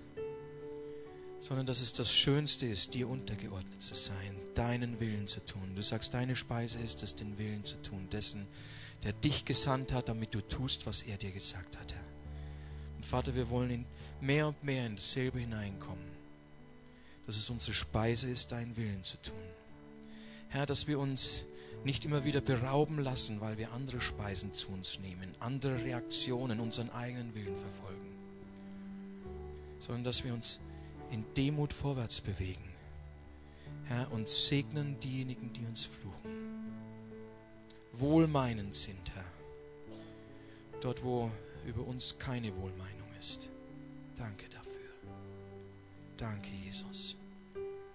sondern 1.40 1.66
dass 1.66 1.80
es 1.80 1.92
das 1.92 2.12
Schönste 2.12 2.66
ist, 2.66 2.94
dir 2.94 3.08
untergeordnet 3.08 3.82
zu 3.82 3.94
sein, 3.94 4.36
deinen 4.54 5.00
Willen 5.00 5.26
zu 5.26 5.44
tun. 5.44 5.74
Du 5.74 5.82
sagst, 5.82 6.14
deine 6.14 6.36
Speise 6.36 6.78
ist 6.78 7.02
es, 7.02 7.14
den 7.14 7.38
Willen 7.38 7.64
zu 7.64 7.80
tun, 7.82 8.08
dessen, 8.10 8.46
der 9.04 9.12
dich 9.12 9.44
gesandt 9.44 9.92
hat, 9.92 10.08
damit 10.08 10.34
du 10.34 10.40
tust, 10.40 10.86
was 10.86 11.02
er 11.02 11.16
dir 11.16 11.30
gesagt 11.30 11.78
hat, 11.78 11.92
Herr. 11.92 12.04
Und 12.96 13.04
Vater, 13.04 13.34
wir 13.34 13.50
wollen 13.50 13.70
in 13.70 13.86
mehr 14.20 14.48
und 14.48 14.62
mehr 14.64 14.86
in 14.86 14.96
dasselbe 14.96 15.38
hineinkommen, 15.38 16.04
dass 17.26 17.36
es 17.36 17.50
unsere 17.50 17.74
Speise 17.74 18.30
ist, 18.30 18.52
deinen 18.52 18.76
Willen 18.76 19.02
zu 19.02 19.20
tun. 19.20 19.34
Herr, 20.48 20.66
dass 20.66 20.86
wir 20.86 20.98
uns 20.98 21.44
nicht 21.84 22.04
immer 22.04 22.24
wieder 22.24 22.40
berauben 22.40 22.98
lassen, 22.98 23.40
weil 23.40 23.58
wir 23.58 23.72
andere 23.72 24.00
Speisen 24.00 24.52
zu 24.52 24.68
uns 24.70 24.98
nehmen, 25.00 25.34
andere 25.38 25.84
Reaktionen, 25.84 26.58
unseren 26.60 26.90
eigenen 26.90 27.34
Willen 27.34 27.56
verfolgen, 27.56 28.06
sondern 29.78 30.04
dass 30.04 30.24
wir 30.24 30.32
uns 30.32 30.58
in 31.10 31.24
Demut 31.34 31.72
vorwärts 31.72 32.20
bewegen. 32.20 32.64
Herr, 33.84 34.10
und 34.12 34.28
segnen 34.28 34.98
diejenigen, 35.00 35.52
die 35.52 35.64
uns 35.64 35.84
fluchen. 35.84 36.66
Wohlmeinend 37.92 38.74
sind, 38.74 39.10
Herr, 39.14 39.24
dort, 40.80 41.02
wo 41.04 41.30
über 41.66 41.86
uns 41.86 42.18
keine 42.18 42.54
Wohlmeinung 42.56 43.08
ist. 43.18 43.50
Danke 44.16 44.48
dafür. 44.48 44.90
Danke, 46.16 46.50
Jesus. 46.64 47.16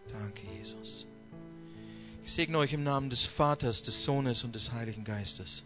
Danke, 0.07 0.41
Jesus. 0.57 1.07
Ich 2.23 2.31
segne 2.31 2.57
euch 2.57 2.73
im 2.73 2.83
Namen 2.83 3.09
des 3.09 3.25
Vaters, 3.25 3.83
des 3.83 4.03
Sohnes 4.03 4.43
und 4.43 4.55
des 4.55 4.71
Heiligen 4.71 5.03
Geistes. 5.03 5.63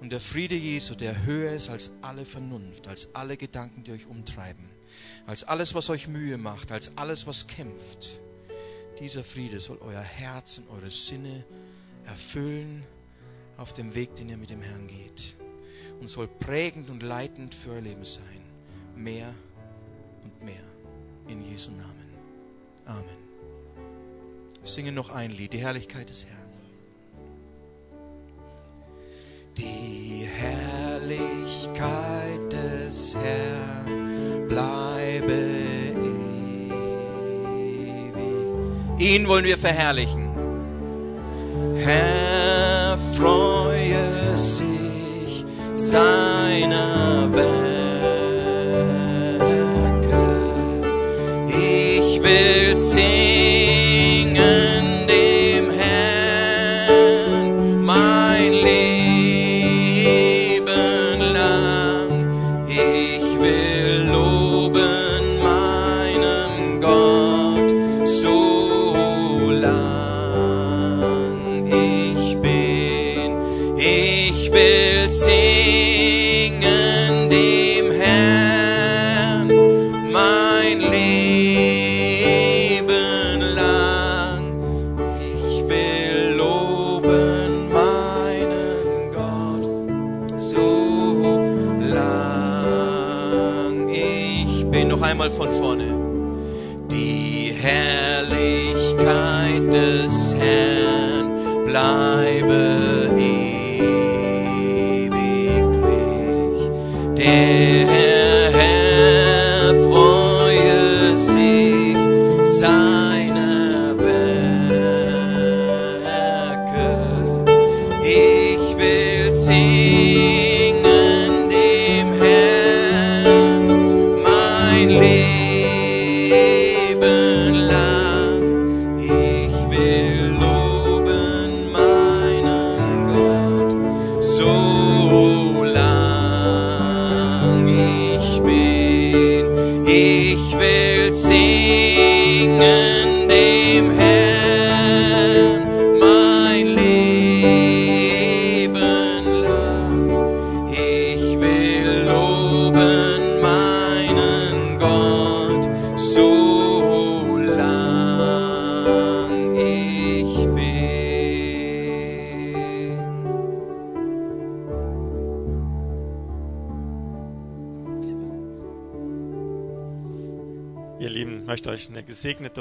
Und 0.00 0.10
der 0.10 0.20
Friede 0.20 0.54
Jesu, 0.54 0.94
der 0.94 1.24
höher 1.24 1.52
ist 1.52 1.68
als 1.70 1.90
alle 2.02 2.24
Vernunft, 2.24 2.86
als 2.86 3.14
alle 3.14 3.36
Gedanken, 3.36 3.82
die 3.84 3.92
euch 3.92 4.06
umtreiben, 4.06 4.68
als 5.26 5.44
alles, 5.44 5.74
was 5.74 5.90
euch 5.90 6.08
Mühe 6.08 6.38
macht, 6.38 6.72
als 6.72 6.96
alles, 6.96 7.26
was 7.26 7.46
kämpft, 7.46 8.20
dieser 9.00 9.22
Friede 9.22 9.60
soll 9.60 9.78
euer 9.80 10.02
Herz 10.02 10.58
und 10.58 10.68
eure 10.70 10.90
Sinne 10.90 11.44
erfüllen 12.04 12.84
auf 13.56 13.72
dem 13.72 13.94
Weg, 13.94 14.16
den 14.16 14.28
ihr 14.28 14.36
mit 14.36 14.50
dem 14.50 14.60
Herrn 14.60 14.88
geht. 14.88 15.36
Und 16.00 16.08
soll 16.08 16.26
prägend 16.26 16.90
und 16.90 17.02
leitend 17.02 17.54
für 17.54 17.70
euer 17.70 17.80
Leben 17.80 18.04
sein. 18.04 18.42
Mehr 18.96 19.32
und 20.24 20.42
mehr. 20.42 20.64
In 21.28 21.44
Jesu 21.44 21.70
Namen. 21.72 22.08
Amen. 22.86 23.28
Singen 24.62 24.94
noch 24.94 25.10
ein 25.10 25.30
Lied, 25.30 25.52
die 25.52 25.58
Herrlichkeit 25.58 26.08
des 26.10 26.24
Herrn. 26.24 26.48
Die 29.56 30.28
Herrlichkeit 30.32 32.52
des 32.52 33.14
Herrn 33.14 34.07
bleibe 34.48 35.32
ewig. 37.98 38.98
Ihn 38.98 39.28
wollen 39.28 39.44
wir 39.44 39.58
verherrlichen. 39.58 40.28
Herr, 41.76 42.98
freue 43.16 44.36
sich 44.36 45.44
seiner 45.74 47.28
Werke. 47.32 47.58
Ich 51.48 52.22
will 52.22 52.76
singen 52.76 53.27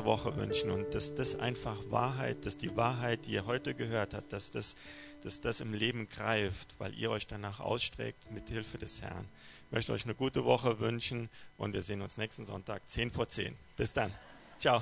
Woche 0.08 0.36
wünschen 0.38 0.72
und 0.72 0.96
dass 0.96 1.14
das 1.14 1.36
einfach 1.38 1.78
Wahrheit, 1.92 2.46
dass 2.48 2.58
die 2.58 2.76
Wahrheit, 2.76 3.28
die 3.28 3.34
ihr 3.34 3.46
heute 3.46 3.76
gehört 3.76 4.16
habt, 4.16 4.34
dass 4.34 4.50
das, 4.50 4.76
dass 5.22 5.42
das 5.42 5.62
im 5.62 5.74
Leben 5.74 6.10
greift, 6.10 6.74
weil 6.80 6.98
ihr 6.98 7.12
euch 7.12 7.28
danach 7.28 7.60
ausstreckt 7.60 8.32
mit 8.32 8.50
Hilfe 8.50 8.80
des 8.80 9.04
Herrn. 9.04 9.28
Ich 9.68 9.72
möchte 9.72 9.94
euch 9.94 10.06
eine 10.06 10.16
gute 10.16 10.46
Woche 10.46 10.80
wünschen 10.80 11.30
und 11.58 11.74
wir 11.74 11.84
sehen 11.84 12.02
uns 12.02 12.18
nächsten 12.18 12.46
Sonntag 12.46 12.90
10 12.90 13.12
vor 13.12 13.28
10. 13.28 13.56
Bis 13.76 13.94
dann. 13.94 14.12
Ciao. 14.58 14.82